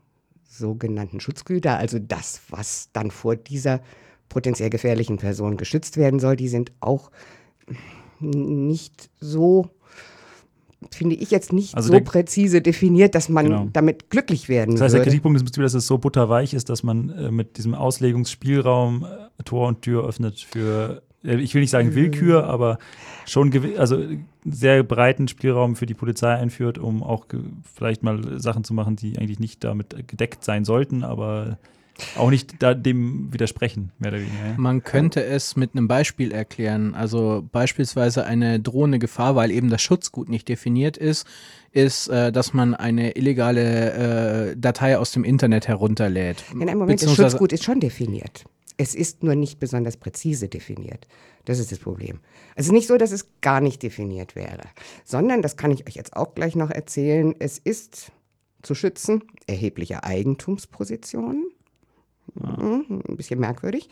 sogenannten 0.48 1.20
Schutzgüter, 1.20 1.78
also 1.78 1.98
das, 1.98 2.42
was 2.50 2.90
dann 2.92 3.10
vor 3.10 3.36
dieser 3.36 3.80
potenziell 4.28 4.70
gefährlichen 4.70 5.16
Person 5.16 5.56
geschützt 5.56 5.96
werden 5.96 6.20
soll, 6.20 6.36
die 6.36 6.48
sind 6.48 6.72
auch 6.80 7.10
nicht 8.20 9.10
so 9.20 9.70
finde 10.92 11.16
ich 11.16 11.30
jetzt 11.30 11.52
nicht 11.52 11.74
also 11.74 11.88
so 11.88 11.94
der, 11.94 12.00
präzise 12.00 12.62
definiert, 12.62 13.14
dass 13.14 13.28
man 13.28 13.46
genau. 13.46 13.68
damit 13.72 14.10
glücklich 14.10 14.48
werden 14.48 14.74
Das 14.74 14.82
heißt, 14.82 14.94
würde. 14.94 15.04
der 15.04 15.10
Kritikpunkt 15.10 15.42
ist, 15.42 15.58
dass 15.58 15.74
es 15.74 15.86
so 15.86 15.98
butterweich 15.98 16.54
ist, 16.54 16.68
dass 16.68 16.82
man 16.82 17.10
äh, 17.10 17.30
mit 17.30 17.56
diesem 17.56 17.74
Auslegungsspielraum 17.74 19.04
äh, 19.04 19.42
Tor 19.44 19.68
und 19.68 19.82
Tür 19.82 20.06
öffnet 20.06 20.38
für, 20.40 21.02
äh, 21.24 21.36
ich 21.36 21.54
will 21.54 21.62
nicht 21.62 21.70
sagen 21.70 21.94
Willkür, 21.94 22.44
mhm. 22.44 22.48
aber 22.48 22.78
schon 23.26 23.52
also 23.76 24.02
sehr 24.44 24.82
breiten 24.84 25.26
Spielraum 25.26 25.74
für 25.74 25.86
die 25.86 25.94
Polizei 25.94 26.32
einführt, 26.32 26.78
um 26.78 27.02
auch 27.02 27.26
vielleicht 27.74 28.02
mal 28.04 28.38
Sachen 28.40 28.62
zu 28.62 28.72
machen, 28.72 28.94
die 28.94 29.18
eigentlich 29.18 29.40
nicht 29.40 29.64
damit 29.64 30.08
gedeckt 30.08 30.44
sein 30.44 30.64
sollten, 30.64 31.02
aber 31.02 31.58
auch 32.16 32.30
nicht 32.30 32.62
da 32.62 32.74
dem 32.74 33.32
widersprechen, 33.32 33.92
mehr 33.98 34.12
oder 34.12 34.20
weniger. 34.20 34.54
Man 34.56 34.82
könnte 34.84 35.22
es 35.24 35.56
mit 35.56 35.74
einem 35.74 35.88
Beispiel 35.88 36.32
erklären. 36.32 36.94
Also 36.94 37.46
beispielsweise 37.50 38.24
eine 38.24 38.60
drohende 38.60 38.98
Gefahr, 38.98 39.36
weil 39.36 39.50
eben 39.50 39.68
das 39.70 39.82
Schutzgut 39.82 40.28
nicht 40.28 40.48
definiert 40.48 40.96
ist, 40.96 41.26
ist, 41.72 42.08
äh, 42.08 42.32
dass 42.32 42.54
man 42.54 42.74
eine 42.74 43.16
illegale 43.16 44.52
äh, 44.52 44.56
Datei 44.56 44.98
aus 44.98 45.12
dem 45.12 45.24
Internet 45.24 45.68
herunterlädt. 45.68 46.44
In 46.52 46.68
einem 46.68 46.78
Moment, 46.78 47.02
das 47.02 47.14
Schutzgut 47.14 47.52
ist 47.52 47.64
schon 47.64 47.80
definiert. 47.80 48.44
Es 48.76 48.94
ist 48.94 49.24
nur 49.24 49.34
nicht 49.34 49.58
besonders 49.58 49.96
präzise 49.96 50.48
definiert. 50.48 51.08
Das 51.44 51.58
ist 51.58 51.72
das 51.72 51.80
Problem. 51.80 52.20
Es 52.54 52.66
ist 52.66 52.72
nicht 52.72 52.86
so, 52.86 52.96
dass 52.96 53.10
es 53.10 53.26
gar 53.40 53.60
nicht 53.60 53.82
definiert 53.82 54.36
wäre, 54.36 54.62
sondern, 55.04 55.42
das 55.42 55.56
kann 55.56 55.72
ich 55.72 55.86
euch 55.86 55.94
jetzt 55.94 56.14
auch 56.14 56.34
gleich 56.34 56.54
noch 56.54 56.70
erzählen, 56.70 57.34
es 57.38 57.58
ist 57.58 58.12
zu 58.62 58.74
schützen 58.74 59.22
erhebliche 59.46 60.04
Eigentumspositionen 60.04 61.46
Mhm, 62.40 63.02
ein 63.08 63.16
bisschen 63.16 63.40
merkwürdig. 63.40 63.88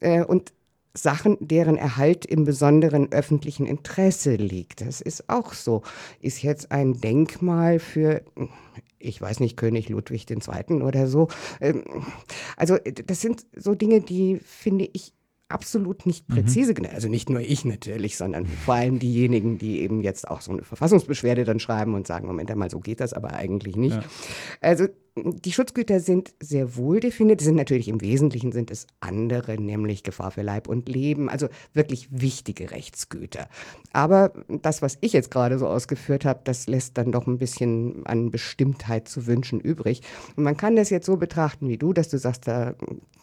Äh, 0.00 0.24
und 0.24 0.52
Sachen, 0.94 1.38
deren 1.40 1.76
Erhalt 1.76 2.26
im 2.26 2.44
besonderen 2.44 3.12
öffentlichen 3.12 3.66
Interesse 3.66 4.34
liegt. 4.34 4.82
Das 4.82 5.00
ist 5.00 5.28
auch 5.28 5.54
so. 5.54 5.82
Ist 6.20 6.42
jetzt 6.42 6.70
ein 6.70 7.00
Denkmal 7.00 7.78
für, 7.78 8.22
ich 8.98 9.20
weiß 9.20 9.40
nicht, 9.40 9.56
König 9.56 9.88
Ludwig 9.88 10.28
II. 10.30 10.82
oder 10.82 11.06
so. 11.06 11.28
Ähm, 11.60 11.82
also 12.56 12.76
das 13.06 13.20
sind 13.20 13.46
so 13.56 13.74
Dinge, 13.74 14.00
die 14.00 14.38
finde 14.44 14.88
ich 14.92 15.14
absolut 15.48 16.06
nicht 16.06 16.28
mhm. 16.28 16.34
präzise 16.34 16.74
mhm. 16.74 16.86
Also 16.92 17.08
nicht 17.08 17.30
nur 17.30 17.40
ich 17.40 17.64
natürlich, 17.64 18.16
sondern 18.16 18.46
vor 18.46 18.74
allem 18.74 18.98
diejenigen, 18.98 19.58
die 19.58 19.80
eben 19.80 20.02
jetzt 20.02 20.28
auch 20.28 20.40
so 20.40 20.52
eine 20.52 20.62
Verfassungsbeschwerde 20.62 21.44
dann 21.44 21.60
schreiben 21.60 21.94
und 21.94 22.06
sagen, 22.06 22.26
Moment 22.26 22.50
einmal, 22.50 22.70
so 22.70 22.80
geht 22.80 23.00
das 23.00 23.12
aber 23.12 23.34
eigentlich 23.34 23.76
nicht. 23.76 23.96
Ja. 23.96 24.04
Also 24.60 24.88
die 25.14 25.52
Schutzgüter 25.52 26.00
sind 26.00 26.32
sehr 26.40 26.76
wohl 26.76 27.00
definiert. 27.00 27.40
Die 27.40 27.44
sind 27.44 27.56
natürlich 27.56 27.88
im 27.88 28.00
Wesentlichen 28.00 28.50
sind 28.50 28.70
es 28.70 28.86
andere, 29.00 29.60
nämlich 29.60 30.04
Gefahr 30.04 30.30
für 30.30 30.42
Leib 30.42 30.68
und 30.68 30.88
Leben, 30.88 31.28
also 31.28 31.48
wirklich 31.74 32.08
wichtige 32.10 32.70
Rechtsgüter. 32.70 33.48
Aber 33.92 34.32
das, 34.48 34.80
was 34.80 34.96
ich 35.02 35.12
jetzt 35.12 35.30
gerade 35.30 35.58
so 35.58 35.66
ausgeführt 35.66 36.24
habe, 36.24 36.40
das 36.44 36.66
lässt 36.66 36.96
dann 36.96 37.12
doch 37.12 37.26
ein 37.26 37.38
bisschen 37.38 38.06
an 38.06 38.30
Bestimmtheit 38.30 39.06
zu 39.06 39.26
wünschen 39.26 39.60
übrig. 39.60 40.00
Und 40.36 40.44
man 40.44 40.56
kann 40.56 40.76
das 40.76 40.88
jetzt 40.88 41.06
so 41.06 41.18
betrachten 41.18 41.68
wie 41.68 41.78
du, 41.78 41.92
dass 41.92 42.08
du 42.08 42.18
sagst, 42.18 42.48
da 42.48 42.74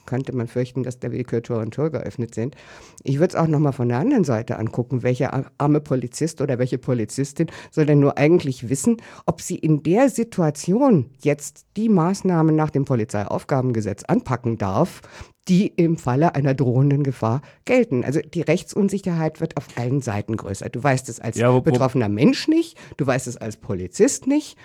könnte 0.10 0.36
man 0.36 0.48
fürchten, 0.48 0.82
dass 0.82 1.00
der 1.00 1.12
Willkür 1.12 1.44
Tor 1.44 1.60
und 1.62 1.72
Tor 1.72 1.92
geöffnet 1.92 2.34
sind. 2.34 2.56
Ich 3.04 3.20
würde 3.20 3.36
es 3.36 3.36
auch 3.36 3.46
nochmal 3.46 3.74
von 3.74 3.90
der 3.90 4.00
anderen 4.00 4.24
Seite 4.24 4.58
angucken. 4.58 5.04
Welcher 5.04 5.52
arme 5.60 5.82
Polizist 5.82 6.42
oder 6.42 6.58
welche 6.58 6.80
Polizistin 6.80 7.48
soll 7.70 7.86
denn 7.86 8.00
nur 8.00 8.18
eigentlich 8.18 8.70
wissen, 8.70 8.98
ob 9.28 9.40
sie 9.40 9.56
in 9.56 9.84
der 9.84 10.10
Situation 10.10 11.12
jetzt 11.22 11.68
die 11.78 11.79
Maßnahmen 11.88 12.56
nach 12.56 12.72
dem 12.72 12.84
Polizeiaufgabengesetz 12.84 14.04
anpacken 14.04 14.58
darf, 14.58 15.02
die 15.50 15.68
im 15.68 15.98
Falle 15.98 16.36
einer 16.36 16.54
drohenden 16.54 17.04
Gefahr 17.04 17.42
gelten. 17.66 18.04
Also 18.06 18.20
die 18.22 18.42
Rechtsunsicherheit 18.42 19.42
wird 19.42 19.58
auf 19.58 19.66
allen 19.76 20.00
Seiten 20.00 20.38
größer. 20.38 20.70
Du 20.70 20.82
weißt 20.82 21.10
es 21.10 21.20
als 21.20 21.38
ja, 21.38 21.52
wo, 21.52 21.62
betroffener 21.62 22.08
Mensch 22.08 22.48
nicht, 22.48 22.78
du 22.98 23.08
weißt 23.08 23.28
es 23.28 23.36
als 23.36 23.58
Polizist 23.58 24.28
nicht. 24.28 24.58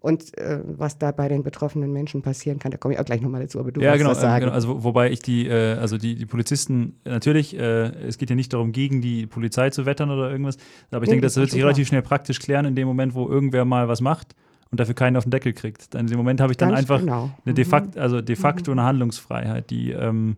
Und 0.00 0.36
äh, 0.36 0.60
was 0.64 0.98
da 0.98 1.12
bei 1.12 1.28
den 1.28 1.44
betroffenen 1.44 1.92
Menschen 1.92 2.22
passieren 2.22 2.58
kann, 2.58 2.72
da 2.72 2.76
komme 2.76 2.94
ich 2.94 3.00
auch 3.00 3.04
gleich 3.04 3.20
nochmal 3.20 3.42
dazu, 3.42 3.60
aber 3.60 3.70
du 3.70 3.80
ja, 3.80 3.96
genau, 3.96 4.10
was 4.10 4.20
sagen. 4.20 4.46
genau, 4.46 4.54
also 4.54 4.82
wobei 4.82 5.12
ich 5.12 5.20
die, 5.20 5.46
äh, 5.46 5.74
also 5.74 5.96
die, 5.96 6.16
die 6.16 6.26
Polizisten, 6.26 6.98
natürlich, 7.04 7.56
äh, 7.56 7.90
es 8.06 8.18
geht 8.18 8.28
ja 8.28 8.34
nicht 8.34 8.52
darum, 8.52 8.72
gegen 8.72 9.00
die 9.00 9.26
Polizei 9.26 9.70
zu 9.70 9.86
wettern 9.86 10.10
oder 10.10 10.28
irgendwas, 10.28 10.56
aber 10.90 11.04
ich 11.04 11.08
nee, 11.08 11.14
denke, 11.14 11.26
das, 11.26 11.34
das 11.34 11.42
wird 11.42 11.50
sich 11.52 11.62
relativ 11.62 11.86
schnell 11.86 12.02
praktisch 12.02 12.40
klären 12.40 12.64
in 12.64 12.74
dem 12.74 12.88
Moment, 12.88 13.14
wo 13.14 13.28
irgendwer 13.28 13.64
mal 13.64 13.86
was 13.86 14.00
macht 14.00 14.34
und 14.72 14.80
dafür 14.80 14.94
keinen 14.94 15.16
auf 15.16 15.24
den 15.24 15.30
Deckel 15.30 15.52
kriegt. 15.52 15.94
In 15.94 16.08
dem 16.08 16.16
Moment 16.16 16.40
habe 16.40 16.52
ich 16.52 16.56
dann 16.56 16.70
Ganz 16.70 16.80
einfach 16.80 17.00
genau. 17.00 17.30
eine 17.44 17.54
de 17.54 17.64
facto, 17.64 17.98
mhm. 17.98 18.02
also 18.02 18.20
de 18.20 18.36
facto 18.36 18.72
mhm. 18.72 18.78
eine 18.78 18.88
Handlungsfreiheit, 18.88 19.70
die 19.70 19.92
ähm, 19.92 20.36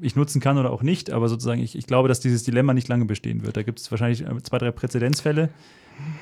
ich 0.00 0.14
nutzen 0.14 0.40
kann 0.40 0.56
oder 0.58 0.70
auch 0.70 0.82
nicht, 0.82 1.10
aber 1.10 1.28
sozusagen, 1.28 1.60
ich, 1.60 1.76
ich 1.76 1.86
glaube, 1.86 2.08
dass 2.08 2.20
dieses 2.20 2.44
Dilemma 2.44 2.74
nicht 2.74 2.88
lange 2.88 3.06
bestehen 3.06 3.44
wird. 3.44 3.56
Da 3.56 3.62
gibt 3.62 3.80
es 3.80 3.90
wahrscheinlich 3.90 4.22
äh, 4.22 4.42
zwei, 4.42 4.58
drei 4.58 4.70
Präzedenzfälle. 4.70 5.48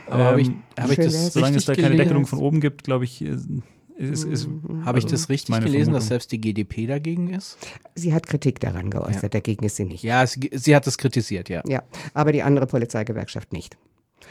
Aber 0.06 0.20
ähm, 0.20 0.26
habe 0.26 0.40
ich, 0.40 0.50
hab 0.78 0.90
ich 0.90 0.96
das 0.96 1.32
solange 1.32 1.56
es 1.56 1.64
da 1.64 1.74
keine 1.74 1.96
Deckelung 1.96 2.26
von 2.26 2.38
oben 2.38 2.60
gibt, 2.60 2.84
glaube 2.84 3.04
ich, 3.04 3.22
ist, 3.22 4.24
ist, 4.24 4.48
mhm. 4.48 4.84
Habe 4.84 4.98
ich 4.98 5.06
das 5.06 5.28
richtig 5.28 5.54
gelesen, 5.56 5.72
Vermutung. 5.72 5.94
dass 5.94 6.06
selbst 6.08 6.32
die 6.32 6.40
GDP 6.40 6.86
dagegen 6.86 7.30
ist? 7.30 7.58
Sie 7.94 8.14
hat 8.14 8.26
Kritik 8.26 8.58
daran 8.58 8.90
geäußert, 8.90 9.22
ja. 9.22 9.28
dagegen 9.28 9.64
ist 9.64 9.76
sie 9.76 9.84
nicht. 9.84 10.02
Ja, 10.02 10.26
sie, 10.26 10.50
sie, 10.52 10.74
hat 10.74 10.86
das 10.86 10.98
kritisiert, 10.98 11.48
ja. 11.48 11.62
Ja, 11.66 11.82
aber 12.14 12.32
die 12.32 12.42
andere 12.42 12.66
Polizeigewerkschaft 12.66 13.52
nicht. 13.52 13.76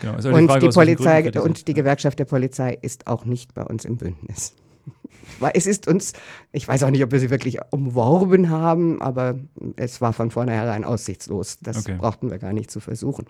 Genau, 0.01 0.13
und, 0.13 0.41
die, 0.41 0.47
Frage, 0.47 0.67
die 0.67 0.73
Polizei 0.73 1.41
und 1.41 1.67
die 1.67 1.73
Gewerkschaft 1.73 2.17
der 2.17 2.25
Polizei 2.25 2.77
ist 2.81 3.07
auch 3.07 3.23
nicht 3.25 3.53
bei 3.53 3.63
uns 3.63 3.85
im 3.85 3.97
Bündnis. 3.97 4.55
Weil 5.39 5.51
es 5.53 5.67
ist 5.67 5.87
uns, 5.87 6.13
ich 6.51 6.67
weiß 6.67 6.83
auch 6.83 6.89
nicht, 6.89 7.03
ob 7.03 7.11
wir 7.11 7.19
sie 7.19 7.29
wirklich 7.29 7.59
umworben 7.69 8.49
haben, 8.49 9.01
aber 9.01 9.35
es 9.75 10.01
war 10.01 10.13
von 10.13 10.31
vornherein 10.31 10.83
aussichtslos. 10.83 11.59
Das 11.61 11.77
okay. 11.77 11.95
brauchten 11.97 12.31
wir 12.31 12.39
gar 12.39 12.51
nicht 12.51 12.71
zu 12.71 12.79
versuchen. 12.79 13.25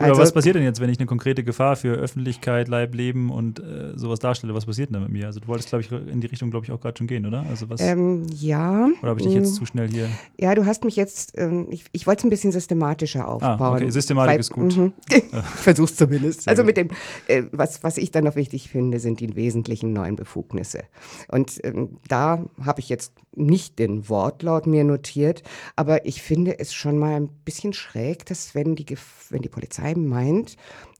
Also, 0.00 0.12
Oder 0.14 0.22
was 0.22 0.32
passiert 0.32 0.56
denn 0.56 0.62
jetzt, 0.62 0.80
wenn 0.80 0.88
ich 0.88 0.98
eine 0.98 1.06
konkrete 1.06 1.44
Gefahr 1.44 1.76
für 1.76 1.92
Öffentlichkeit, 1.92 2.68
Leib, 2.68 2.94
Leben 2.94 3.30
und 3.30 3.60
äh, 3.60 3.92
sowas 3.96 4.18
darstelle? 4.18 4.54
Was 4.54 4.64
passiert 4.64 4.88
denn 4.88 4.94
da 4.94 5.00
mit 5.00 5.10
mir? 5.10 5.26
Also 5.26 5.40
du 5.40 5.48
wolltest, 5.48 5.68
glaube 5.68 5.82
ich, 5.82 5.92
in 5.92 6.22
die 6.22 6.26
Richtung, 6.26 6.50
glaube 6.50 6.64
ich, 6.64 6.72
auch 6.72 6.80
gerade 6.80 6.96
schon 6.96 7.06
gehen, 7.06 7.26
oder? 7.26 7.44
Also 7.50 7.68
was? 7.68 7.82
Ähm, 7.82 8.24
ja. 8.34 8.88
Oder 9.02 9.10
habe 9.10 9.20
ich 9.20 9.26
dich 9.26 9.34
jetzt 9.34 9.52
mm. 9.52 9.56
zu 9.56 9.66
schnell 9.66 9.88
hier? 9.88 10.08
Ja, 10.38 10.54
du 10.54 10.64
hast 10.64 10.84
mich 10.84 10.96
jetzt, 10.96 11.36
ähm, 11.36 11.66
ich, 11.70 11.84
ich 11.92 12.06
wollte 12.06 12.20
es 12.20 12.24
ein 12.24 12.30
bisschen 12.30 12.50
systematischer 12.50 13.28
aufbauen. 13.28 13.60
Ah, 13.60 13.74
okay, 13.74 13.90
Systematik 13.90 14.32
weil, 14.32 14.40
ist 14.40 14.50
gut. 14.50 14.74
Mhm. 14.74 14.92
Versuch's 15.42 15.96
zumindest. 15.96 16.48
also 16.48 16.64
mit 16.64 16.78
dem, 16.78 16.88
äh, 17.26 17.42
was, 17.52 17.82
was 17.82 17.98
ich 17.98 18.10
dann 18.10 18.24
noch 18.24 18.36
wichtig 18.36 18.70
finde, 18.70 19.00
sind 19.00 19.20
die 19.20 19.36
wesentlichen 19.36 19.92
neuen 19.92 20.16
Befugnisse. 20.16 20.84
Und 21.28 21.60
ähm, 21.62 21.98
da 22.08 22.44
habe 22.64 22.80
ich 22.80 22.88
jetzt 22.88 23.12
nicht 23.36 23.78
den 23.78 24.08
Wortlaut 24.08 24.66
mir 24.66 24.84
notiert, 24.84 25.42
aber 25.76 26.06
ich 26.06 26.22
finde 26.22 26.58
es 26.58 26.72
schon 26.72 26.98
mal 26.98 27.14
ein 27.14 27.28
bisschen 27.44 27.72
schräg, 27.72 28.26
dass 28.26 28.54
wenn 28.54 28.74
die, 28.74 28.86
wenn 29.28 29.42
die 29.42 29.48
Polizei 29.48 29.89
meint, 29.96 30.56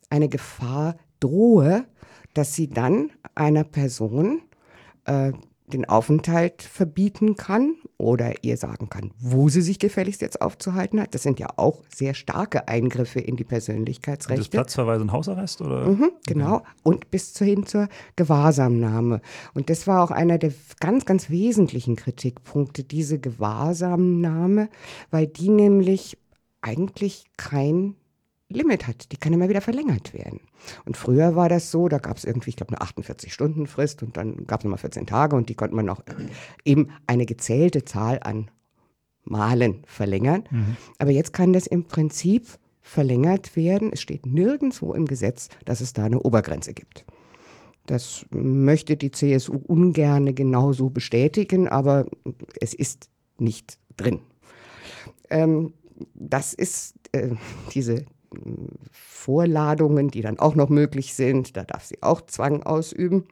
eine 0.09 0.29
Gefahr 0.29 0.96
drohe, 1.20 1.85
dass 2.35 2.55
sie 2.55 2.68
dann 2.68 3.11
einer 3.35 3.64
Person 3.64 4.42
äh, 5.05 5.33
den 5.70 5.88
Aufenthalt 5.88 6.62
verbieten 6.62 7.37
kann 7.37 7.76
oder 7.96 8.42
ihr 8.42 8.57
sagen 8.57 8.88
kann, 8.88 9.12
wo 9.18 9.48
sie 9.48 9.62
sich 9.62 9.79
gefälligst 9.79 10.20
jetzt 10.20 10.42
aufzuhalten 10.42 11.00
hat. 11.00 11.14
Das 11.14 11.22
sind 11.22 11.38
ja 11.38 11.48
auch 11.57 11.83
sehr 11.94 12.14
starke 12.14 12.68
Eingriffe 12.68 13.20
in 13.20 13.37
die 13.37 13.44
Persönlichkeitsrechte. 13.44 14.42
Das 14.42 14.48
Platzverweis 14.48 15.00
und 15.00 15.12
Hausarrest, 15.12 15.61
oder? 15.61 15.87
Mhm, 15.87 16.11
genau. 16.26 16.57
Okay. 16.57 16.64
Und 16.83 17.11
bis 17.11 17.38
hin 17.38 17.66
zur 17.66 17.88
Gewahrsamnahme. 18.16 19.20
Und 19.55 19.70
das 19.70 19.87
war 19.87 20.03
auch 20.03 20.11
einer 20.11 20.38
der 20.38 20.53
ganz, 20.81 21.05
ganz 21.05 21.31
wesentlichen 21.31 21.96
Kritikpunkte, 21.96 22.84
diese 22.84 23.18
Gewahrsamnahme, 23.18 24.68
weil 25.11 25.26
die 25.26 25.49
nämlich 25.49 26.18
eigentlich 26.62 27.24
kein 27.36 27.95
Limit 28.51 28.86
hat. 28.86 29.12
Die 29.12 29.16
kann 29.16 29.32
immer 29.32 29.48
wieder 29.48 29.61
verlängert 29.61 30.12
werden. 30.12 30.40
Und 30.84 30.96
früher 30.96 31.36
war 31.36 31.48
das 31.48 31.70
so, 31.70 31.88
da 31.88 31.98
gab 31.98 32.16
es 32.16 32.24
irgendwie, 32.24 32.51
ich 32.51 32.57
glaube, 32.57 32.76
eine 32.76 32.86
48-Stunden-Frist 32.86 34.03
und 34.03 34.16
dann 34.16 34.46
gab 34.46 34.61
es 34.61 34.64
nochmal 34.64 34.78
14 34.78 35.07
Tage 35.07 35.36
und 35.36 35.48
die 35.48 35.55
konnte 35.55 35.76
man 35.76 35.86
noch 35.86 36.03
eben 36.64 36.88
eine 37.07 37.26
gezählte 37.26 37.84
Zahl 37.84 38.20
an 38.22 38.51
Malen 39.24 39.82
verlängern. 39.86 40.44
Mhm. 40.51 40.76
Aber 40.98 41.11
jetzt 41.11 41.32
kann 41.32 41.53
das 41.53 41.66
im 41.66 41.84
Prinzip 41.84 42.46
verlängert 42.80 43.57
werden. 43.57 43.92
Es 43.92 44.01
steht 44.01 44.26
nirgendwo 44.26 44.94
im 44.94 45.07
Gesetz, 45.07 45.48
dass 45.64 45.80
es 45.80 45.92
da 45.92 46.05
eine 46.05 46.20
Obergrenze 46.20 46.74
gibt. 46.74 47.05
Das 47.86 48.26
möchte 48.30 48.96
die 48.96 49.11
CSU 49.11 49.61
ungerne 49.66 50.34
genauso 50.34 50.90
bestätigen, 50.90 51.68
aber 51.68 52.07
es 52.61 52.74
ist 52.74 53.09
nicht 53.38 53.78
drin. 53.96 54.20
Ähm, 55.28 55.74
das 56.14 56.55
ist 56.55 56.94
äh, 57.12 57.30
diese 57.74 58.05
Vorladungen, 58.93 60.09
die 60.09 60.22
dann 60.22 60.39
auch 60.39 60.55
noch 60.55 60.68
möglich 60.68 61.14
sind. 61.14 61.57
Da 61.57 61.64
darf 61.64 61.85
sie 61.85 62.03
auch 62.03 62.20
Zwang 62.22 62.62
ausüben. 62.62 63.26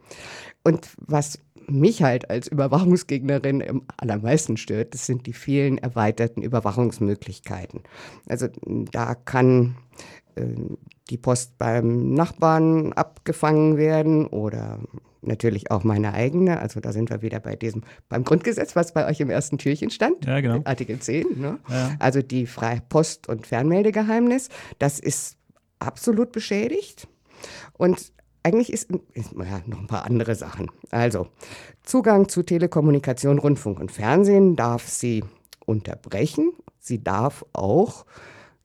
Und 0.65 0.89
was 0.99 1.39
mich 1.69 2.03
halt 2.03 2.31
als 2.31 2.49
Überwachungsgegnerin 2.49 3.63
am 3.69 3.83
allermeisten 3.97 4.57
stört, 4.57 4.95
das 4.95 5.07
sind 5.07 5.27
die 5.27 5.33
vielen 5.33 5.79
erweiterten 5.79 6.43
Überwachungsmöglichkeiten. 6.43 7.83
Also 8.27 8.49
da 8.65 9.15
kann 9.15 9.77
die 11.11 11.17
Post 11.17 11.59
beim 11.59 12.13
Nachbarn 12.15 12.93
abgefangen 12.93 13.77
werden 13.77 14.27
oder 14.27 14.79
natürlich 15.23 15.71
auch 15.71 15.85
meine 15.85 16.15
eigene. 16.15 16.61
Also 16.61 16.81
da 16.81 16.93
sind 16.93 17.11
wir 17.11 17.23
wieder 17.23 17.41
bei 17.41 17.57
diesem, 17.57 17.83
beim 18.09 18.25
Grundgesetz, 18.25 18.77
was 18.77 18.93
bei 18.93 19.07
euch 19.07 19.21
im 19.21 19.31
ersten 19.31 19.59
Türchen 19.59 19.91
stand. 19.91 20.25
Ja, 20.27 20.41
genau. 20.41 20.61
Artikel 20.65 20.99
10. 20.99 21.41
Ne? 21.41 21.59
Ja. 21.69 21.97
Also 21.99 22.23
die 22.23 22.47
freie 22.47 22.81
Post- 22.89 23.29
und 23.29 23.47
Fernmeldegeheimnis, 23.47 24.49
das 24.79 24.99
ist 24.99 25.37
absolut 25.79 26.33
beschädigt. 26.33 27.09
Und 27.77 28.13
eigentlich 28.43 28.73
ist, 28.73 28.91
ist 29.13 29.33
ja, 29.33 29.61
noch 29.67 29.81
ein 29.81 29.87
paar 29.87 30.05
andere 30.05 30.35
Sachen. 30.35 30.71
Also, 30.91 31.29
Zugang 31.83 32.29
zu 32.29 32.43
Telekommunikation, 32.43 33.39
Rundfunk 33.39 33.81
und 33.81 33.93
Fernsehen 33.93 34.57
darf 34.57 34.89
sie 34.89 35.25
unterbrechen. 35.67 36.53
Sie 36.79 37.03
darf 37.03 37.45
auch 37.53 38.07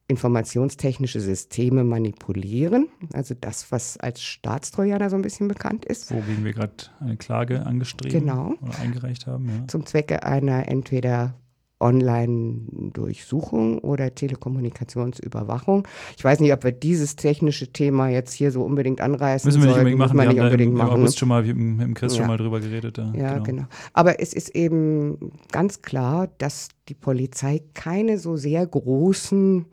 informationstechnische 0.08 1.20
Systeme 1.22 1.84
manipulieren. 1.84 2.90
Also 3.14 3.36
das, 3.40 3.72
was 3.72 3.98
als 3.98 4.22
Staatstrojaner 4.22 5.10
so 5.10 5.16
ein 5.16 5.22
bisschen 5.22 5.48
bekannt 5.48 5.86
ist. 5.86 6.12
Wogegen 6.12 6.44
wir 6.44 6.54
gerade 6.54 6.74
eine 7.00 7.18
Klage 7.18 7.66
angestrebt 7.66 8.14
Genau. 8.14 8.54
oder 8.62 8.80
eingereicht 8.80 9.28
haben. 9.28 9.48
Ja. 9.48 9.68
Zum 9.68 9.86
Zwecke 9.86 10.24
einer 10.24 10.68
entweder 10.68 11.36
Online-Durchsuchung 11.84 13.80
oder 13.80 14.14
Telekommunikationsüberwachung. 14.16 15.88
Ich 16.18 16.24
weiß 16.24 16.40
nicht, 16.40 16.54
ob 16.54 16.64
wir 16.64 16.72
dieses 16.72 17.16
technische 17.16 17.68
Thema 17.72 18.10
jetzt 18.10 18.34
hier 18.34 18.52
so 18.52 18.64
unbedingt 18.64 19.02
anreißen 19.02 19.48
Müssen 19.48 19.62
wir 19.62 19.68
nicht 19.70 19.78
unbedingt 19.78 20.00
machen. 20.00 20.10
Muss 20.10 20.16
man 20.18 20.26
wir 20.28 20.34
nicht 20.34 20.40
haben 20.40 20.46
unbedingt 20.48 20.74
machen. 20.76 20.90
August 21.02 21.20
schon 21.20 21.30
mal 21.30 21.42
mit, 21.44 21.52
dem- 21.52 21.78
mit 21.78 21.88
dem 21.88 21.94
Chris 21.94 22.14
Ja. 22.14 22.20
schon 22.20 22.28
mal 22.28 22.38
drüber 22.38 22.60
geredet. 22.60 22.98
Ja, 22.98 23.12
Ja, 23.14 23.38
genau. 23.40 23.64
Aber 23.94 24.20
es 24.20 24.34
ist 24.34 24.50
eben 24.56 25.32
ganz 25.52 25.82
klar, 25.82 26.30
dass 26.38 26.70
die 26.90 26.94
Polizei 26.96 27.62
keine 27.74 28.18
so 28.18 28.36
sehr 28.36 28.66
großen 28.66 29.66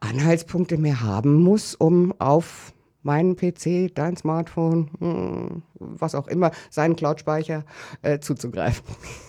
Anhaltspunkte 0.00 0.78
mehr 0.78 1.02
haben 1.02 1.34
muss, 1.42 1.74
um 1.74 2.14
auf 2.18 2.72
meinen 3.04 3.36
PC, 3.36 3.94
dein 3.94 4.16
Smartphone, 4.16 4.90
hm, 4.98 5.62
was 5.78 6.14
auch 6.14 6.26
immer, 6.26 6.50
seinen 6.70 6.96
Cloud-Speicher 6.96 7.64
äh, 8.02 8.18
zuzugreifen. 8.18 8.84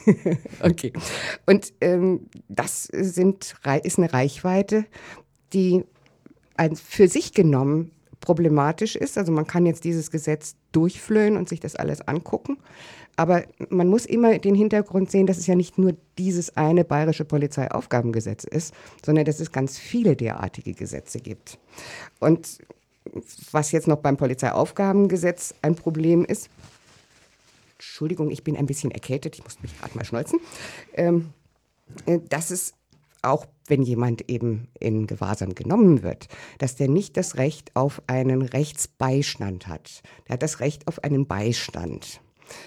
okay. 0.62 0.94
Und 1.46 1.74
ähm, 1.82 2.28
das 2.48 2.86
sind, 2.86 3.56
ist 3.84 3.98
eine 3.98 4.14
Reichweite, 4.14 4.86
die 5.54 5.84
ein, 6.58 6.76
für 6.76 7.08
sich 7.08 7.34
genommen 7.34 7.92
problematisch 8.22 8.96
ist. 8.96 9.18
Also 9.18 9.32
man 9.32 9.46
kann 9.46 9.66
jetzt 9.66 9.84
dieses 9.84 10.10
Gesetz 10.10 10.56
durchflöhen 10.72 11.38
und 11.38 11.48
sich 11.48 11.60
das 11.60 11.76
alles 11.76 12.02
angucken. 12.02 12.58
Aber 13.16 13.44
man 13.70 13.88
muss 13.88 14.06
immer 14.06 14.38
den 14.40 14.56
Hintergrund 14.56 15.10
sehen, 15.10 15.28
dass 15.28 15.38
es 15.38 15.48
ja 15.48 15.56
nicht 15.56 15.78
nur 15.78 15.96
dieses 16.18 16.58
eine 16.58 16.84
bayerische 16.84 17.24
Polizeiaufgabengesetz 17.24 18.44
ist, 18.44 18.74
sondern 19.06 19.26
dass 19.26 19.40
es 19.40 19.52
ganz 19.52 19.78
viele 19.78 20.16
derartige 20.16 20.74
Gesetze 20.74 21.20
gibt. 21.20 21.58
Und 22.20 22.60
was 23.52 23.72
jetzt 23.72 23.88
noch 23.88 23.98
beim 23.98 24.18
Polizeiaufgabengesetz 24.18 25.54
ein 25.62 25.76
Problem 25.76 26.26
ist, 26.26 26.50
Entschuldigung, 27.78 28.32
ich 28.32 28.44
bin 28.44 28.58
ein 28.58 28.66
bisschen 28.66 28.92
erkältet, 28.92 29.36
ich 29.36 29.44
muss 29.44 29.62
mich 29.62 29.78
gerade 29.78 29.96
mal 29.98 30.06
schneuzen, 30.06 30.40
ähm, 30.94 31.34
äh, 32.06 32.20
dass 32.30 32.52
es 32.52 32.74
auch 33.22 33.46
wenn 33.68 33.82
jemand 33.82 34.30
eben 34.30 34.68
in 34.80 35.08
Gewahrsam 35.08 35.56
genommen 35.56 36.04
wird, 36.04 36.28
dass 36.60 36.76
der 36.76 36.88
nicht 36.88 37.18
das 37.18 37.38
Recht 37.38 37.76
auf 37.76 38.02
einen 38.08 38.44
Rechtsbeistand 38.44 39.68
hat. 39.68 40.04
Der 40.28 40.34
hat 40.34 40.44
das 40.44 40.60
Recht 40.60 40.88
auf 40.88 41.04
einen 41.04 41.26
Beistand. 41.26 42.22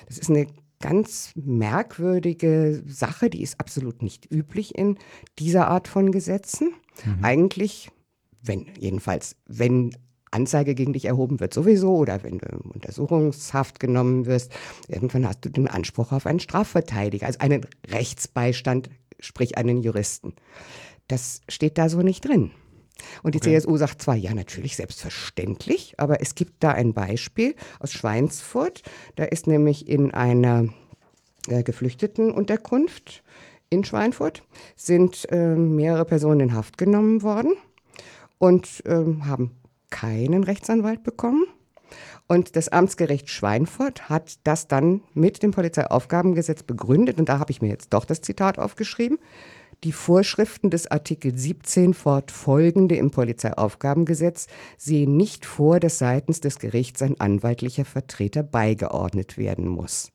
Das 0.09 0.19
ist 0.19 0.29
eine 0.29 0.49
ganz 0.81 1.33
merkwürdige 1.37 2.83
Sache, 2.87 3.31
die 3.31 3.43
ist 3.43 3.61
absolut 3.61 4.03
nicht 4.03 4.31
üblich 4.33 4.77
in 4.77 4.99
dieser 5.39 5.69
Art 5.69 5.89
von 5.89 6.11
Gesetzen. 6.11 6.73
Eigentlich, 7.23 7.91
wenn, 8.43 8.67
jedenfalls, 8.79 9.37
wenn 9.47 9.97
Anzeige 10.31 10.75
gegen 10.75 10.93
dich 10.93 11.07
erhoben 11.07 11.41
wird, 11.41 11.55
sowieso, 11.55 11.97
oder 11.97 12.23
wenn 12.23 12.39
du 12.39 12.47
in 12.47 12.71
Untersuchungshaft 12.73 13.81
genommen 13.81 14.27
wirst, 14.27 14.53
irgendwann 14.89 15.27
hast 15.27 15.45
du 15.45 15.49
den 15.49 15.69
Anspruch 15.69 16.13
auf 16.13 16.27
einen 16.27 16.41
Strafverteidiger, 16.41 17.27
also 17.27 17.39
einen 17.41 17.67
Rechtsbeistand, 17.87 18.91
sprich 19.21 19.59
einen 19.59 19.83
Juristen. 19.83 20.35
Das 21.07 21.41
steht 21.49 21.79
da 21.79 21.89
so 21.89 22.03
nicht 22.03 22.27
drin. 22.27 22.51
Und 23.23 23.35
die 23.35 23.41
CSU 23.41 23.77
sagt 23.77 24.03
zwar, 24.03 24.17
ja, 24.17 24.35
natürlich, 24.35 24.77
selbstverständlich, 24.77 25.95
aber 25.99 26.21
es 26.21 26.35
gibt 26.35 26.55
da 26.65 26.73
ein 26.73 26.95
Beispiel 26.95 27.55
aus 27.79 27.93
Schweinsfurt. 27.93 28.83
Da 29.15 29.25
ist 29.25 29.47
nämlich 29.47 29.89
in 29.89 30.13
einer 30.13 30.69
äh, 31.47 31.63
Geflüchtetenunterkunft 31.63 33.23
in 33.71 33.85
Schweinfurt 33.85 34.43
sind 34.77 35.31
äh, 35.31 35.55
mehrere 35.55 36.05
Personen 36.05 36.41
in 36.41 36.55
Haft 36.55 36.79
genommen 36.79 37.23
worden 37.23 37.55
und 38.39 38.83
ähm, 38.87 39.27
haben 39.27 39.51
keinen 39.91 40.45
Rechtsanwalt 40.45 41.03
bekommen. 41.03 41.45
Und 42.27 42.57
das 42.57 42.69
Amtsgericht 42.69 43.31
Schweinfurt 43.31 44.11
hat 44.11 44.39
das 44.45 44.69
dann 44.69 45.03
mit 45.15 45.43
dem 45.43 45.51
Polizeiaufgabengesetz 45.51 46.63
begründet. 46.63 47.19
Und 47.19 47.29
da 47.29 47.39
habe 47.39 47.51
ich 47.51 47.63
mir 47.63 47.69
jetzt 47.69 47.95
doch 47.95 48.05
das 48.05 48.21
Zitat 48.21 48.59
aufgeschrieben. 48.59 49.19
Die 49.85 49.93
Vorschriften 49.93 50.71
des 50.71 50.91
Artikel 50.91 51.39
17 51.39 51.95
fortfolgende 51.95 52.97
im 52.97 53.11
Polizeiaufgabengesetz 53.11 54.49
sehen 54.77 55.17
nicht 55.17 55.47
vor, 55.47 55.79
dass 55.79 55.99
seitens 55.99 56.41
des 56.41 56.59
Gerichts 56.59 57.01
ein 57.01 57.19
anwaltlicher 57.21 57.85
Vertreter 57.85 58.43
beigeordnet 58.43 59.39
werden 59.39 59.69
muss. 59.69 60.13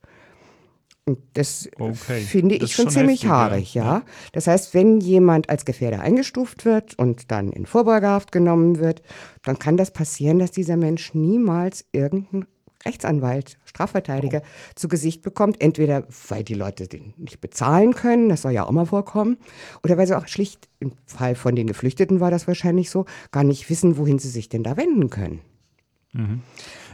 Und 1.06 1.20
das 1.34 1.70
Okay. 1.78 2.22
finde 2.22 2.58
Das 2.58 2.70
ich 2.70 2.76
schon 2.76 2.86
schon 2.86 2.94
ziemlich 2.94 3.24
heftig, 3.24 3.30
ja. 3.30 3.36
haarig, 3.36 3.74
ja. 3.74 4.04
Das 4.32 4.48
heißt, 4.48 4.74
wenn 4.74 5.02
jemand 5.02 5.50
als 5.50 5.66
Gefährder 5.66 6.00
eingestuft 6.00 6.64
wird 6.64 6.98
und 6.98 7.30
dann 7.30 7.52
in 7.52 7.66
Vorbeugehaft 7.66 8.32
genommen 8.32 8.80
wird, 8.80 9.02
dann 9.44 9.60
kann 9.60 9.76
das 9.76 9.92
passieren, 9.92 10.40
dass 10.40 10.52
dieser 10.52 10.78
Mensch 10.78 11.14
niemals 11.14 11.86
irgendeinen 11.92 12.46
Rechtsanwalt, 12.86 13.58
Strafverteidiger 13.66 14.42
zu 14.76 14.88
Gesicht 14.88 15.22
bekommt. 15.22 15.62
Entweder 15.62 16.06
weil 16.30 16.44
die 16.44 16.54
Leute 16.54 16.88
den 16.88 17.14
nicht 17.18 17.42
bezahlen 17.42 17.94
können, 17.94 18.30
das 18.30 18.42
soll 18.44 18.52
ja 18.52 18.66
auch 18.66 18.72
mal 18.72 18.86
vorkommen, 18.86 19.38
oder 19.84 19.98
weil 19.98 20.08
sie 20.08 20.18
auch 20.18 20.28
schlicht, 20.28 20.70
im 20.80 20.94
Fall 21.06 21.36
von 21.36 21.56
den 21.56 21.68
Geflüchteten 21.68 22.20
war 22.20 22.32
das 22.32 22.48
wahrscheinlich 22.48 22.90
so, 22.90 23.06
gar 23.32 23.44
nicht 23.44 23.70
wissen, 23.70 23.98
wohin 23.98 24.20
sie 24.20 24.30
sich 24.30 24.50
denn 24.50 24.64
da 24.64 24.78
wenden 24.78 25.10
können. 25.10 25.40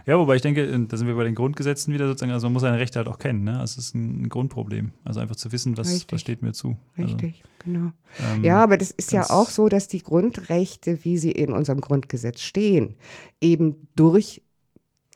Ja, 0.05 0.17
wobei 0.17 0.35
ich 0.35 0.41
denke, 0.41 0.63
äh, 0.63 0.85
da 0.87 0.97
sind 0.97 1.07
wir 1.07 1.15
bei 1.15 1.23
den 1.23 1.35
Grundgesetzen 1.35 1.93
wieder 1.93 2.07
sozusagen, 2.07 2.31
also 2.31 2.47
man 2.47 2.53
muss 2.53 2.61
seine 2.61 2.79
Rechte 2.79 2.99
halt 2.99 3.07
auch 3.07 3.19
kennen, 3.19 3.43
ne? 3.43 3.59
Also 3.59 3.79
es 3.79 3.87
ist 3.87 3.95
ein 3.95 4.29
Grundproblem. 4.29 4.91
Also 5.03 5.19
einfach 5.19 5.35
zu 5.35 5.51
wissen, 5.51 5.77
was, 5.77 5.91
Richtig. 5.91 6.11
was 6.11 6.21
steht 6.21 6.41
mir 6.41 6.53
zu. 6.53 6.77
Richtig, 6.97 7.43
genau. 7.63 7.91
Also, 8.17 8.35
ähm, 8.35 8.43
Ja, 8.43 8.63
aber 8.63 8.77
das 8.77 8.91
ist 8.91 9.11
ja 9.11 9.29
auch 9.29 9.49
so, 9.49 9.69
dass 9.69 9.87
die 9.87 10.01
Grundrechte, 10.01 11.03
wie 11.03 11.17
sie 11.17 11.31
in 11.31 11.51
unserem 11.51 11.81
Grundgesetz 11.81 12.41
stehen, 12.41 12.95
eben 13.41 13.87
durch 13.95 14.41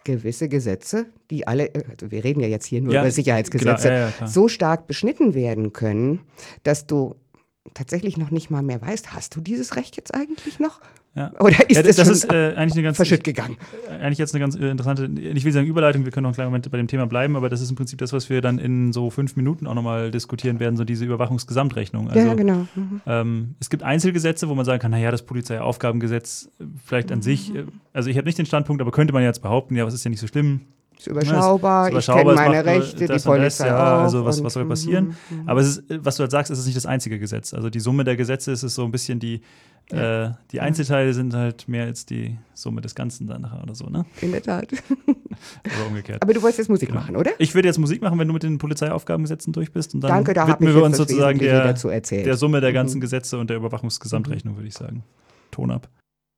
gewisse 0.04 0.50
Gesetze, 0.50 1.06
die 1.32 1.48
alle, 1.48 1.72
also 1.90 2.12
wir 2.12 2.24
reden 2.24 2.42
ja 2.42 2.48
jetzt 2.48 2.66
hier 2.66 2.82
nur 2.82 2.94
Ja, 2.94 3.02
über 3.02 3.12
Sicherheitsgesetze, 3.12 3.88
klar, 3.88 4.00
ja, 4.00 4.14
ja, 4.20 4.28
so 4.28 4.48
stark 4.48 4.88
beschnitten 4.88 5.34
werden 5.34 5.72
können, 5.74 6.22
dass 6.64 6.88
du 6.88 7.16
tatsächlich 7.74 8.18
noch 8.18 8.32
nicht 8.32 8.50
mal 8.50 8.64
mehr 8.64 8.82
weißt, 8.82 9.14
hast 9.14 9.36
du 9.36 9.42
dieses 9.42 9.76
Recht 9.76 9.96
jetzt 9.96 10.14
eigentlich 10.14 10.60
noch? 10.60 10.82
Ja. 11.16 11.32
Oder 11.40 11.70
ist 11.70 11.76
ja, 11.76 11.84
es 11.84 11.96
das 11.96 12.08
schon 12.08 12.16
ist 12.16 12.34
äh, 12.34 12.54
eigentlich 12.56 12.74
eine 12.74 12.84
ganz 12.84 12.98
verschütt 12.98 13.24
gegangen? 13.24 13.58
eigentlich 13.88 14.18
jetzt 14.18 14.34
eine 14.34 14.40
ganz 14.40 14.56
äh, 14.56 14.70
interessante, 14.70 15.06
ich 15.06 15.46
will 15.46 15.52
sagen 15.52 15.68
Überleitung, 15.68 16.06
wir 16.06 16.12
können 16.12 16.24
noch 16.24 16.30
einen 16.30 16.36
kleinen 16.36 16.50
Moment 16.50 16.72
bei 16.72 16.78
dem 16.78 16.88
Thema 16.88 17.06
bleiben, 17.06 17.36
aber 17.36 17.50
das 17.50 17.62
ist 17.62 17.70
im 17.70 17.76
Prinzip 17.76 18.00
das, 18.00 18.14
was 18.14 18.32
wir 18.32 18.42
dann 18.42 18.58
in 18.58 18.94
so 18.94 19.12
fünf 19.12 19.36
Minuten 19.36 19.68
auch 19.68 19.76
nochmal 19.76 20.10
diskutieren 20.10 20.60
werden, 20.60 20.76
so 20.76 20.84
diese 20.84 21.06
Überwachungsgesamtrechnung. 21.06 22.10
Also, 22.10 22.20
ja, 22.20 22.34
genau. 22.34 22.68
Mhm. 22.76 23.02
ähm, 23.06 23.56
es 23.60 23.70
gibt 23.70 23.84
Einzelgesetze, 23.84 24.50
wo 24.50 24.56
man 24.56 24.66
sagen 24.66 24.80
kann, 24.82 24.92
naja, 24.92 25.12
das 25.12 25.22
Polizeiaufgabengesetz 25.22 26.50
äh, 26.60 26.64
vielleicht 26.84 27.12
an 27.12 27.22
sich, 27.22 27.54
äh, 27.54 27.66
also 27.94 28.10
ich 28.10 28.18
habe 28.18 28.26
nicht 28.26 28.40
den 28.40 28.48
Standpunkt, 28.48 28.82
aber 28.82 28.92
könnte 28.92 29.14
man 29.14 29.22
jetzt 29.22 29.44
behaupten, 29.44 29.76
ja, 29.76 29.86
was 29.86 29.94
ist 29.94 30.04
ja 30.04 30.10
nicht 30.10 30.20
so 30.20 30.28
schlimm. 30.28 30.62
Ist 30.98 31.08
überschaubar, 31.08 31.90
Es 31.90 31.96
ist 31.96 32.00
ich 32.00 32.06
kenne 32.08 32.22
überschaubar, 32.22 32.34
es 32.34 32.40
meine 32.40 32.56
macht 32.64 32.66
Rechte, 32.66 32.96
die 32.98 33.06
das 33.08 33.24
das, 33.24 33.24
Polizei 33.24 33.68
ja. 33.68 34.04
Also 34.04 34.26
was, 34.26 34.44
was 34.44 34.54
soll 34.54 34.66
passieren? 34.66 35.16
Aber 35.46 35.62
es 35.62 35.78
ist, 35.78 35.92
äh, 35.92 36.00
was 36.04 36.18
du 36.18 36.22
halt 36.22 36.32
sagst, 36.32 36.52
es 36.52 36.60
ist 36.60 36.66
nicht 36.66 36.78
das 36.78 36.86
einzige 36.86 37.20
Gesetz. 37.20 37.54
Also 37.54 37.70
die 37.70 37.80
Summe 37.80 38.04
der 38.04 38.16
Gesetze 38.16 38.52
ist 38.52 38.64
es 38.64 38.76
so 38.76 38.84
ein 38.84 38.92
bisschen 38.92 39.20
die, 39.20 39.42
äh, 39.92 40.32
die 40.52 40.62
Einzelteile 40.62 41.14
sind 41.14 41.34
halt 41.34 41.68
mehr 41.68 41.86
als 41.86 42.06
die 42.06 42.38
Summe 42.54 42.82
des 42.82 42.96
Ganzen 42.96 43.28
dann 43.28 43.42
nachher 43.42 43.62
oder 43.64 43.76
so, 43.76 43.88
ne? 43.88 44.06
In 44.22 44.32
der 44.32 44.42
Tat. 44.42 44.68
Oder 44.72 45.88
umgekehrt. 45.88 46.22
Aber 46.22 46.34
du 46.34 46.42
wolltest 46.42 46.60
jetzt 46.60 46.70
Musik 46.70 46.90
Genau. 46.90 47.02
machen, 47.02 47.16
oder? 47.16 47.32
Ich 47.40 47.54
würde 47.56 47.68
jetzt 47.68 47.78
Musik 47.80 48.02
machen, 48.02 48.18
wenn 48.20 48.28
du 48.28 48.34
mit 48.34 48.44
den 48.44 48.58
Polizeiaufgabengesetzen 48.58 49.52
durch 49.54 49.72
bist. 49.72 49.94
Und 49.94 50.02
dann 50.02 50.10
Danke, 50.12 50.34
da 50.34 50.48
widmen 50.48 50.74
wir 50.74 50.84
uns 50.84 50.98
das 50.98 51.08
sozusagen 51.08 51.40
der, 51.40 51.64
dazu 51.64 51.90
erzählt. 51.90 52.26
der 52.26 52.38
Summe 52.38 52.62
der 52.62 52.72
ganzen 52.74 53.02
Gesetze 53.02 53.38
und 53.38 53.50
der 53.50 53.58
Überwachungsgesamtrechnung, 53.58 54.56
würde 54.56 54.68
ich 54.68 54.74
sagen. 54.76 55.04
Ton 55.52 55.72
ab. 55.72 55.90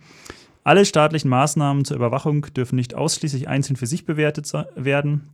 Alle 0.66 0.84
staatlichen 0.84 1.30
Maßnahmen 1.30 1.86
zur 1.86 1.96
Überwachung 1.96 2.48
dürfen 2.56 2.76
nicht 2.76 2.96
ausschließlich 2.96 3.48
einzeln 3.48 3.76
für 3.76 3.86
sich 3.86 4.04
bewertet 4.04 4.52
werden, 4.76 5.30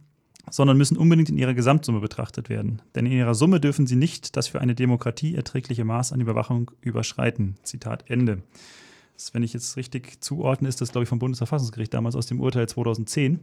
sondern 0.50 0.78
müssen 0.78 0.98
unbedingt 0.98 1.30
in 1.30 1.38
ihrer 1.38 1.54
Gesamtsumme 1.54 2.02
betrachtet 2.02 2.50
werden. 2.50 2.82
Denn 2.96 3.06
in 3.06 3.14
ihrer 3.14 3.34
Summe 3.34 3.62
dürfen 3.62 3.88
sie 3.88 3.96
nicht 3.96 4.36
das 4.36 4.50
für 4.50 4.60
eine 4.60 4.76
Demokratie 4.76 5.34
erträgliche 5.34 5.86
Maß 5.86 6.12
an 6.12 6.20
Überwachung 6.20 6.72
überschreiten. 6.82 7.56
Zitat 7.64 8.10
Ende. 8.10 8.44
Das, 9.14 9.34
wenn 9.34 9.42
ich 9.42 9.54
jetzt 9.54 9.78
richtig 9.78 10.22
zuordne, 10.22 10.68
ist 10.68 10.82
das, 10.82 10.92
glaube 10.92 11.04
ich, 11.04 11.10
vom 11.10 11.20
Bundesverfassungsgericht 11.20 11.94
damals 11.94 12.18
aus 12.18 12.26
dem 12.26 12.42
Urteil 12.42 12.68
2010. 12.68 13.40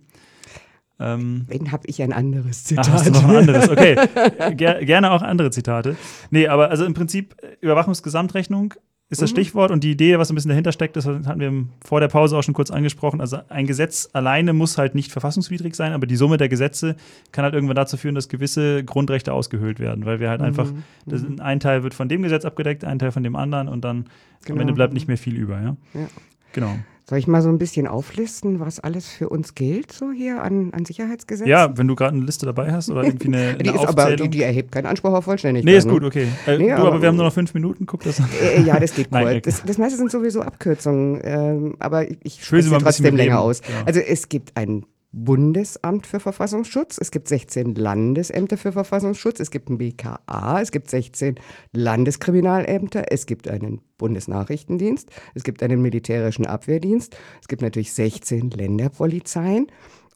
Ähm, 1.01 1.45
Wenn 1.47 1.73
habe 1.73 1.87
ich 1.87 2.03
ein 2.03 2.13
anderes 2.13 2.65
Zitat. 2.65 2.87
Ach, 2.91 2.93
hast 2.93 3.07
du 3.07 3.13
noch 3.13 3.25
ein 3.25 3.37
anderes? 3.37 3.71
Okay. 3.71 3.97
Ger 4.57 4.85
gerne 4.85 5.11
auch 5.11 5.23
andere 5.23 5.51
Zitate. 5.51 5.97
Nee, 6.31 6.49
aber 6.49 6.69
also 6.69 6.85
im 6.85 6.93
Prinzip 6.93 7.35
Überwachungsgesamtrechnung 7.63 8.75
ist 9.11 9.23
das 9.23 9.31
mhm. 9.31 9.37
Stichwort 9.37 9.71
und 9.71 9.85
die 9.85 9.91
Idee, 9.91 10.19
was 10.19 10.31
ein 10.31 10.35
bisschen 10.35 10.51
dahinter 10.51 10.71
steckt, 10.71 10.95
das 10.97 11.07
hatten 11.07 11.41
wir 11.41 11.65
vor 11.83 12.01
der 12.01 12.09
Pause 12.09 12.37
auch 12.37 12.43
schon 12.43 12.53
kurz 12.53 12.71
angesprochen. 12.71 13.23
Also 13.23 13.39
ein 13.49 13.67
Gesetz 13.67 14.11
alleine 14.13 14.53
muss 14.53 14.77
halt 14.77 14.95
nicht 14.95 15.13
verfassungswidrig 15.13 15.75
sein, 15.75 15.93
aber 15.93 16.07
die 16.07 16.17
Summe 16.17 16.37
der 16.37 16.51
Gesetze 16.51 16.95
kann 17.33 17.45
halt 17.45 17.55
irgendwann 17.55 17.77
dazu 17.77 17.97
führen, 17.97 18.15
dass 18.15 18.29
gewisse 18.29 18.85
Grundrechte 18.85 19.33
ausgehöhlt 19.33 19.81
werden, 19.81 20.05
weil 20.05 20.21
wir 20.21 20.29
halt 20.29 20.41
mhm. 20.41 20.47
einfach, 20.47 20.71
das, 21.07 21.23
mhm. 21.23 21.41
ein 21.41 21.59
Teil 21.59 21.83
wird 21.83 21.95
von 21.95 22.09
dem 22.09 22.23
Gesetz 22.23 22.45
abgedeckt, 22.45 22.85
ein 22.85 22.99
Teil 22.99 23.11
von 23.11 23.23
dem 23.23 23.35
anderen 23.35 23.69
und 23.69 23.83
dann 23.83 24.09
genau. 24.45 24.57
am 24.57 24.61
Ende 24.61 24.75
bleibt 24.75 24.93
nicht 24.93 25.09
mehr 25.09 25.19
viel 25.19 25.37
über. 25.37 25.59
Ja? 25.61 25.77
ja. 25.95 26.09
Genau. 26.53 26.75
Soll 27.09 27.19
ich 27.19 27.27
mal 27.27 27.41
so 27.41 27.49
ein 27.49 27.57
bisschen 27.57 27.87
auflisten, 27.87 28.61
was 28.61 28.81
alles 28.81 29.09
für 29.09 29.31
uns 29.31 29.55
gilt, 29.55 29.93
so 29.93 30.13
hier 30.13 30.43
an, 30.43 30.75
an 30.75 30.85
Sicherheitsgesetzen? 30.85 31.49
Ja, 31.49 31.75
wenn 31.79 31.89
du 31.89 31.95
gerade 31.95 32.15
eine 32.15 32.27
Liste 32.27 32.45
dabei 32.45 32.71
hast 32.71 32.91
oder 32.91 33.03
irgendwie 33.03 33.29
eine, 33.29 33.39
eine 33.49 33.59
die 33.63 33.71
ist 33.71 33.77
Aufzählung. 33.77 33.99
Aber, 33.99 34.17
die, 34.17 34.29
die, 34.29 34.43
erhebt 34.43 34.73
keinen 34.73 34.85
Anspruch 34.85 35.15
auf 35.15 35.25
Vollständigkeit. 35.25 35.73
Nee, 35.73 35.79
ist 35.79 35.89
gut, 35.89 36.05
okay. 36.05 36.29
Äh, 36.47 36.59
nee, 36.59 36.69
du, 36.69 36.75
aber, 36.75 36.89
aber, 36.89 37.01
wir 37.01 37.09
haben 37.09 37.17
nur 37.17 37.25
noch 37.25 37.33
fünf 37.33 37.55
Minuten, 37.55 37.87
guck 37.87 38.03
das 38.03 38.21
an. 38.21 38.29
Äh, 38.43 38.61
ja, 38.61 38.79
das 38.79 38.95
geht 38.95 39.11
Nein, 39.11 39.41
das, 39.43 39.63
das, 39.65 39.79
meiste 39.79 39.97
sind 39.97 40.11
sowieso 40.11 40.43
Abkürzungen, 40.43 41.23
ähm, 41.25 41.77
aber 41.79 42.11
ich 42.11 42.45
spreche 42.45 42.69
sie 42.69 42.77
trotzdem 42.77 43.17
länger 43.17 43.41
aus. 43.41 43.63
Ja. 43.67 43.87
Also 43.87 44.01
es 44.01 44.29
gibt 44.29 44.55
ein 44.59 44.85
Bundesamt 45.13 46.07
für 46.07 46.21
Verfassungsschutz, 46.21 46.99
es 46.99 47.11
gibt 47.11 47.29
16 47.29 47.75
Landesämter 47.75 48.59
für 48.59 48.73
Verfassungsschutz, 48.73 49.41
es 49.41 49.51
gibt 49.51 49.71
ein 49.71 49.79
BKA, 49.79 50.61
es 50.61 50.71
gibt 50.71 50.91
16 50.91 51.37
Landeskriminalämter, 51.73 53.11
es 53.11 53.25
gibt 53.25 53.49
einen 53.49 53.81
Bundesnachrichtendienst, 53.97 55.09
es 55.35 55.45
gibt 55.45 55.63
einen 55.63 55.81
militärischen 55.81 56.47
Abwehrdienst, 56.47 57.17
es 57.41 57.49
gibt 57.49 57.63
natürlich 57.63 57.93
16 57.93 58.51
Länderpolizeien. 58.51 59.69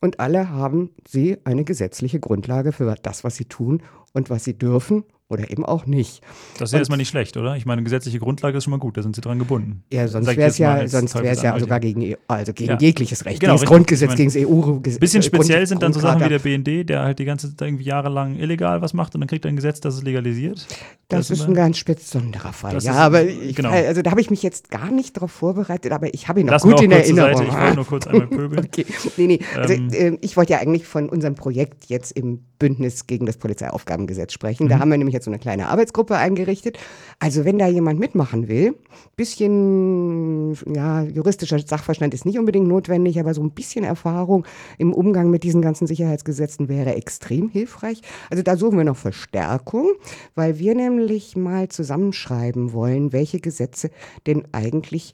Und 0.02 0.18
alle 0.18 0.50
haben 0.50 0.90
sie 1.06 1.38
eine 1.44 1.62
gesetzliche 1.62 2.18
Grundlage 2.18 2.72
für 2.72 2.92
das, 3.00 3.22
was 3.22 3.36
sie 3.36 3.44
tun 3.44 3.82
und 4.12 4.30
was 4.30 4.42
sie 4.42 4.58
dürfen 4.58 5.04
oder 5.32 5.50
eben 5.50 5.64
auch 5.64 5.86
nicht. 5.86 6.22
Das 6.58 6.68
ist 6.68 6.72
ja 6.72 6.78
erstmal 6.78 6.98
nicht 6.98 7.08
schlecht, 7.08 7.36
oder? 7.36 7.56
Ich 7.56 7.66
meine, 7.66 7.82
gesetzliche 7.82 8.18
Grundlage 8.18 8.58
ist 8.58 8.64
schon 8.64 8.70
mal 8.70 8.78
gut, 8.78 8.96
da 8.96 9.02
sind 9.02 9.16
sie 9.16 9.22
dran 9.22 9.38
gebunden. 9.38 9.82
Ja, 9.92 10.06
sonst 10.06 10.26
wäre 10.28 10.48
es 10.48 10.58
ja, 10.58 10.86
sonst 10.86 11.14
wär's 11.14 11.42
ja 11.42 11.58
sogar 11.58 11.80
gegen, 11.80 12.02
e 12.02 12.16
also 12.28 12.52
gegen 12.52 12.72
ja. 12.72 12.78
jegliches 12.78 13.24
Recht, 13.24 13.40
genau, 13.40 13.54
gegen 13.54 13.62
das 13.62 13.68
Grundgesetz, 13.68 14.14
gegen 14.14 14.32
das 14.32 14.36
EU-Gesetz. 14.36 15.00
Bisschen 15.00 15.22
speziell 15.22 15.58
Grund, 15.58 15.68
sind 15.68 15.82
dann 15.82 15.92
so 15.92 16.00
Sachen 16.00 16.24
wie 16.24 16.28
der 16.28 16.38
BND, 16.38 16.88
der 16.88 17.02
halt 17.02 17.18
die 17.18 17.24
ganze 17.24 17.48
Zeit 17.48 17.68
irgendwie 17.68 17.84
jahrelang 17.84 18.36
illegal 18.36 18.82
was 18.82 18.92
macht 18.94 19.14
und 19.14 19.20
dann 19.20 19.28
kriegt 19.28 19.44
er 19.44 19.48
ein 19.48 19.56
Gesetz, 19.56 19.80
das 19.80 19.94
es 19.94 20.02
legalisiert. 20.02 20.66
Das, 21.08 21.28
das 21.28 21.38
ist 21.38 21.46
ein 21.46 21.54
ganz 21.54 21.82
besonderer 21.82 22.52
Fall. 22.52 22.78
Ja, 22.82 22.94
aber 22.94 23.24
ich, 23.24 23.54
genau. 23.54 23.70
also 23.70 24.02
da 24.02 24.10
habe 24.10 24.20
ich 24.20 24.30
mich 24.30 24.42
jetzt 24.42 24.70
gar 24.70 24.90
nicht 24.90 25.16
darauf 25.16 25.30
vorbereitet, 25.30 25.92
aber 25.92 26.12
ich 26.14 26.28
habe 26.28 26.40
ihn 26.40 26.46
noch 26.46 26.52
Lass 26.52 26.62
gut 26.62 26.80
in 26.80 26.90
Erinnerung. 26.90 27.42
Ich 27.42 27.52
wollte 27.52 27.74
nur 27.74 27.86
kurz 27.86 28.06
einmal 28.06 28.26
pöbeln. 28.26 28.64
okay. 28.64 28.86
Nee, 29.16 29.26
nee. 29.26 29.40
Also, 29.56 29.74
ähm, 29.74 29.90
äh, 29.92 30.18
ich 30.20 30.36
wollte 30.36 30.52
ja 30.52 30.60
eigentlich 30.60 30.86
von 30.86 31.08
unserem 31.08 31.34
Projekt 31.34 31.86
jetzt 31.86 32.12
im 32.12 32.40
Bündnis 32.58 33.06
gegen 33.06 33.26
das 33.26 33.36
Polizeiaufgabengesetz 33.36 34.32
sprechen. 34.32 34.64
Mhm. 34.64 34.68
Da 34.70 34.78
haben 34.78 34.90
wir 34.90 34.96
nämlich 34.96 35.14
jetzt 35.14 35.21
so 35.22 35.30
eine 35.30 35.38
kleine 35.38 35.68
Arbeitsgruppe 35.68 36.16
eingerichtet. 36.16 36.78
Also 37.18 37.44
wenn 37.44 37.58
da 37.58 37.66
jemand 37.66 38.00
mitmachen 38.00 38.48
will, 38.48 38.74
bisschen 39.16 40.54
ja, 40.66 41.02
juristischer 41.02 41.58
Sachverstand 41.58 42.14
ist 42.14 42.24
nicht 42.24 42.38
unbedingt 42.38 42.66
notwendig, 42.68 43.20
aber 43.20 43.34
so 43.34 43.42
ein 43.42 43.50
bisschen 43.50 43.84
Erfahrung 43.84 44.46
im 44.78 44.92
Umgang 44.92 45.30
mit 45.30 45.44
diesen 45.44 45.62
ganzen 45.62 45.86
Sicherheitsgesetzen 45.86 46.68
wäre 46.68 46.94
extrem 46.94 47.48
hilfreich. 47.48 48.02
Also 48.30 48.42
da 48.42 48.56
suchen 48.56 48.78
wir 48.78 48.84
noch 48.84 48.96
Verstärkung, 48.96 49.90
weil 50.34 50.58
wir 50.58 50.74
nämlich 50.74 51.36
mal 51.36 51.68
zusammenschreiben 51.68 52.72
wollen, 52.72 53.12
welche 53.12 53.40
Gesetze 53.40 53.90
denn 54.26 54.44
eigentlich 54.52 55.12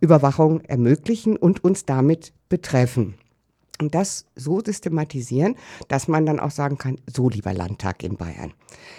Überwachung 0.00 0.60
ermöglichen 0.62 1.36
und 1.36 1.64
uns 1.64 1.86
damit 1.86 2.32
betreffen 2.50 3.14
und 3.80 3.94
das 3.94 4.26
so 4.34 4.60
systematisieren, 4.60 5.56
dass 5.88 6.08
man 6.08 6.26
dann 6.26 6.40
auch 6.40 6.50
sagen 6.50 6.78
kann, 6.78 6.96
so 7.06 7.28
lieber 7.28 7.52
Landtag 7.52 8.02
in 8.02 8.16
Bayern, 8.16 8.52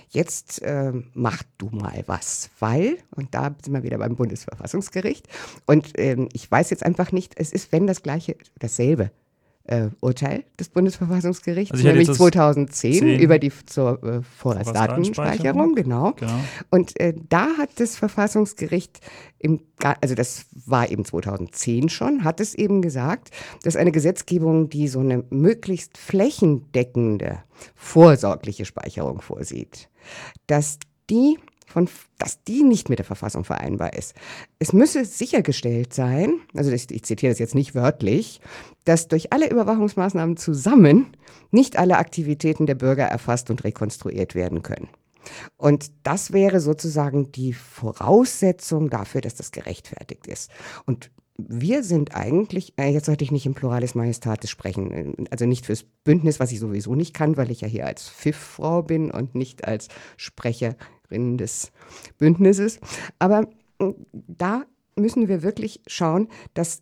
jetzt 0.10 0.62
äh, 0.62 0.92
mach 1.14 1.44
du 1.58 1.70
mal 1.70 2.04
was, 2.08 2.50
weil, 2.60 2.98
und 3.16 3.34
da 3.34 3.56
sind 3.64 3.74
wir 3.74 3.84
wieder 3.84 3.98
beim 3.98 4.16
Bundesverfassungsgericht, 4.16 5.28
und 5.66 5.94
ähm, 5.98 6.30
ich 6.34 6.50
weiß 6.50 6.70
jetzt 6.70 6.86
einfach 6.86 7.12
nicht, 7.12 7.34
es 7.38 7.52
ist, 7.52 7.72
wenn 7.72 7.88
das 7.88 8.04
gleiche, 8.04 8.36
dasselbe, 8.60 9.12
äh, 9.68 9.90
Urteil 10.00 10.44
des 10.60 10.70
Bundesverfassungsgerichts, 10.70 11.72
also 11.72 11.88
nämlich 11.88 12.12
2010 12.12 13.20
über 13.20 13.40
die 13.40 13.52
zur 13.66 14.04
äh, 14.04 14.22
Vorratsdatenspeicherung, 14.22 15.76
genau. 15.76 16.14
genau. 16.14 16.40
Und 16.70 17.00
äh, 17.00 17.14
da 17.30 17.48
hat 17.58 17.72
das 17.78 17.96
Verfassungsgericht, 17.96 19.00
im, 19.40 19.62
also 20.02 20.14
das 20.14 20.46
war 20.66 20.90
eben 20.90 21.04
2010 21.04 21.90
schon, 21.90 22.24
hat 22.24 22.40
es 22.40 22.54
eben 22.54 22.82
gesagt, 22.82 23.32
dass 23.64 23.76
eine 23.76 23.92
Gesetzgebung, 23.92 24.70
die 24.70 24.88
so 24.88 25.00
eine 25.00 25.24
möglichst 25.30 25.98
flächendeckende, 25.98 27.40
vorsorgliche 27.74 28.66
Speicherung 28.66 29.22
vorsieht, 29.22 29.90
dass 30.48 30.78
die 31.10 31.38
von, 31.66 31.90
dass 32.20 32.44
die 32.44 32.64
nicht 32.64 32.90
mit 32.90 33.00
der 33.00 33.06
Verfassung 33.06 33.44
vereinbar 33.44 33.94
ist. 33.94 34.14
Es 34.60 34.72
müsse 34.72 35.04
sichergestellt 35.04 35.94
sein, 35.94 36.40
also 36.56 36.72
ich, 36.72 36.90
ich 36.92 37.04
zitiere 37.04 37.32
das 37.32 37.40
jetzt 37.40 37.56
nicht 37.56 37.76
wörtlich, 37.76 38.40
dass 38.86 39.08
durch 39.08 39.34
alle 39.34 39.50
Überwachungsmaßnahmen 39.50 40.38
zusammen 40.38 41.08
nicht 41.52 41.78
alle 41.78 41.98
Aktivitäten 41.98 42.66
der 42.66 42.76
Bürger 42.76 43.06
erfasst 43.06 43.50
und 43.50 43.64
rekonstruiert 43.64 44.36
werden 44.36 44.64
können. 44.64 44.88
Und 45.58 45.92
das 46.04 46.34
wäre 46.34 46.60
sozusagen 46.60 47.32
die 47.32 47.54
Voraussetzung 47.54 48.90
dafür, 48.90 49.22
dass 49.22 49.36
das 49.36 49.52
gerechtfertigt 49.52 50.28
ist. 50.28 50.52
Und 50.86 51.12
wir 51.38 51.84
sind 51.84 52.16
eigentlich, 52.16 52.74
äh, 52.78 52.90
jetzt 52.90 53.08
sollte 53.08 53.26
ich 53.26 53.32
nicht 53.32 53.46
im 53.46 53.56
Pluralis 53.56 53.96
Majestatis 53.96 54.50
sprechen, 54.50 54.92
äh, 54.92 55.26
also 55.32 55.46
nicht 55.46 55.66
fürs 55.66 55.84
Bündnis, 56.04 56.40
was 56.40 56.52
ich 56.52 56.60
sowieso 56.60 56.96
nicht 56.96 57.14
kann, 57.14 57.36
weil 57.36 57.52
ich 57.52 57.62
ja 57.62 57.68
hier 57.68 57.88
als 57.88 58.08
Pfiff-Frau 58.08 58.84
bin 58.84 59.12
und 59.12 59.36
nicht 59.36 59.68
als 59.68 59.90
Sprecher 60.16 60.76
Vertreterinnen 61.06 61.38
des 61.38 61.72
Bündnisses. 62.18 62.80
Aber 63.20 63.48
äh, 63.80 63.94
da 64.12 64.66
müssen 64.96 65.28
wir 65.28 65.44
wirklich 65.44 65.82
schauen, 65.88 66.30
dass 66.54 66.82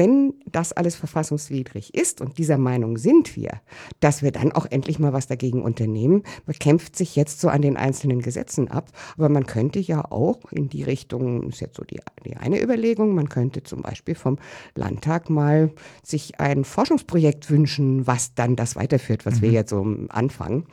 wenn 0.00 0.32
das 0.50 0.72
alles 0.72 0.96
verfassungswidrig 0.96 1.94
ist, 1.94 2.22
und 2.22 2.38
dieser 2.38 2.56
Meinung 2.56 2.96
sind 2.96 3.36
wir, 3.36 3.60
dass 4.00 4.22
wir 4.22 4.32
dann 4.32 4.50
auch 4.50 4.64
endlich 4.64 4.98
mal 4.98 5.12
was 5.12 5.26
dagegen 5.26 5.60
unternehmen. 5.62 6.22
Man 6.46 6.58
kämpft 6.58 6.96
sich 6.96 7.16
jetzt 7.16 7.38
so 7.38 7.50
an 7.50 7.60
den 7.60 7.76
einzelnen 7.76 8.22
Gesetzen 8.22 8.68
ab, 8.68 8.88
aber 9.18 9.28
man 9.28 9.44
könnte 9.44 9.78
ja 9.78 10.02
auch 10.10 10.50
in 10.52 10.70
die 10.70 10.84
Richtung, 10.84 11.50
ist 11.50 11.60
jetzt 11.60 11.76
so 11.76 11.84
die, 11.84 12.00
die 12.24 12.34
eine 12.34 12.62
Überlegung, 12.62 13.14
man 13.14 13.28
könnte 13.28 13.62
zum 13.62 13.82
Beispiel 13.82 14.14
vom 14.14 14.38
Landtag 14.74 15.28
mal 15.28 15.70
sich 16.02 16.40
ein 16.40 16.64
Forschungsprojekt 16.64 17.50
wünschen, 17.50 18.06
was 18.06 18.34
dann 18.34 18.56
das 18.56 18.76
weiterführt, 18.76 19.26
was 19.26 19.36
mhm. 19.36 19.42
wir 19.42 19.50
jetzt 19.50 19.68
so 19.68 19.86
anfangen, 20.08 20.64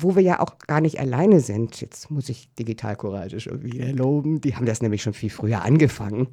wo 0.00 0.14
wir 0.14 0.22
ja 0.22 0.40
auch 0.40 0.58
gar 0.58 0.80
nicht 0.80 1.00
alleine 1.00 1.40
sind. 1.40 1.80
Jetzt 1.80 2.10
muss 2.10 2.28
ich 2.28 2.48
Digital 2.54 2.94
Courage 2.96 3.40
schon 3.40 3.62
wieder 3.64 3.92
loben. 3.92 4.40
Die 4.40 4.54
haben 4.54 4.64
das 4.64 4.80
nämlich 4.80 5.02
schon 5.02 5.12
viel 5.12 5.30
früher 5.30 5.62
angefangen. 5.62 6.28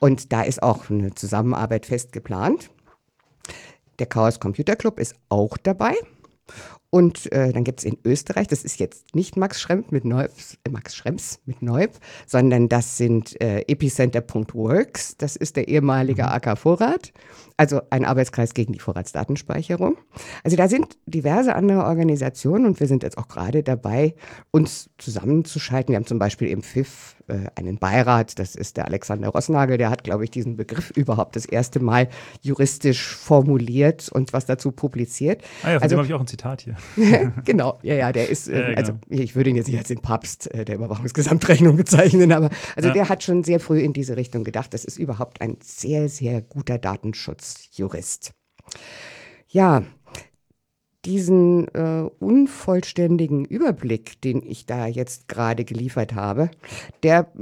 Und 0.00 0.32
da 0.32 0.42
ist 0.42 0.62
auch 0.62 0.88
eine 0.88 1.14
Zusammenarbeit 1.14 1.84
fest 1.84 2.12
geplant. 2.12 2.70
Der 3.98 4.06
Chaos 4.06 4.40
Computer 4.40 4.74
Club 4.74 4.98
ist 4.98 5.14
auch 5.28 5.58
dabei. 5.58 5.94
Und 6.92 7.30
äh, 7.30 7.52
dann 7.52 7.62
gibt 7.62 7.78
es 7.80 7.84
in 7.84 7.98
Österreich, 8.04 8.48
das 8.48 8.64
ist 8.64 8.80
jetzt 8.80 9.14
nicht 9.14 9.36
Max 9.36 9.60
Schrems 9.60 9.90
mit 9.92 10.04
Neub, 10.04 10.30
äh, 10.64 10.70
Max 10.70 10.96
Schrems 10.96 11.38
mit 11.46 11.62
Neub, 11.62 11.92
sondern 12.26 12.68
das 12.68 12.96
sind 12.96 13.40
äh, 13.40 13.60
Epicenter.works, 13.68 15.16
das 15.16 15.36
ist 15.36 15.56
der 15.56 15.68
ehemalige 15.68 16.26
AK 16.28 16.58
Vorrat, 16.58 17.12
also 17.56 17.80
ein 17.90 18.04
Arbeitskreis 18.04 18.54
gegen 18.54 18.72
die 18.72 18.80
Vorratsdatenspeicherung. 18.80 19.98
Also 20.42 20.56
da 20.56 20.66
sind 20.66 20.96
diverse 21.06 21.54
andere 21.54 21.84
Organisationen 21.84 22.66
und 22.66 22.80
wir 22.80 22.88
sind 22.88 23.02
jetzt 23.04 23.18
auch 23.18 23.28
gerade 23.28 23.62
dabei, 23.62 24.14
uns 24.50 24.90
zusammenzuschalten. 24.98 25.92
Wir 25.92 25.96
haben 25.96 26.06
zum 26.06 26.18
Beispiel 26.18 26.48
im 26.48 26.62
FIF 26.62 27.16
äh, 27.28 27.46
einen 27.54 27.78
Beirat, 27.78 28.38
das 28.38 28.56
ist 28.56 28.76
der 28.78 28.86
Alexander 28.86 29.28
Rossnagel, 29.28 29.78
der 29.78 29.90
hat, 29.90 30.02
glaube 30.04 30.24
ich, 30.24 30.30
diesen 30.30 30.56
Begriff 30.56 30.90
überhaupt 30.96 31.36
das 31.36 31.44
erste 31.44 31.78
Mal 31.80 32.08
juristisch 32.40 33.14
formuliert 33.14 34.08
und 34.08 34.32
was 34.32 34.46
dazu 34.46 34.72
publiziert. 34.72 35.42
Ah 35.62 35.72
ja, 35.72 35.74
von 35.74 35.82
Also- 35.84 35.94
dem 35.94 35.98
habe 35.98 36.08
ich 36.08 36.14
auch 36.14 36.20
ein 36.20 36.26
Zitat 36.26 36.62
hier. 36.62 36.76
genau, 37.44 37.78
ja, 37.82 37.94
ja, 37.94 38.12
der 38.12 38.28
ist, 38.28 38.48
äh, 38.48 38.52
Ja, 38.60 38.66
genau. 38.68 38.78
also 38.78 38.92
ich 39.08 39.34
würde 39.36 39.50
ihn 39.50 39.56
jetzt 39.56 39.68
nicht 39.68 39.78
als 39.78 39.88
den 39.88 40.00
Papst 40.00 40.52
äh, 40.54 40.64
der 40.64 40.76
Überwachungsgesamtrechnung 40.76 41.76
bezeichnen, 41.78 42.32
aber 42.32 42.50
also 42.76 42.88
Ja. 42.88 42.94
der 42.94 43.08
hat 43.08 43.22
schon 43.22 43.44
sehr 43.44 43.60
früh 43.60 43.80
in 43.80 43.92
diese 43.92 44.16
Richtung 44.16 44.44
gedacht. 44.44 44.74
Das 44.74 44.84
ist 44.84 44.98
überhaupt 44.98 45.40
ein 45.40 45.56
sehr, 45.62 46.08
sehr 46.08 46.40
guter 46.42 46.78
Datenschutzjurist. 46.78 48.32
Ja, 49.48 49.82
diesen 51.04 51.66
äh, 51.74 52.08
unvollständigen 52.18 53.44
Überblick, 53.44 54.20
den 54.20 54.42
ich 54.46 54.66
da 54.66 54.86
jetzt 54.86 55.28
gerade 55.28 55.64
geliefert 55.64 56.14
habe, 56.14 56.50
der 57.02 57.32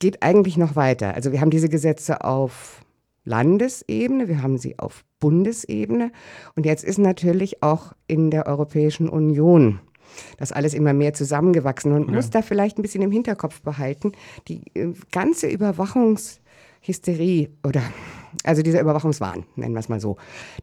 geht 0.00 0.22
eigentlich 0.22 0.56
noch 0.56 0.74
weiter. 0.74 1.14
Also 1.14 1.30
wir 1.30 1.40
haben 1.40 1.50
diese 1.50 1.68
Gesetze 1.68 2.24
auf 2.24 2.84
Landesebene, 3.24 4.28
wir 4.28 4.42
haben 4.42 4.58
sie 4.58 4.78
auf 4.78 5.04
Bundesebene 5.20 6.10
und 6.56 6.66
jetzt 6.66 6.84
ist 6.84 6.98
natürlich 6.98 7.62
auch 7.62 7.92
in 8.06 8.30
der 8.30 8.46
Europäischen 8.46 9.08
Union 9.08 9.80
das 10.36 10.52
alles 10.52 10.74
immer 10.74 10.92
mehr 10.92 11.14
zusammengewachsen 11.14 11.92
und 11.92 12.02
Okay. 12.04 12.12
muss 12.12 12.30
da 12.30 12.42
vielleicht 12.42 12.78
ein 12.78 12.82
bisschen 12.82 13.02
im 13.02 13.12
Hinterkopf 13.12 13.62
behalten, 13.62 14.12
die 14.48 14.62
äh, 14.74 14.92
ganze 15.10 15.46
Überwachungshysterie 15.46 17.48
oder 17.66 17.82
also 18.44 18.62
dieser 18.62 18.80
Überwachungswahn, 18.80 19.44
nennen 19.56 19.74
wir 19.74 19.80
es 19.80 19.88
mal 19.88 20.00
so, 20.00 20.16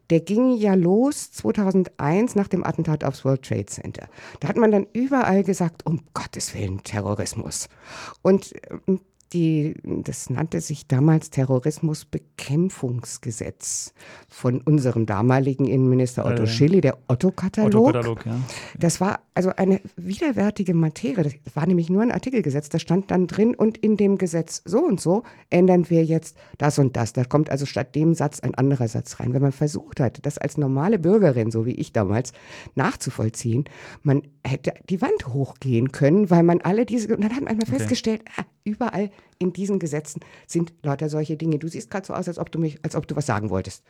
der 0.10 0.22
ging 0.22 0.56
ja 0.58 0.74
los 0.74 1.32
2001 1.32 2.36
nach 2.36 2.48
dem 2.48 2.64
Attentat 2.64 3.04
aufs 3.04 3.24
World 3.24 3.44
Trade 3.44 3.68
Center. 3.68 4.08
Da 4.40 4.48
hat 4.50 4.58
man 4.58 4.72
dann 4.72 4.88
überall 4.94 5.44
gesagt, 5.44 5.86
um 5.86 6.02
Gottes 6.14 6.54
Willen 6.56 6.84
Terrorismus. 6.84 7.70
Und 8.22 8.54
ähm, 8.88 9.00
die, 9.34 9.76
das 9.84 10.30
nannte 10.30 10.62
sich 10.62 10.88
damals 10.88 11.30
Terrorismusbekämpfungsgesetz 11.30 13.94
von 14.28 14.62
unserem 14.62 15.06
damaligen 15.06 15.66
Innenminister 15.66 16.26
Otto 16.26 16.48
Schilly, 16.48 16.82
der 16.82 16.98
Otto-Katalog. 17.08 17.90
Otto-Katalog, 17.90 18.26
ja. 18.26 18.36
Das 18.78 19.00
war 19.00 19.22
also 19.36 19.52
eine 19.56 19.80
widerwärtige 19.96 20.74
Materie. 20.74 21.24
Das 21.24 21.36
war 21.56 21.68
nämlich 21.68 21.90
nur 21.90 22.02
ein 22.02 22.12
Artikelgesetz. 22.12 22.68
Da 22.70 22.80
stand 22.80 23.12
dann 23.12 23.28
drin 23.28 23.56
und 23.56 23.78
in 23.78 23.98
dem 23.98 24.18
Gesetz 24.18 24.62
so 24.66 24.80
und 24.80 25.00
so 25.00 25.24
ändern 25.50 25.90
wir 25.90 26.04
jetzt 26.04 26.38
das 26.58 26.80
und 26.80 26.98
das. 26.98 27.14
Da 27.14 27.24
kommt 27.24 27.50
also 27.50 27.66
statt 27.66 27.96
dem 27.96 28.16
Satz 28.16 28.40
ein 28.40 28.56
anderer 28.56 28.88
Satz 28.88 29.20
rein. 29.20 29.34
Wenn 29.34 29.42
man 29.42 29.52
versucht 29.52 30.00
hat, 30.00 30.26
das 30.26 30.38
als 30.38 30.58
normale 30.58 31.00
Bürgerin, 31.00 31.52
so 31.52 31.66
wie 31.66 31.76
ich 31.76 31.94
damals, 31.94 32.34
nachzuvollziehen, 32.76 33.66
man 34.04 34.24
hätte 34.46 34.74
die 34.90 35.02
Wand 35.02 35.28
hochgehen 35.28 35.92
können, 35.92 36.30
weil 36.30 36.44
man 36.44 36.62
alle 36.62 36.86
diese, 36.86 37.16
und 37.16 37.24
dann 37.24 37.36
hat 37.36 37.44
man 37.44 37.58
mal 37.58 37.66
festgestellt, 37.66 38.22
ah, 38.38 38.44
überall 38.64 39.12
in 39.38 39.54
diesen 39.54 39.80
Gesetzen 39.80 40.22
sind 40.48 40.74
lauter 40.82 41.10
solche 41.10 41.38
Dinge. 41.38 41.60
Du 41.60 41.68
siehst 41.68 41.90
gerade 41.90 42.06
so 42.06 42.14
aus, 42.14 42.28
als 42.28 42.40
ob 42.40 42.52
du 42.52 42.60
mich, 42.60 42.80
als 42.84 42.96
ob 42.96 43.08
du 43.08 43.16
was 43.16 43.26
sagen 43.26 43.50
wolltest. 43.50 43.84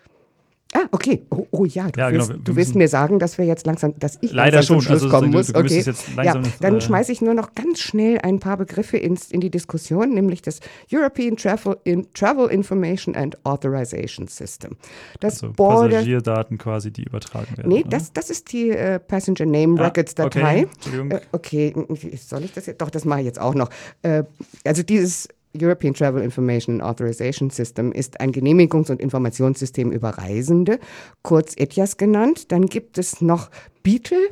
Ah, 0.72 0.86
okay. 0.92 1.26
Oh, 1.32 1.48
oh 1.50 1.66
ja, 1.66 1.90
du, 1.90 2.00
Ja, 2.00 2.12
genau, 2.12 2.28
willst, 2.28 2.30
wir 2.30 2.44
du 2.44 2.56
willst 2.56 2.76
mir 2.76 2.88
sagen, 2.88 3.18
dass 3.18 3.40
wir 3.40 3.46
jetzt 3.46 3.66
langsam, 3.66 3.98
dass 3.98 4.20
ich 4.22 4.32
Leider 4.32 4.58
langsam 4.58 4.76
schon. 4.76 4.76
zum 4.78 4.82
Schluss 4.86 5.02
Also 5.04 5.10
kommen 5.10 5.32
du- 5.32 5.38
muss. 5.40 5.48
du 5.48 5.58
okay. 5.60 5.84
ja, 6.24 6.40
dann 6.62 6.76
äh, 6.78 6.82
schmeiße 6.82 7.12
ich 7.12 7.22
nur 7.22 7.34
noch 7.34 7.56
ganz 7.56 7.80
schnell 7.80 8.20
ein 8.20 8.40
paar 8.40 8.56
Begriffe 8.58 8.98
ins, 8.98 9.32
in 9.32 9.42
die 9.42 9.50
Diskussion, 9.50 10.14
nämlich 10.14 10.44
das 10.44 10.60
European 10.94 11.38
Travel, 11.38 11.78
in, 11.86 12.06
Travel 12.14 12.50
Information 12.52 13.16
and 13.16 13.44
Authorization 13.46 14.28
System. 14.28 14.78
Das 15.22 15.42
Also 15.42 15.54
Border 15.54 15.90
Passagierdaten 15.90 16.60
quasi, 16.60 16.92
die 16.92 17.04
übertragen 17.04 17.58
werden. 17.58 17.68
Nee, 17.70 17.80
oder? 17.80 17.90
das, 17.90 18.14
das 18.14 18.30
ist 18.30 18.52
die 18.54 18.70
äh, 18.70 19.00
Passenger 19.00 19.48
Name 19.48 19.80
Ah, 19.82 19.86
Records 19.86 20.14
Datei. 20.14 20.40
okay, 20.40 20.68
Entschuldigung. 20.76 21.12
Äh, 21.12 21.22
okay, 21.32 21.74
soll 22.18 22.44
ich 22.44 22.54
das 22.54 22.68
jetzt? 22.68 22.80
Doch, 22.80 22.92
das 22.92 23.06
mache 23.06 23.22
ich 23.22 23.26
jetzt 23.26 23.42
auch 23.42 23.56
noch. 23.56 23.70
Äh, 24.04 24.24
also 24.64 24.84
dieses 24.84 25.30
European 25.54 25.94
Travel 25.94 26.22
Information 26.22 26.82
Authorization 26.82 27.50
System 27.50 27.92
ist 27.92 28.20
ein 28.20 28.32
Genehmigungs- 28.32 28.92
und 28.92 29.02
Informationssystem 29.02 29.92
über 29.92 30.10
Reisende, 30.10 30.80
kurz 31.24 31.54
ETIAS 31.58 31.98
genannt. 31.98 32.52
Dann 32.52 32.68
gibt 32.68 32.98
es 32.98 33.22
noch 33.22 33.50
Beetle, 33.82 34.30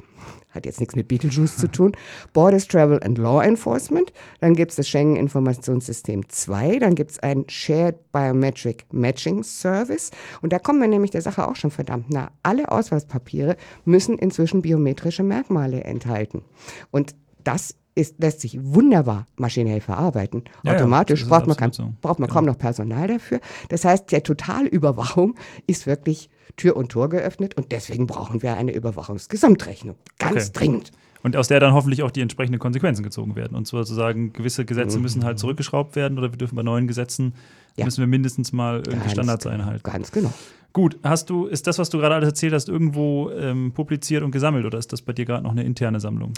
hat 0.52 0.66
jetzt 0.66 0.80
nichts 0.80 0.96
mit 0.96 1.08
Beetlejuice 1.08 1.58
zu 1.58 1.68
tun, 1.68 1.94
Borders 2.34 2.68
Travel 2.68 3.02
and 3.04 3.18
Law 3.18 3.44
Enforcement. 3.44 4.12
Dann 4.42 4.54
gibt 4.54 4.72
es 4.72 4.78
das 4.78 4.88
Schengen 4.88 5.16
Informationssystem 5.16 6.28
2. 6.28 6.80
Dann 6.80 6.96
gibt 6.96 7.12
es 7.12 7.20
ein 7.20 7.46
Shared 7.48 8.12
Biometric 8.12 8.86
Matching 8.92 9.44
Service. 9.44 10.12
Und 10.42 10.54
da 10.54 10.60
kommen 10.60 10.82
wir 10.82 10.88
nämlich 10.88 11.12
der 11.12 11.22
Sache 11.22 11.48
auch 11.48 11.56
schon 11.56 11.72
verdammt 11.72 12.12
nah. 12.12 12.32
Alle 12.44 12.72
Ausweispapiere 12.72 13.56
müssen 13.86 14.18
inzwischen 14.20 14.62
biometrische 14.62 15.24
Merkmale 15.24 15.84
enthalten. 15.84 16.44
Und 16.92 17.16
das 17.44 17.76
ist, 17.98 18.16
lässt 18.20 18.40
sich 18.42 18.58
wunderbar 18.62 19.28
maschinell 19.38 19.82
verarbeiten. 19.82 20.44
Ja, 20.64 20.72
ja, 20.72 20.78
Automatisch 20.78 21.24
ist 21.24 21.30
braucht 21.30 21.48
man, 21.48 21.58
absolut 21.58 21.92
so. 21.92 21.98
braucht 22.02 22.20
man 22.20 22.28
Genau. 22.28 22.34
kaum 22.40 22.46
noch 22.46 22.58
Personal 22.58 23.08
dafür. 23.08 23.40
Das 23.70 23.84
heißt, 23.84 24.12
der 24.12 24.24
Totalüberwachung 24.24 25.36
ist 25.66 25.88
wirklich 25.88 26.30
Tür 26.56 26.76
und 26.78 26.90
Tor 26.90 27.10
geöffnet 27.10 27.56
und 27.56 27.72
deswegen 27.72 28.08
brauchen 28.08 28.42
wir 28.42 28.56
eine 28.56 28.74
Überwachungsgesamtrechnung. 28.74 29.96
Ganz 30.20 30.50
Okay. 30.50 30.60
dringend. 30.60 30.92
Und 31.24 31.36
aus 31.36 31.48
der 31.48 31.60
dann 31.60 31.74
hoffentlich 31.74 32.04
auch 32.04 32.12
die 32.12 32.22
entsprechenden 32.22 32.60
Konsequenzen 32.60 33.04
gezogen 33.04 33.36
werden. 33.36 33.58
Und 33.58 33.68
zwar 33.68 33.84
zu 33.86 33.94
sagen, 33.94 34.32
gewisse 34.34 34.64
Gesetze 34.66 35.00
müssen 35.00 35.26
halt 35.26 35.40
zurückgeschraubt 35.40 35.96
werden 35.96 36.18
oder 36.18 36.32
wir 36.32 36.38
dürfen 36.38 36.56
bei 36.56 36.64
neuen 36.64 36.88
Gesetzen, 36.88 37.34
Ja. 37.76 37.86
müssen 37.86 38.00
wir 38.00 38.08
mindestens 38.08 38.54
mal 38.54 38.78
irgendwie 38.78 38.98
Ganz 39.00 39.12
Standards 39.12 39.44
genau. 39.44 39.56
einhalten. 39.56 39.84
Ganz 39.84 40.12
genau. 40.12 40.32
Gut, 40.78 40.96
hast 41.02 41.32
du, 41.32 41.48
ist 41.48 41.66
das, 41.66 41.80
was 41.80 41.90
du 41.90 41.98
gerade 41.98 42.14
alles 42.14 42.30
erzählt 42.30 42.54
hast, 42.54 42.70
irgendwo 42.70 43.32
ähm, 43.32 43.72
publiziert 43.74 44.22
und 44.22 44.30
gesammelt 44.30 44.64
oder 44.64 44.78
ist 44.78 44.94
das 44.94 45.02
bei 45.02 45.12
dir 45.12 45.26
gerade 45.26 45.42
noch 45.44 45.50
eine 45.50 45.64
interne 45.64 46.00
Sammlung? 46.00 46.34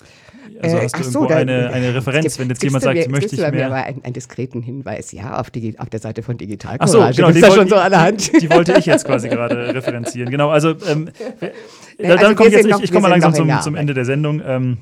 Also 0.62 0.78
Äh, 0.78 0.84
hast 0.86 0.96
du 0.96 1.00
ach 1.00 1.04
so, 1.04 1.10
irgendwo 1.20 1.34
da- 1.34 1.36
eine, 1.42 1.70
eine 1.72 1.94
Referenz, 1.94 2.24
Jetzt 2.24 2.40
wenn 2.40 2.48
jetzt 2.48 2.64
jemand 2.64 2.86
sagt, 2.86 2.96
mir- 2.96 3.10
möchte 3.10 3.20
gibst 3.28 3.34
ich 3.34 3.40
du 3.42 3.46
mir 3.48 3.52
mehr. 3.52 3.66
aber 3.68 3.76
einen, 3.84 4.02
einen 4.06 4.14
diskreten 4.14 4.62
Hinweis, 4.62 5.12
ja, 5.12 5.38
auf, 5.42 5.50
die, 5.52 5.78
auf 5.78 5.90
der 5.90 6.00
Seite 6.00 6.24
von 6.24 6.38
Digital 6.38 6.78
Ach 6.80 6.88
so, 6.88 7.00
genau, 7.00 7.10
die 7.10 7.18
ist 7.18 7.24
ja 7.42 7.50
wollte 7.50 7.54
schon 7.60 7.68
so 7.68 7.76
ich- 7.76 7.82
an 7.82 7.92
der 7.92 8.02
Hand. 8.02 8.42
Die 8.42 8.50
wollte 8.50 8.74
ich 8.80 8.86
jetzt 8.86 9.04
quasi 9.06 9.28
gerade 9.28 9.74
referenzieren. 9.76 10.30
Genau, 10.32 10.48
also, 10.52 10.70
ähm, 10.88 11.10
da, 11.98 12.08
also 12.16 12.34
dann 12.34 12.48
ich 12.48 12.54
jetzt, 12.54 12.66
ich, 12.66 12.72
noch- 12.72 12.82
ich 12.82 12.90
wir 12.92 12.96
komme 12.96 13.10
mal 13.10 13.20
langsam 13.20 13.34
zum, 13.34 13.52
zum. 13.62 13.76
Ende 13.76 13.94
der 13.94 14.06
Sendung. 14.06 14.42
Ähm, 14.46 14.78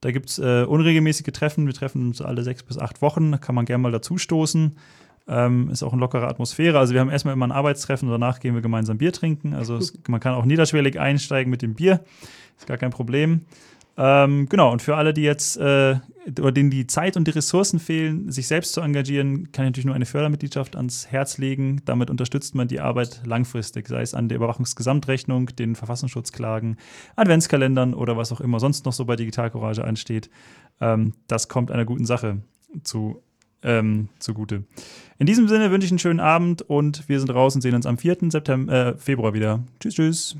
Da 0.00 0.10
gibt 0.10 0.30
es 0.30 0.38
äh, 0.38 0.64
unregelmäßige 0.64 1.32
Treffen. 1.32 1.66
Wir 1.66 1.74
treffen 1.74 2.08
uns 2.08 2.20
alle 2.20 2.42
sechs 2.42 2.62
bis 2.62 2.78
acht 2.78 3.02
Wochen. 3.02 3.32
Da 3.32 3.38
kann 3.38 3.54
man 3.54 3.64
gerne 3.64 3.82
mal 3.82 3.92
dazu 3.92 4.18
stoßen. 4.18 4.76
Ähm, 5.28 5.70
ist 5.70 5.82
auch 5.82 5.92
eine 5.92 6.00
lockere 6.00 6.26
Atmosphäre. 6.26 6.78
Also 6.78 6.94
wir 6.94 7.00
haben 7.00 7.10
erstmal 7.10 7.34
immer 7.34 7.46
ein 7.46 7.52
Arbeitstreffen 7.52 8.08
und 8.08 8.12
danach 8.12 8.40
gehen 8.40 8.54
wir 8.54 8.62
gemeinsam 8.62 8.98
Bier 8.98 9.12
trinken. 9.12 9.54
Also 9.54 9.76
es, 9.76 9.92
man 10.08 10.20
kann 10.20 10.34
auch 10.34 10.44
niederschwellig 10.44 10.98
einsteigen 10.98 11.50
mit 11.50 11.62
dem 11.62 11.74
Bier. 11.74 12.04
Ist 12.58 12.66
gar 12.66 12.76
kein 12.76 12.90
Problem. 12.90 13.42
Ähm, 13.96 14.48
genau, 14.48 14.72
und 14.72 14.80
für 14.80 14.96
alle, 14.96 15.12
die 15.12 15.22
jetzt 15.22 15.58
äh, 15.58 15.96
oder 16.38 16.52
denen 16.52 16.70
die 16.70 16.86
Zeit 16.86 17.16
und 17.16 17.26
die 17.26 17.32
Ressourcen 17.32 17.78
fehlen, 17.78 18.30
sich 18.30 18.46
selbst 18.46 18.72
zu 18.72 18.80
engagieren, 18.80 19.50
kann 19.52 19.64
ich 19.64 19.70
natürlich 19.70 19.86
nur 19.86 19.94
eine 19.94 20.06
Fördermitgliedschaft 20.06 20.76
ans 20.76 21.08
Herz 21.08 21.38
legen. 21.38 21.82
Damit 21.84 22.10
unterstützt 22.10 22.54
man 22.54 22.68
die 22.68 22.80
Arbeit 22.80 23.22
langfristig, 23.26 23.88
sei 23.88 24.02
es 24.02 24.14
an 24.14 24.28
der 24.28 24.36
Überwachungsgesamtrechnung, 24.36 25.46
den 25.56 25.74
Verfassungsschutzklagen, 25.74 26.76
Adventskalendern 27.16 27.92
oder 27.94 28.16
was 28.16 28.32
auch 28.32 28.40
immer 28.40 28.60
sonst 28.60 28.86
noch 28.86 28.92
so 28.92 29.04
bei 29.04 29.16
Digital 29.16 29.50
Courage 29.50 29.84
ansteht. 29.84 30.30
Ähm, 30.80 31.12
das 31.26 31.48
kommt 31.48 31.70
einer 31.70 31.84
guten 31.84 32.06
Sache 32.06 32.38
zu, 32.82 33.22
ähm, 33.62 34.08
zugute. 34.18 34.64
In 35.22 35.26
diesem 35.26 35.46
Sinne 35.46 35.70
wünsche 35.70 35.84
ich 35.84 35.92
einen 35.92 36.00
schönen 36.00 36.18
Abend 36.18 36.62
und 36.62 37.08
wir 37.08 37.20
sind 37.20 37.30
raus 37.30 37.54
und 37.54 37.60
sehen 37.60 37.76
uns 37.76 37.86
am 37.86 37.96
4. 37.96 38.28
September, 38.28 38.72
äh, 38.88 38.94
Februar 38.96 39.34
wieder. 39.34 39.60
Tschüss, 39.78 39.94
tschüss. 39.94 40.36